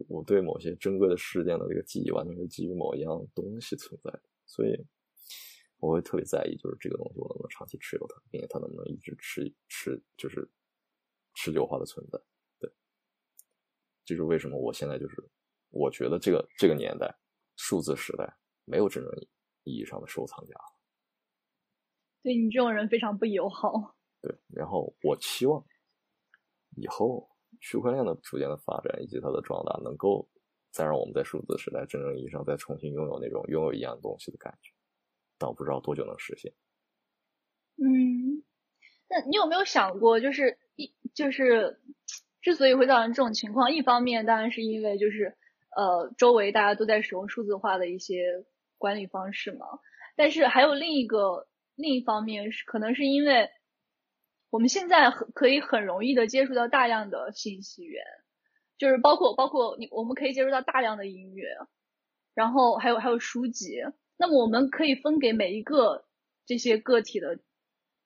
[0.07, 4.21] 我对某些珍贵的事件的这个记忆完全是基于某一样东西存在的。
[4.45, 4.85] 所以
[5.77, 10.49] 我会特别在意，就是这个东西我能不能长期持有它，并且它能不能一直持持就是。
[11.35, 12.19] 持久化的存在，
[12.59, 12.71] 对，
[14.05, 15.15] 这是为什么我现在就是，
[15.71, 17.11] 我觉得这个这个年代，
[17.55, 19.11] 数字时代没有真正
[19.63, 20.77] 意义上的收藏家了。
[22.21, 23.97] 对你这种人非常不友好。
[24.21, 25.65] 对，然后我期望
[26.75, 27.27] 以后
[27.59, 30.27] 区块链的逐渐的发展以及它的壮大，能够
[30.71, 34.71] 再让我们在数字时代真正意义上再重新拥有那种拥有一样东西的感觉，
[35.37, 36.53] 但我不知道多久能实现。
[37.77, 38.43] 嗯，
[39.09, 40.57] 那你有没有想过，就是？
[40.75, 41.79] 一就是，
[42.41, 45.37] 之所以会造成这种情况，一方面当然是因为就是
[45.75, 48.43] 呃周围大家都在使用数字化的一些
[48.79, 49.67] 管理方式嘛，
[50.15, 53.51] 但是还有另一个另一方面是可能是因为
[54.53, 58.03] 我们现在很可以很容易的接触到大量的信息源，
[58.77, 61.47] 就是包括包括你我们可以接触到大量的音乐，
[62.35, 63.81] 然后还有还有书籍，
[64.15, 66.05] 那么我们可以分给每一个
[66.45, 67.39] 这些个体的。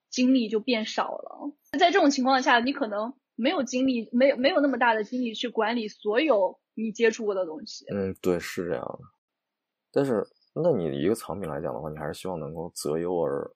[0.10, 1.52] 精力就变少了。
[1.78, 7.86] 在这种情况下，你可能没有精力，没有没有那么大的精力去管理所有你接触过的东西。
[7.94, 9.00] 嗯，对，是这样的。
[9.92, 10.26] 但是，
[10.56, 13.52] 那你一个藏品来讲的话，你还是希望能够择优而，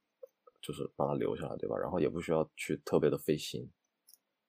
[0.61, 1.75] 就是把它留下来，对吧？
[1.77, 3.69] 然后也不需要去特别的费心，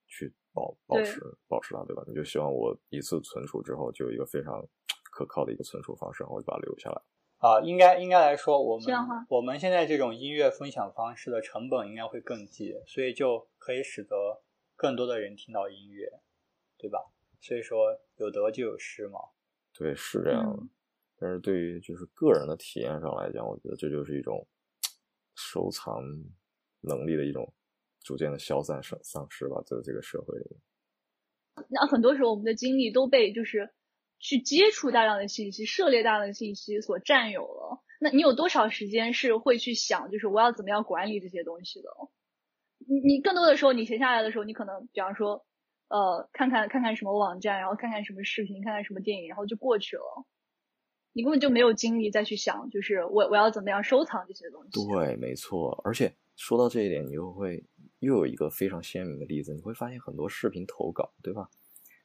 [0.07, 2.05] 去保保持保持它，对吧？
[2.07, 4.63] 你就希望我一次存储之后，就有一个非常
[5.11, 7.03] 可靠的一个存储方式，然后就把它留下来。
[7.39, 8.87] 啊，应该应该来说，我们
[9.29, 14.43] 我们现在这种音乐分享方式的成本应该会更低，所以就可以使得
[14.77, 16.21] 更多的人听到音乐，
[16.79, 17.01] 对吧？
[17.41, 19.19] 所以说有得就有失嘛。
[19.73, 20.63] 对，是这样的。
[21.19, 24.47] 但是对于就是个人的体验上来讲，我觉得这就是一种
[25.35, 26.03] 收藏
[26.81, 27.53] 能力的一种
[28.01, 30.57] 逐渐的消散丧丧失吧，在这个社会里。
[31.69, 33.73] 那很多时候我们的精力都被就是。
[34.25, 37.83] 去接触大量的信息，涉猎大量的信息所占有了。
[37.99, 41.89] 那你有多少时间是会去想，就是我要怎么样管理这些东西的？
[42.87, 45.45] 你你更多的时候，你闲下来的时候，你可能比方说，
[45.89, 50.25] 呃，看看看看什么网站，然后看看什么视频，看看什么电影，然后就过去了。
[51.13, 54.71] 你根本就没有精力再去想，就是我我要怎么样收藏这些东西。
[54.71, 55.81] 对，没错。
[55.85, 57.65] 而且说到这一点，你又会
[58.01, 61.49] 又有一个非常鲜明的例子，你会发现很多视频投稿，对吧？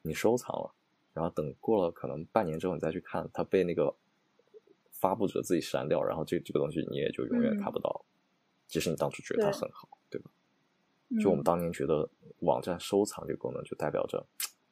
[0.02, 0.74] 你收藏了。
[1.14, 3.96] 然后等过了可能半年之后，你再去看，它被那个
[4.92, 8.06] 发布者自己删掉，然后这这个东西你也就永远看不到。
[8.68, 10.30] 即使你当初觉得它很好，对吧？
[11.22, 12.10] 就我们当年觉得
[12.40, 14.24] 网站收藏这个功能就代表着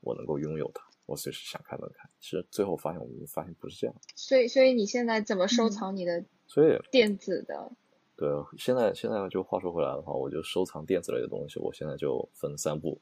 [0.01, 2.09] 我能够拥有它，我随时想看能看。
[2.19, 3.95] 其实最后发现，我们发现不是这样。
[4.15, 6.23] 所以，所以你现在怎么收藏你的？
[6.47, 7.71] 所以电子的。
[8.17, 11.59] 对，现在现在就话说回来的话，我就收藏电子类的东西。
[11.59, 12.99] 我现在就分三步。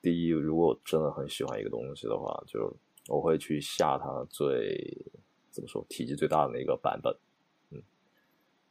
[0.00, 2.76] 第一，如果我真的很喜欢一个东西的话，就
[3.08, 5.04] 我会去下它最
[5.50, 7.12] 怎么说体积最大的那个版本，
[7.70, 7.82] 嗯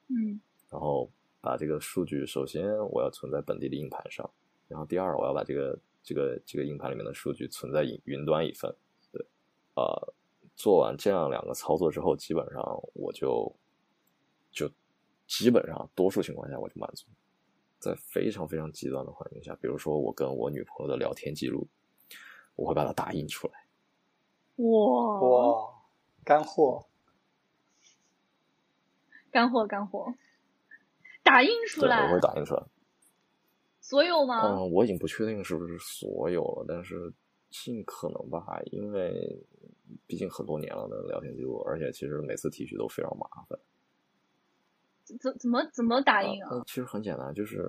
[0.08, 1.10] 嗯，然后
[1.42, 4.30] 把这个数据，首先我要存在本地的硬盘上，
[4.68, 8.76] 然后第二，我要把这个这个这个硬盘里面的数据存在云云端一份，
[9.12, 9.26] 对，
[9.76, 10.14] 呃，
[10.56, 12.64] 做完这样两个操作之后，基本上
[12.94, 13.56] 我就
[14.52, 14.70] 就
[15.28, 17.06] 基本上多数情况下我就满足。
[17.80, 21.68] 在非常非常极端的环境下，比如说我跟我女朋友的聊天记录，
[22.56, 23.66] 我会把它打印出来。
[24.58, 25.74] 哇哇，
[26.24, 26.86] 干货，
[29.32, 30.14] 干货，干货，
[31.24, 32.64] 打印出来，我会打印出来。
[33.92, 34.42] 所有吗？
[34.48, 37.12] 嗯，我已经不确定是不是所有了，但是
[37.50, 39.38] 尽可能吧，因为
[40.08, 43.60] 毕竟很多年了的聊天记录，而且其实每次提取都非常麻烦。
[45.04, 46.64] 怎怎么怎么打印啊？
[46.66, 47.68] 其实很简单，就是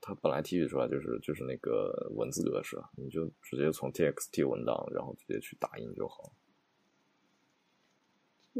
[0.00, 6.30] 它本来提取出来就是就是那个文字格式，你就直接从 TXT 文档，然后直接去打印就好。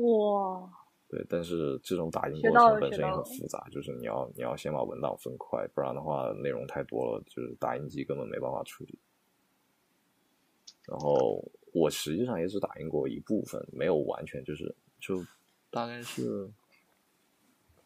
[0.03, 0.69] 哇！
[1.15, 8.99] 对，但是这种打印过程本身也很复杂，就是你要你要先把文档分块，不然的话内容太多了，就是打印机根本没办法处理。
[10.89, 11.41] 然后
[11.73, 15.25] 我实际上也只打印过一部分，没有完全就是就
[15.71, 16.51] 大概是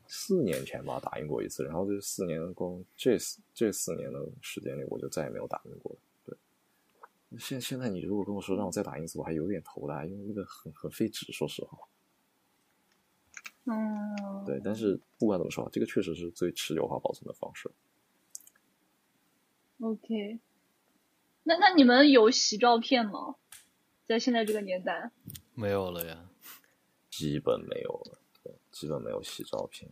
[0.07, 3.19] 四年前吧打印过一次，然后这四年光这
[3.53, 5.99] 这四年的时间里，我就再也没有打印过了。
[6.25, 11.77] 对，现现在你如果跟我说让我再打印一次，我还有点头大，因为那个很很费纸，说实话。
[13.71, 17.71] 嗯，对，但是不管怎么说，这个确实是最持久化保存的方式。
[19.81, 20.41] OK，
[21.43, 23.37] 那那你们有洗照片吗？
[24.07, 25.11] 在现在这个年代，
[25.55, 26.31] 没有了呀，
[27.11, 29.91] 基本没有了，对，基本没有洗照片，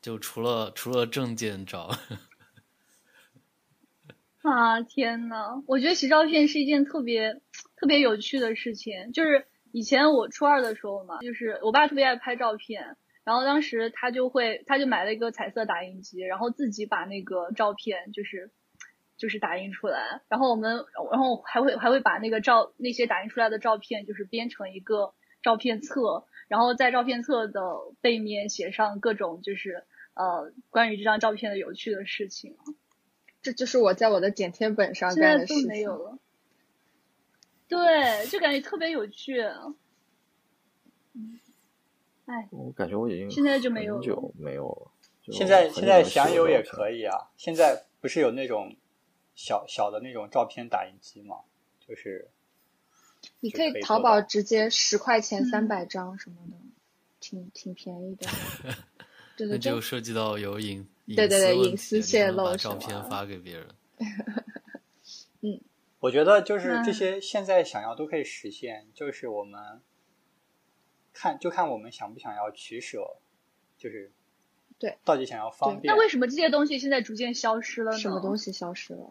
[0.00, 1.90] 就除了除了证件照。
[4.42, 7.42] 啊天呐，我觉得洗照片是一件特别
[7.74, 9.12] 特别有趣的事情。
[9.12, 12.96] 就是以前我初二的时候嘛，就是我爸特别爱拍照片。
[13.28, 18.50] 然后当时他就会，他就买了一个彩色打印机，然后自己把那个照片就是，
[19.18, 20.22] 就是打印出来。
[20.30, 27.60] 然后我们，然后还会还会把那个照那些打印出来的照片，就是编成一个照片册，然后在照片册的
[28.00, 29.84] 背面写上各种就是
[30.14, 32.56] 呃关于这张照片的有趣的事情。
[33.42, 35.68] 这就是我在我的剪贴本上干的事情。
[35.68, 36.18] 没有了。
[37.68, 39.44] 对，就感觉特别有趣。
[42.28, 42.34] 嗯。
[42.34, 44.92] 哎，我感觉我已经现在就没有很久没有了。
[45.32, 47.30] 现在现在想有也可以啊。
[47.36, 48.76] 现在不是有那种
[49.34, 51.36] 小小的那种照片打印机吗？
[51.80, 52.28] 就是
[53.40, 56.56] 你可以淘宝直接十块钱三百张什么的，
[57.18, 58.26] 挺挺便宜的。
[59.46, 63.68] 那就涉及到有隐对对对隐私泄露，把照片发给别人。
[65.40, 65.60] 嗯，
[66.00, 69.80] 我觉得就是这些现在想要都可以实现，就是我们。
[71.18, 73.16] 看，就看我们想不想要取舍，
[73.76, 74.12] 就是
[74.78, 75.92] 对，到底想要方便。
[75.92, 77.98] 那为什么这些东西现在逐渐消失了呢？
[77.98, 79.10] 什么东西消失了？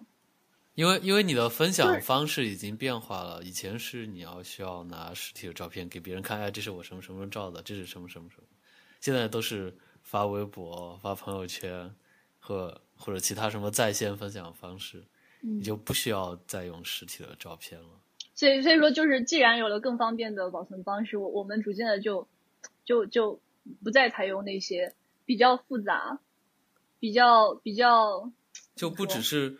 [0.76, 3.44] 因为因为你的分享方式已经变化了。
[3.44, 8.44] 以前是你要需要拿实体的照片给别人看，哎，这是我什么什么照的，这是什么什么什么。
[9.02, 11.94] 现在都是发微博、发朋友圈，
[12.40, 15.04] 或或者其他什么在线分享方式，
[15.42, 17.90] 你就不需要再用实体的照片了。
[18.38, 22.28] 所以，所以说，就是既然有了更方便的保存方式，我我们逐渐的就，
[22.86, 23.40] 就就
[23.84, 24.94] 不再采用那些
[25.26, 26.20] 比较复杂、
[27.00, 28.32] 比较比较，
[28.76, 29.58] 就不只是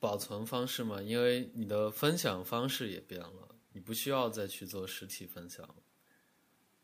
[0.00, 5.68] 保存方式嘛，因为你的分享方式也变了，你不需要再去做实体分享，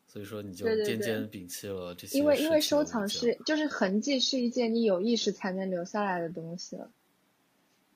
[0.07, 2.19] 所以说你就渐渐摒弃了这些。
[2.19, 6.91] 因为因为收藏是就是痕迹是一件你有意识才能留下来的东西了。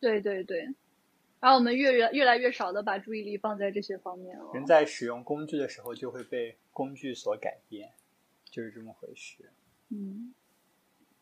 [0.00, 0.66] 对对对。
[1.40, 4.50] 然后我们越越越来越少的把注意力放在这些方面了。
[4.54, 7.92] 人在使用工具的时候，就会被工具所改变，
[8.50, 9.50] 就是这么回事。
[9.90, 10.34] 嗯，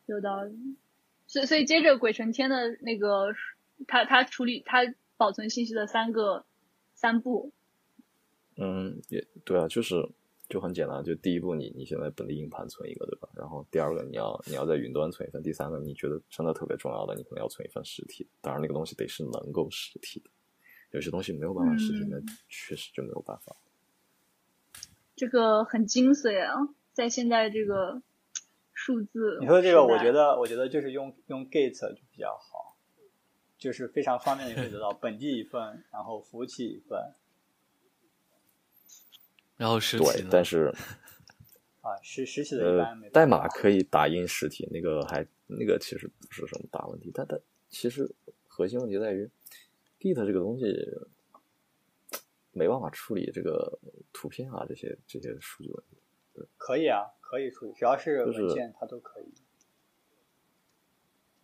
[0.05, 0.77] 有道理。
[1.27, 3.33] 所以，所以接着鬼神天的那个，
[3.87, 4.81] 他他处理他
[5.17, 6.45] 保存信息的三个
[6.93, 7.51] 三步。
[8.55, 10.09] 嗯，也对啊，就是。
[10.49, 13.27] 就很简单，就第一步，你你现在本地硬盘存一个，对吧？
[13.35, 18.25] 然后第二个，你要你要在云端存一份，第三个，你觉得真的特别重要的，你可能要存一份实体。
[18.39, 20.29] 当然，那个东西得是能够实体的，
[20.91, 22.17] 有些东西没有办法实体，那
[22.47, 23.57] 确实就没有办法。
[25.17, 28.01] 这个很精髓啊，在现在这个
[28.73, 32.77] 数字，你说这个，我觉得，我觉得就是用用 Git 就比较好，
[33.57, 37.13] 就是非常方便的可以得到本地一份，然后服务器一份。
[39.57, 40.71] 然后实体对，但是
[41.81, 47.11] 啊，实实体的呃，代码可以打印实体，那个还那个其实不是什么大问题。
[47.13, 47.39] 但但
[47.69, 48.13] 其实
[48.47, 49.29] 核心问题在于
[49.99, 50.65] ，Git 这个东西
[52.51, 53.79] 没办法处理这个
[54.13, 55.97] 图片啊，这些这些数据问题。
[56.57, 59.33] 可以啊，可以处理，只要是文件它都可以。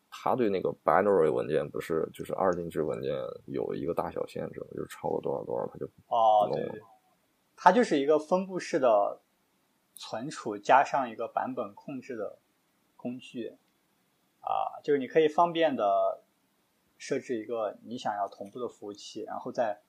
[0.09, 3.11] 他对那个 binary 文件不是就是二进制文件
[3.47, 6.81] 有一个大小限制，就是超过多少多少他就哦对。
[7.63, 9.21] 它就是一个分布式的
[9.95, 12.37] 存储加上一个版本控制的
[12.97, 13.55] 工具，
[14.41, 16.21] 啊，就是你可以方便的
[16.97, 19.81] 设置一个你想要同步的服务器，然后再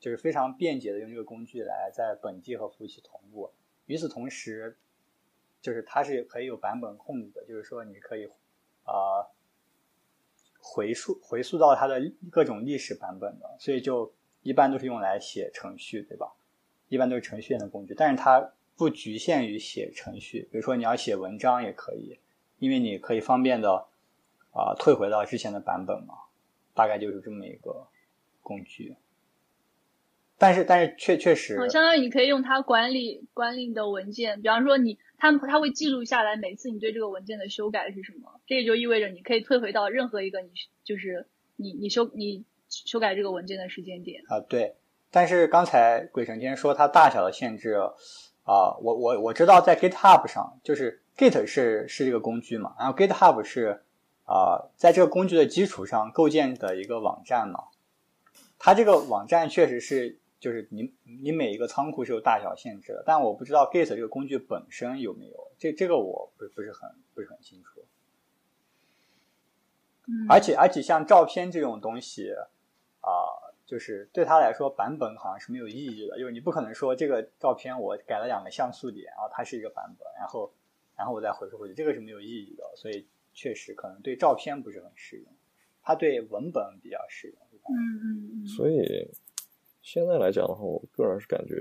[0.00, 3.52] 就是非常便捷的用这个工具来在本地和服务器同步。
[3.84, 4.76] 与此同时，
[5.60, 8.26] 就是它是可以有版本控制的，就是说你可以
[8.82, 9.30] 啊
[10.58, 12.02] 回溯回溯到它的
[12.32, 14.12] 各种历史版本的，所以就
[14.42, 16.32] 一般都是用来写程序，对吧？
[16.88, 20.48] 一般都是程序员的工具，但是它不局限于写程序。
[20.50, 22.18] 比如说你要写文章也可以，
[22.58, 23.86] 因为你可以方便的
[24.52, 26.14] 啊退回到之前的版本嘛。
[26.74, 27.86] 大概就是这么一个
[28.42, 28.96] 工具。
[30.36, 40.50] 但是但是确确实，相当于你可以用它管理管理你的文件，比方说你它它会记录下来每次你对这个文件的修改是什么，这也就意味着你可以退回到任何一个你
[40.84, 41.26] 就是
[41.56, 44.40] 你你修你修改这个文件的时间点啊。
[44.40, 44.74] 对，
[45.10, 47.74] 但是刚才鬼神天说它大小的限制
[48.44, 53.82] 啊，我我我知道在 GitHub 上，就是 Git 是是这个工具嘛，然后 GitHub 是
[54.24, 57.64] 啊在这个工具的基础上构建的一个网站嘛，
[58.58, 60.18] 它这个网站确实是。
[60.38, 60.92] 就是你
[61.22, 67.84] 你每一个仓库是有大小限制的，但我不知道 Git 这个工具本身有没有，这这个我不不是很不是很清楚。
[70.28, 72.34] 而且而且像照片这种东西
[73.00, 73.10] 啊，
[73.66, 80.50] 就是对他来说版本好像是没有意义的，就是你不可能说这个照片我改了两个像素点，然后它是一个版本，然后
[80.96, 82.64] 然后我再回收回去，这个是没有意义的。
[82.76, 85.26] 所以确实可能对照片不是很适用，
[85.82, 87.36] 它对文本比较适用。
[87.68, 88.46] 嗯嗯嗯。
[88.46, 89.10] 所以。
[89.82, 91.54] 现在来讲的话，我个人是感觉，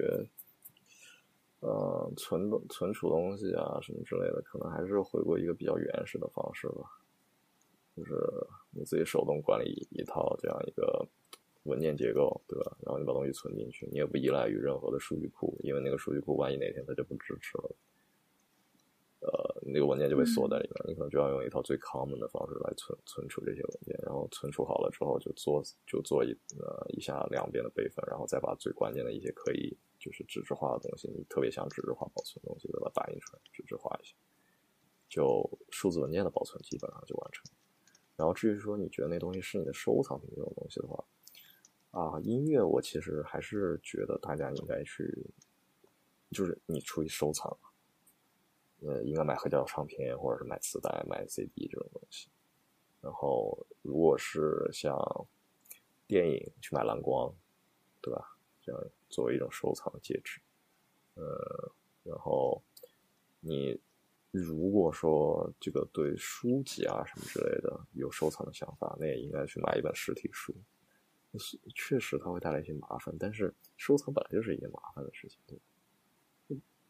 [1.60, 6.90] 呃，存存储东西啊什么之类的，可能还是回归一个比较原始的方式吧，
[7.96, 8.16] 就是
[8.72, 11.08] 你自己手动管理一套这样一个
[11.66, 12.78] 文件结构，对吧？
[12.82, 17.76] 然后你把东西存进去，你也不依赖于任何的数据库，因为那个数据库万一哪天它就不支持了。
[19.22, 34.14] 呃，那个文件就被锁在里面，你可能就要用一套最 common 的方式来存存储这些文件，然后存储好了之后就做就做一呃一下两边的备份，然后再把最关键的一些可以就是纸质化的东西，你特别想纸质化保存的东西，把它打印出来纸质化一下，
[35.10, 37.44] 就数字文件的保存基本上就完成。
[38.16, 41.04] 然后至于说你觉得那东西是你的收藏品这种东西的话，
[41.96, 45.10] 啊，音乐我其实还是觉得大家应该去，
[46.32, 47.58] 就是你出去收藏。
[48.82, 52.28] 呃，应该买黑胶唱片，或者是买磁带、买 CD 这种东西。
[53.00, 54.94] 然后，如果是像
[56.06, 57.34] 电影，去买蓝光，
[58.02, 58.38] 对吧？
[58.62, 60.42] 这样作为一种收藏的介质。
[61.14, 61.72] 呃，
[62.04, 62.62] 然后
[63.40, 63.80] 你
[64.32, 70.54] 如果说这个对书籍啊什么之类的有收藏的想法，那也应该去买一本实体书。
[71.40, 75.60] 是，确实它会带来一些麻烦，但是收藏本来就是一件麻烦的事情，对。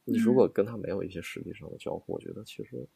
[0.07, 2.87] 你如果跟它没有一些实际上的交互，我觉得其实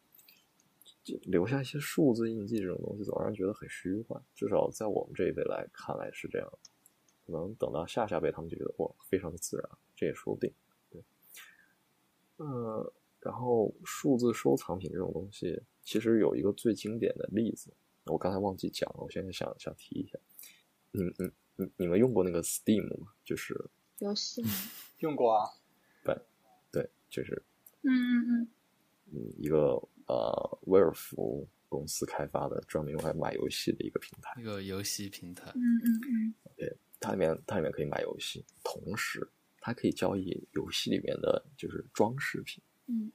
[1.24, 4.22] 留下一些数字印记这种东西，总让人觉得很虚幻。
[4.32, 6.48] 至少在我们这一辈来看来是这样，
[7.26, 10.52] 可能等到下下辈，他们就觉得哇，非常的自然，这也说不定。
[10.88, 11.02] 对，
[12.36, 17.72] 呃，然后数字收藏品这种东西，其实有一个最经典的例子，
[18.04, 20.16] 我刚才忘记讲了，我现在想想提一下。
[20.92, 21.30] 你、你、
[21.60, 23.08] 你、你们用过那个 Steam 吗？
[23.24, 23.54] 就是
[23.98, 24.42] 游戏
[24.98, 25.46] 用过啊。
[26.02, 26.16] 对
[26.72, 27.42] 对就是，
[27.82, 28.48] 嗯嗯嗯，
[29.12, 29.56] 嗯，一个
[30.06, 39.28] 呃，威尔福公司开发的专门用来买游戏的一个平台，一个游戏平台，嗯嗯嗯，对，它里面它里面可以买游戏，同时
[39.60, 43.12] 它可以交易游戏里面的就是装饰品，嗯，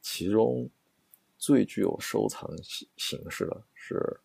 [0.00, 0.68] 其中
[1.38, 4.20] 最具有收藏形形式的是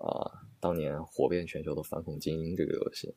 [0.00, 3.14] 啊，当年火遍全球的《反恐精英》这个游戏。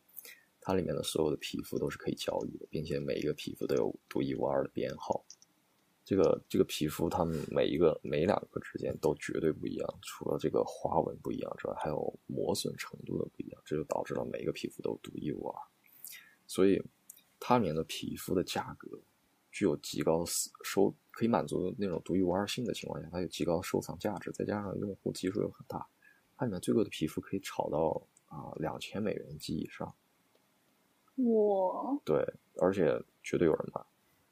[0.65, 5.25] 它里面的所有的皮肤都是可以交易的，并且每一个皮肤都有独一无二的编号。
[6.05, 15.61] 这个这个皮肤，它们每一个每两个之间都绝对不一样，除了这个花纹不一样之外，还有磨损程度的不一样，这就导致了每一个皮肤都独一无二。
[16.47, 16.81] 所以，
[17.39, 18.89] 它里面的皮肤的价格
[19.51, 20.25] 具有极高
[20.63, 25.85] 收，可以满足那种独一无二性的情况下，它有极高收藏价值，再加上用户基数又很大，
[26.43, 29.87] 它里面最贵的皮肤可以炒到啊两千美元及以上。
[31.15, 32.21] 哇，对，
[32.59, 33.81] 而且绝对有人买。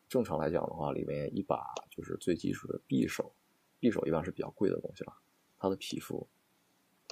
[0.09, 3.31] 正常来讲的话，里面一把就是最基础的匕首，
[3.79, 5.13] 匕首一般是比较贵的东西了。
[5.57, 6.27] 它的皮肤，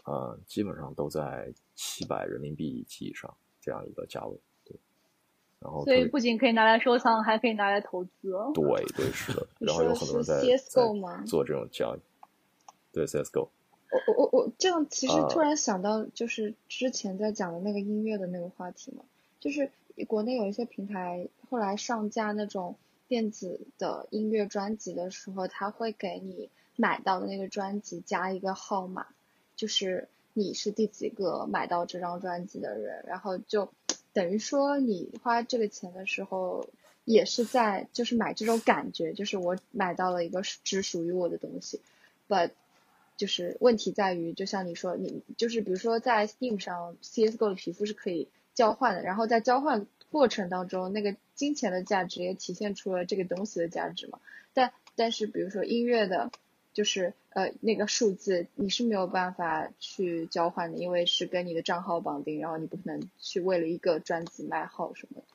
[0.03, 4.37] 呃，基本上都在七百人民币及以上这样一个价位。
[4.65, 4.77] 对，
[5.59, 8.33] 然后所以不仅可以拿来收藏，还可以拿来投资。
[8.53, 10.41] 对对是的， 然后有很多人在
[11.25, 11.99] 做这种交易。
[12.91, 13.49] 对，CSGO。
[13.91, 19.03] 我我我这样其实突然想到，就是之前在讲的那个音乐的那个话题嘛。
[19.39, 19.71] 就是
[20.07, 22.75] 国内有一些平台后来上架那种
[23.07, 29.07] 电子的音乐专辑的时候，他会给你买到的那个专辑加一个号码，
[29.55, 33.71] 就是你是第几个买到这张专辑的人，然后就
[34.13, 36.67] 等于说你花这个钱的时候
[37.05, 41.81] 也是在就是买这种感觉，就是我买到了一个只属于我的东西
[42.27, 42.51] ，but
[43.19, 48.29] 就是问题在于，就像你说，你就是比如说在 Steam 上，CSGO 的皮肤是可以。
[48.55, 54.19] 交换的，然后在交换过程当中，那个金钱的价值也体现出了这个东西的价值嘛。
[54.53, 56.29] 但但是，比如说音乐的，
[56.73, 65.27] 就是呃那个数字你是没有办法去交换的，因为是跟你的账号绑定，然后你不可能去为了一个专辑卖号什么的。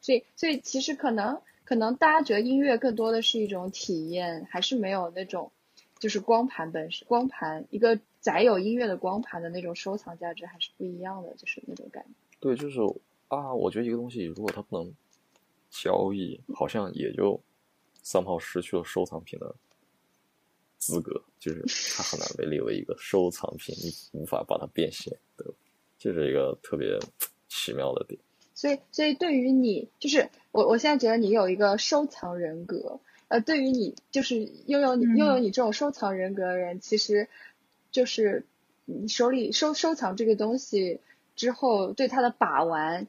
[0.00, 5.52] 所以，所以其实可能可能大家觉得音乐更多的是一种体验，还是没有那种
[5.98, 12.10] 就是光盘本身，光盘一个载有音乐的光盘的那种收藏价值还是不一样的，就是那种感觉。
[12.40, 12.80] 对，就是
[13.28, 14.92] 啊，我觉得一个东西如果它不能
[15.70, 17.40] 交易，好像也就
[18.02, 19.54] 三炮失去了收藏品的
[20.78, 21.62] 资格，就是
[21.96, 25.54] 它很难被列为一个收藏品，你无法把它变现，对吧？
[25.98, 26.98] 这是一个特别
[27.48, 28.18] 奇妙的点。
[28.54, 33.00] 所以，所以对于你，就是我，我现在觉得你有一个收藏人格。
[33.28, 34.36] 呃，对于你，就是
[34.66, 37.28] 拥有你拥有你这种收藏人格的人，其实
[37.90, 38.44] 就是
[38.86, 41.00] 你手里收收藏这个东西
[41.36, 43.06] 之后，对它的把玩，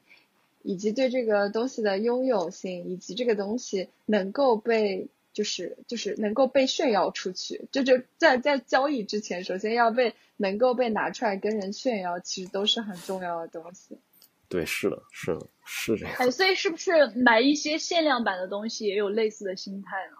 [0.62, 13.96] 以及对这个东西的拥有性，以及这个东西能够被就是就是能够被炫耀出去，就就在在交易之前，首先要被能够被拿出来跟人炫耀，其实都是很重要的东西。
[14.48, 16.16] 对，是的，是的，是这样。
[16.18, 20.16] 哎，所以是不是买一些限量版的东西也有类似的心态呢？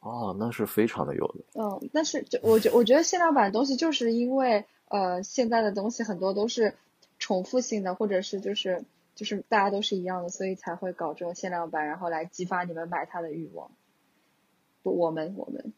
[0.00, 1.44] 哦，那是非常的有的。
[1.54, 6.76] 嗯，但是就我觉我觉得限量版的东西，就是因为呃，现在的东西很多都是
[7.18, 8.84] 重复性的，或者是就是
[9.14, 13.70] 就是大家都是一样的，所以才会搞这种限量版，然后来激发你们买它的欲望。
[14.82, 15.72] 不，我们我们，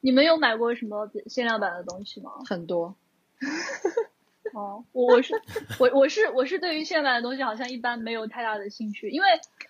[0.00, 2.30] 你们有买过什么限量版的东西吗？
[2.46, 2.94] 很多。
[4.54, 5.34] 哦，我我是
[5.78, 9.26] 我我是我是对于现版的东西好像一般没有太大的兴趣，因为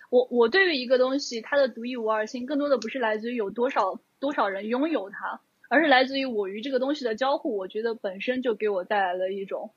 [0.09, 7.57] 我我对于一个东西它的独一无二性，更多的不是来自于有多少多少人拥有它，而是来自于我与这个东西的交互。
[7.57, 9.71] 我觉得本身就给我带来了一种，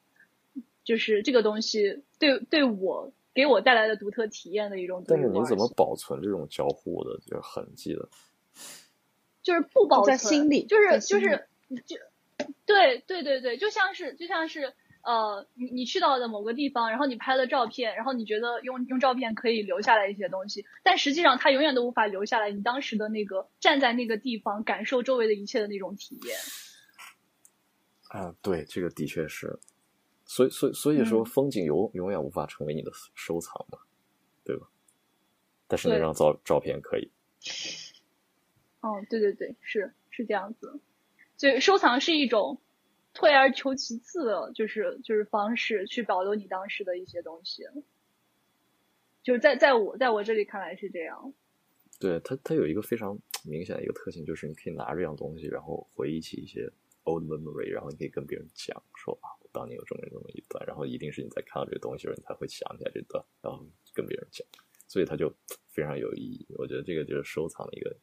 [0.85, 5.05] 就是这个东西对对我给我带来的独特体验的一种。
[5.07, 8.09] 但是你怎么保存这种交互的就痕迹的？
[9.43, 11.47] 就是不保在心里，就是就是
[11.85, 11.97] 就
[12.65, 14.73] 对对对对，就像是就像是。
[15.03, 26.37] 呃，你你去到的某个地方，然后你拍了照片，然后你觉得用用照片可以留下来一些东西，但实际上它永远都无法留下来你当时的那个站在那个地方感受周围的一切的那种体验。
[28.11, 29.59] 啊，对，这个的确是，
[30.25, 33.79] 所以所以所以说风景永永远无法成为你的收藏嘛，
[34.45, 34.69] 对吧？
[35.67, 37.11] 但是那张照照片可以。
[38.83, 40.79] 哦，对对对，是是这样子，
[41.37, 42.61] 所以收藏是一种。
[43.15, 47.65] 退而求其次的，就是就是方式去保留你当时的一些东西，
[49.23, 51.33] 就是在在我在我这里看来是这样。
[52.01, 56.69] 对它，它有一个非常明显的一个特性，就是你可以拿这样东西，然后回忆起一些
[57.05, 63.65] old memory，然后你可以跟别人讲说啊，我当年有这么这么一段，然后一定是你在看到这个东西的时候，你才会想起来这段，然后
[63.95, 64.45] 跟别人讲，
[64.89, 65.33] 所以它就
[65.69, 66.47] 非常有意义。
[66.59, 67.97] 我觉得这个就是收藏的一个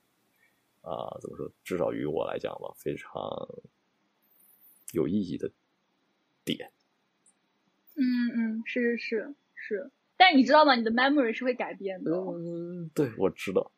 [0.81, 1.52] 啊，怎么说？
[1.64, 3.19] 至少于我来讲吧，非常。
[4.94, 5.52] 有意义的
[6.44, 6.72] 点，
[7.95, 8.03] 嗯
[8.36, 10.76] 嗯，是是是是，但你知道吗？
[10.76, 12.11] 你的 memory 是会改变的。
[12.11, 13.72] 嗯，对，我知道。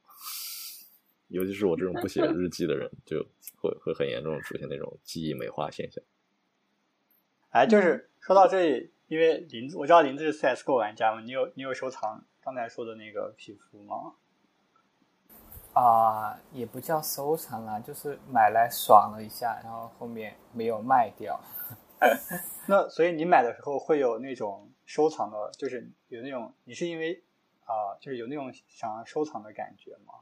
[1.27, 3.25] 尤其是我这种不写 日记的人，就
[3.55, 6.03] 会会很严重出现那种记忆美化现象。
[7.51, 14.13] 哎，就是说到这里，因为林子，我知道林子是 CSGO 玩家嘛，你有你有收藏刚才说的那个皮肤吗？
[15.73, 21.39] 啊，也不叫收藏啦，就是买来爽了一下，然后后面没有卖掉。
[22.67, 27.23] 那所以你买的时候会有那种收藏的，就是有那种你是因为
[27.63, 30.15] 啊，就是有那种想要收藏的感觉吗？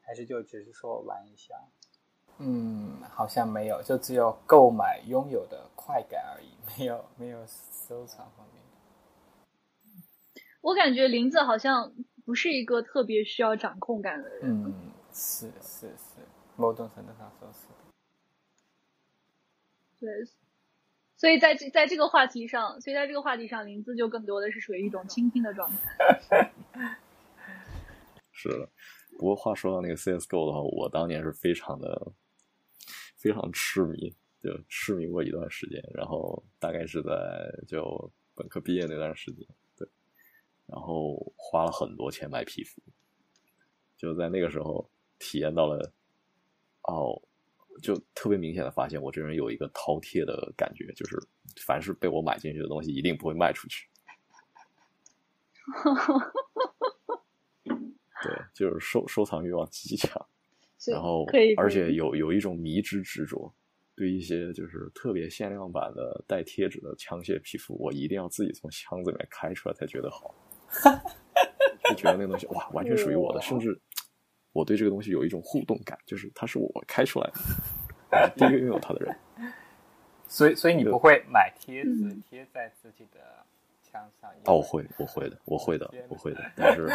[0.00, 1.54] 还是就只是说玩一下？
[2.38, 6.48] 嗯，好像没有，就只有购买拥有的快感而已，
[6.78, 8.62] 没有没有收藏方面
[10.34, 10.40] 的。
[10.62, 11.92] 我感觉林子好像。
[12.28, 14.40] 不是一个特别需要掌控感的人。
[14.42, 16.20] 嗯，是是是，
[16.56, 17.60] 某种程度上说是。
[19.98, 20.10] 对，
[21.16, 26.52] 所以在这在这个话题上，所以在这个话题上，林子就更多的是属于一种倾听的状态。
[28.30, 28.68] 是的，
[29.18, 32.12] 不过话说到那个 CSGO 的话，我当年是非常的
[33.16, 37.10] 非常痴迷，就痴迷过一段时间，然后大概是在
[37.66, 39.46] 就本科毕业那段时间。
[40.68, 42.80] 然后花了很多钱买皮肤，
[43.96, 44.88] 就在那个时候
[45.18, 45.92] 体验到了，
[46.82, 47.20] 哦，
[47.82, 51.16] 就特别明显的发现，我这人有一个饕餮的感觉，就是
[51.64, 53.88] 凡是被我买进去的东西，一定不会卖出去。
[58.22, 60.26] 对，就是收收藏欲望极强，
[60.86, 61.24] 然后
[61.56, 63.52] 而且有有一种迷之执着。
[63.96, 70.32] 对一些就是特别限量版的带贴纸的枪械皮肤，我一定要自己从箱子里面开出来才觉得好。
[71.88, 73.78] 就觉得那个东西哇，完全属于我的，甚至
[74.52, 77.30] 我对这个东西有一种互动感，就是它是我开出来
[78.10, 79.16] 的，第一个拥有它的人。
[80.30, 83.18] 所以，所以你不会买贴纸贴在自己的
[83.82, 84.30] 墙上？
[84.44, 86.52] 哦，我会，我会的，我会的，我会的。
[86.54, 86.86] 但是，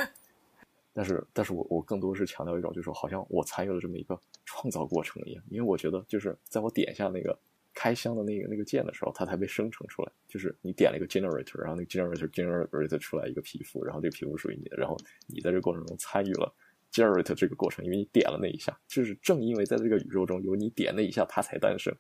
[0.93, 5.43] 但是，但是我我更多是强调一种，就是说，好像我参与了这么一个创造过程一样。
[5.49, 7.35] 因为我觉得，就是在我点下那个
[7.73, 10.11] 开箱的那个那个键的时候，它才被生成出来。
[10.27, 14.97] 就是你点了一个 generator，然后那个 generator generator 出来一个皮肤，然后这个皮肤属于你的，然后
[15.27, 16.53] 你在这个过程中参与了
[16.91, 18.79] generate 这个过程，因为你点了那一下。
[18.87, 21.95] 就是正因为在这个宇宙中有你点那一下，它才诞生。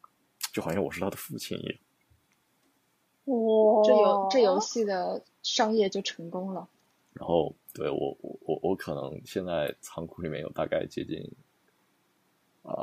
[0.51, 1.79] 就好像我是他的父亲一样，
[3.25, 3.83] 哇！
[3.83, 6.69] 这游这游戏的商业就成功了。
[7.13, 11.17] 然后，对我我我我可能现在仓库里面有大概接近
[12.61, 12.73] 啊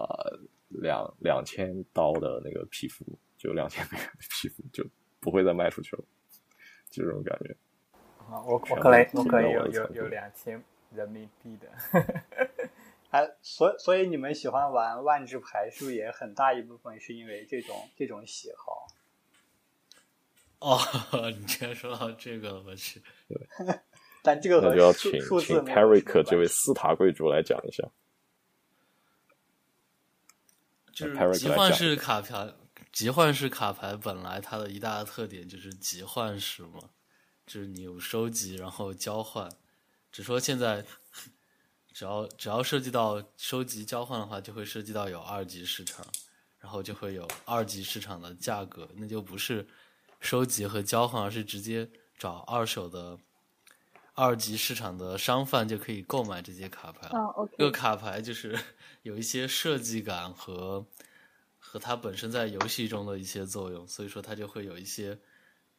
[0.71, 3.05] 两两千刀的那个皮肤，
[3.37, 4.85] 就两千元的皮肤就
[5.21, 6.05] 不会再卖出去了，
[6.91, 7.55] 就这种感觉。
[8.31, 10.63] 啊，我我可能我可以有有有两千
[10.95, 11.69] 人民币的。
[13.11, 18.87] 哎，所所以你们喜欢玩万智牌，是不是也很大一部分是因为这种这种喜好？
[20.61, 20.79] 哦，
[21.37, 23.03] 你居然说到这个，我去。
[24.23, 25.11] 但这个那就要请
[25.41, 27.83] 请 Peric 这位斯塔贵族来讲一下。
[31.01, 32.55] 就是集换式卡牌，
[32.93, 36.91] 集换式卡牌本来它的一大特点就是集换式嘛，
[37.47, 39.51] 就是你有收集然后交换，
[40.13, 40.85] 只说现在。
[41.93, 46.07] 只要只要涉及到收集交换的话，就会涉及到有二级市场，
[46.61, 49.67] 然后就会有二级市场的价格，那就不是
[50.21, 53.19] 收集和交换，而是直接找二手的
[54.21, 57.09] 二级市场的商贩就可以购买这些卡牌。
[57.57, 58.59] 这个卡牌就是
[59.03, 60.85] 有一些设计感和
[61.59, 65.19] 和它本身在游戏中的一些作用，所以说它就会有一些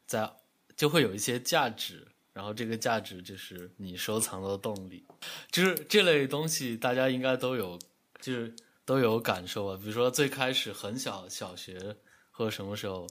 [0.07, 0.33] 在
[0.75, 2.07] 就会有一些价值。
[2.33, 5.05] 然后这个价值就是你收藏的动力，
[5.51, 7.77] 就是这类东西大家应该都有，
[8.21, 8.55] 就是
[8.85, 9.77] 都有感受吧。
[9.77, 11.97] 比如说最开始很小小学
[12.31, 13.05] 或者什么时候，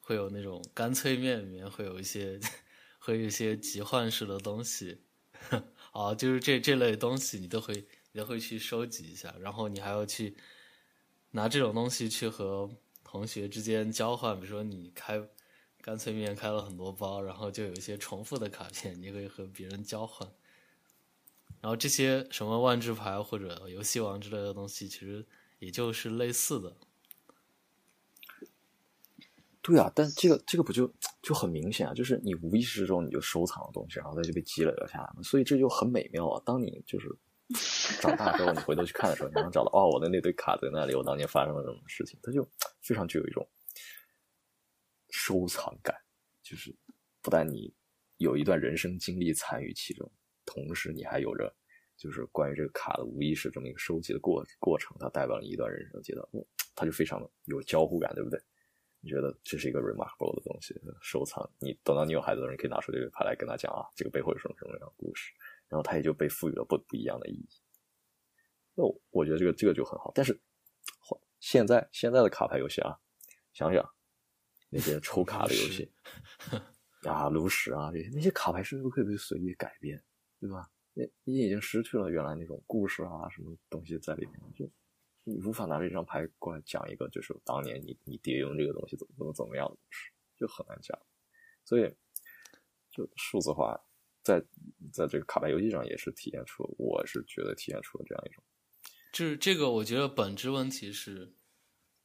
[0.00, 2.38] 会有那种干脆面里面会有一些，
[3.08, 5.00] 会有一些集换式的东西，
[5.92, 7.74] 啊，就是这这类东西你都会
[8.12, 10.36] 你都会去收集一下，然后你还要去
[11.30, 12.68] 拿这种东西去和
[13.02, 15.26] 同学之间交换，比如说你开。
[15.80, 20.28] 干脆面开了很多包，然后就有一些重复的卡片，你可以和别人交换。
[21.62, 25.24] 然后这些什么万智牌或者游戏王之类的东西，其实
[25.60, 26.76] 也就是类似的。
[29.68, 30.92] 对啊，但这个这个不就
[31.22, 31.92] 就很明显啊？
[31.94, 35.22] 就是你无意识中你就收藏了东西，然后它就被积累了下来嘛。
[35.22, 36.42] 所以这就很美妙啊！
[36.44, 37.08] 当你就是
[38.00, 42.48] 长大之后，你回头去看的时候，你能找到哦，我的那堆卡在那里，我当年发生了什么事情，它就
[42.80, 43.46] 非常具有一种。
[45.10, 45.96] 收藏感，
[46.42, 46.74] 就是
[47.22, 47.72] 不但你
[48.18, 50.10] 有一段人生经历参与其中，
[50.44, 51.50] 同时你还有着
[51.96, 56.26] 就是关于这个卡的无意识这么一个收集的过过程，它代表了一段人生阶段，
[56.74, 58.38] 它就非常的有交互感，对不对？
[59.08, 61.48] 你觉得这是一个 remarkable 的东西，收藏。
[61.58, 65.32] 你等到你有孩子的人，可以拿出这个牌来跟他讲啊，这个背后有什么什么样的故事，
[65.66, 67.48] 然后他也就被赋予了不不一样的意义。
[68.74, 70.38] 那我觉得这个这个就很好，但是
[71.40, 72.98] 现在现在的卡牌游戏啊，
[73.54, 73.82] 想想。
[74.70, 75.90] 那些抽卡的游戏
[77.04, 79.98] 啊，炉石啊，这些那些卡牌甚至都可以被随意改变，
[80.38, 80.68] 对吧？
[80.92, 84.70] 那你已经失去了原来那种故事啊，什么东西在里面，就
[85.28, 89.76] 你无法拿这张牌过来讲一个，就是当年你你爹用这个东西怎么怎么怎么样的，
[90.36, 90.98] 就很难讲。
[91.64, 91.94] 所以，
[92.90, 93.78] 就数字化
[94.22, 94.40] 在
[94.92, 98.42] 在这个卡牌游戏上也是体现出，我是觉得体现出了这样一种，
[99.12, 101.34] 就是这个，我觉得本质问题是。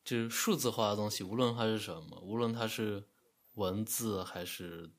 [0.05, 3.07] 就是数字化的东西，无论它是什么，无论它是
[3.53, 4.91] 文字还是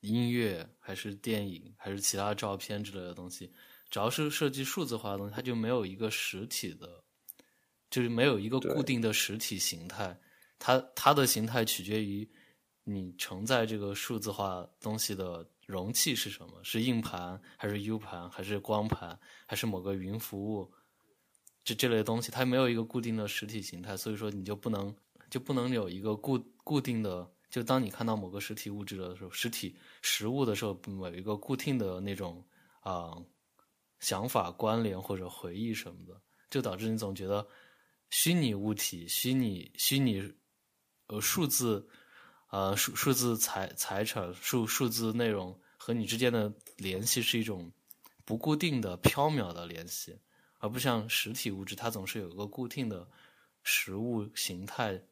[0.00, 3.50] 音乐，还是电影，还是其他照片之类的东西，
[3.88, 7.01] 只要是涉及数字化的东西，它就没有一个实体的，
[7.92, 10.18] 就是没有一个固定的实体形态。
[10.58, 12.28] 它它的形态取决于
[12.84, 20.72] 你承载这个数字化东西的容器是什么，是硬盘还是 U 盘，还是光盘，还是某个云服务。
[21.62, 24.94] 这这类东西，它没有一个固定的实体形态，所以说你就不能
[25.30, 27.30] 就不能有一个固固定的。
[27.50, 32.42] 就当你看到某个实体物质的时候，实体实物的时候，某一个固定的那种
[32.80, 33.14] 啊
[34.00, 37.46] 想法关联或者回忆什么的，就导致你总觉得
[38.12, 40.34] 虚拟物体、虚拟虚拟
[41.06, 41.88] 呃数字
[42.50, 47.72] 呃数数字财财产数数字内容和你之间的联系是一种
[48.26, 50.20] 不固定的缥缈的联系。
[50.58, 53.08] 而不像实体物质，它总是有一个固定的
[53.62, 55.02] 实物形态，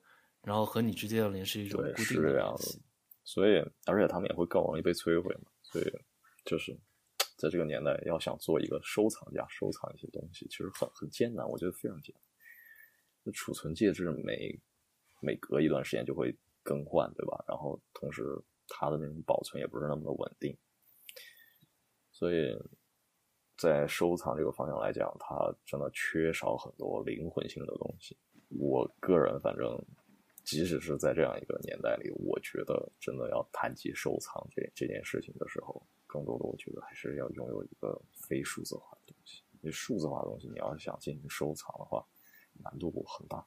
[0.43, 2.79] 然后和你之间的联系一种固定的样子。
[3.25, 3.55] 所以，
[3.87, 5.51] 而且他们也会更容易被摧毁嘛。
[5.63, 5.91] 所以，
[6.45, 6.79] 就是
[7.39, 12.30] 在这个年代，要想做一个收藏家，收藏一些东西，其实很很艰难，我觉得非常艰难。
[13.23, 14.59] 那储存介质每
[15.21, 17.45] 每隔一段时间就会更换，对吧？
[17.49, 18.23] 然后同时
[18.69, 20.57] 它的那种保存也不是那么的稳定，
[22.11, 22.57] 所以
[23.57, 28.17] 在收藏这个方向来讲，它真的缺少很多灵魂性的东西。
[28.49, 29.79] 我个人反正。
[30.43, 39.45] 即使是在这样一个年代里，我觉得真的要谈及收藏这这件事情的时候，更多的我觉得还是要拥有一个非数字化的东西。
[39.61, 42.05] 因为数字化的东西，你要想进行收藏的话，
[42.63, 43.45] 难度很大，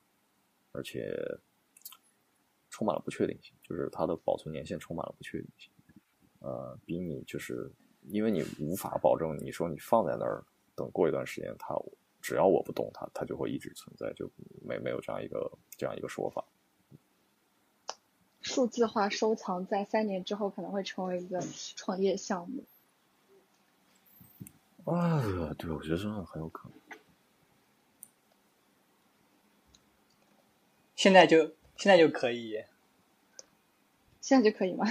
[0.71, 1.15] 而且
[2.69, 5.71] 充满了不确定性，就是它的保存年限充满了不确定性。
[6.39, 7.71] 呃，比你就是
[8.09, 10.43] 因为你无法保证，你说你放在那儿，
[10.75, 11.73] 等过一段时间，它
[12.21, 14.29] 只要我不动它，它就会一直存在，就
[14.65, 16.43] 没没有这样一个这样一个说法。
[18.41, 21.41] 数字化收藏在三年之后可能会成为一个
[21.77, 22.65] 创业项目。
[24.83, 25.23] 啊，
[25.57, 26.77] 对，我觉得真的很有可能。
[31.03, 32.63] 现在就现在就可以，
[34.21, 34.85] 现在就可以吗？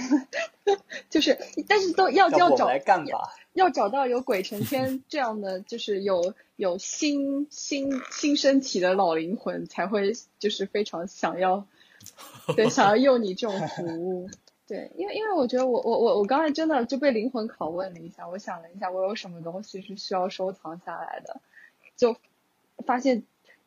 [1.09, 2.69] 就是，但是都要要找
[3.53, 11.65] 要找到有鬼成天 这样的，就是有有新新新身体的老灵魂，才会就是非常想要。
[12.55, 14.29] 对，想要用你这种服务，
[14.67, 21.41] 对，因为因为我觉得我我我我刚才真的就被灵魂拷问了一下，我想了一下，我有什么东西是需要收藏下来的，
[21.97, 22.15] 就
[22.85, 23.23] 发现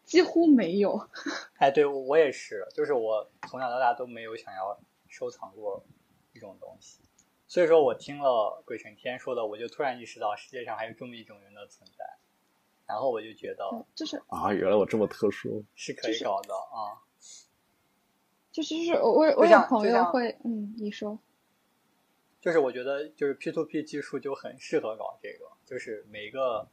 [0.07, 0.99] 几乎没有。
[1.59, 5.85] 哎，对我也是，就是我从小到大都没有想要收藏过
[6.33, 7.01] 一种东西，
[7.47, 12.05] 所以说我听了鬼神天说的，我就突然意识到世界上还有这么一种人的存在，
[12.87, 13.65] 然后我就觉得，
[13.95, 17.03] 就是啊，原来我这么特殊，是可以搞的啊。
[18.53, 21.19] 就是就是我我我有朋友会嗯你说，
[22.41, 26.67] 就是我觉得就是 P to P 技术就很适合搞这个，就是每一个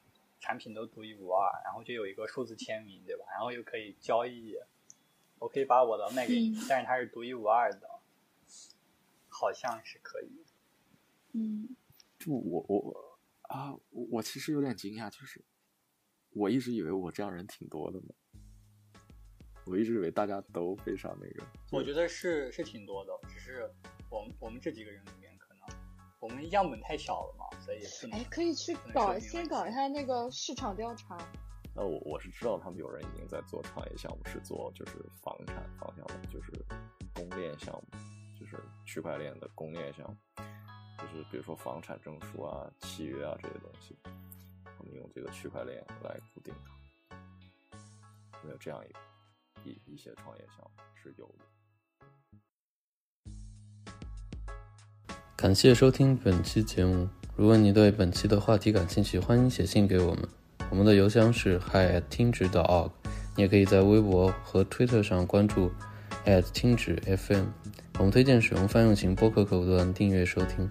[0.44, 3.24] 产品都独一无二，然后就有一个数字签名，对吧？
[3.32, 4.57] 然后又可以交易，
[5.40, 7.90] 我可以把我的卖给你，但是它是独一无二的，
[9.30, 10.44] 好像是可以。
[11.32, 11.70] 嗯，
[12.20, 15.41] 就我我啊，我其实有点惊讶，就是
[16.32, 18.14] 我一直以为我这样人挺多的呢。
[19.64, 23.74] 我一直以为大家都非常那个，我觉得是是挺多的，只是
[24.10, 25.32] 我们我们这几个人里面，
[26.23, 27.83] 我们样本太小了嘛，所以
[28.13, 31.17] 哎，可以去搞先搞一下那个市场调查。
[31.75, 36.65] 那我我是知道他们有人已经在做创业项目，是做就是房产方向的，就是
[37.13, 37.99] 公链项目，
[38.39, 40.15] 就是区块链的公链项目，
[40.97, 43.97] 就是比如说房产证书啊、契约啊这些东西，
[44.63, 46.53] 他们用这个区块链来固定
[47.09, 47.77] 它，
[48.45, 49.69] 没有这样一。
[49.69, 51.45] 一一些创业项目是有的。
[55.44, 57.06] 感谢收听本期节目。
[57.36, 60.26] 如果你对本期的话题感兴趣，欢迎写信给我们。
[60.70, 62.90] 我们的邮箱是 hi at 听指 .org。
[63.36, 65.70] 你也可以在微博和推特上关注
[66.26, 67.44] at 听指 FM。
[67.99, 70.65] 我们推荐使用泛用型播客客户端订阅收听。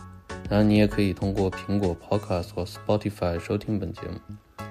[0.49, 4.65] 当然，你也可以通过苹果 Podcast 或 Spotify 收听本节目。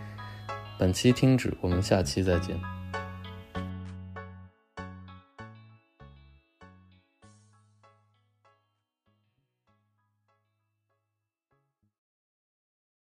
[0.79, 2.59] 本期听指，我们下期再见。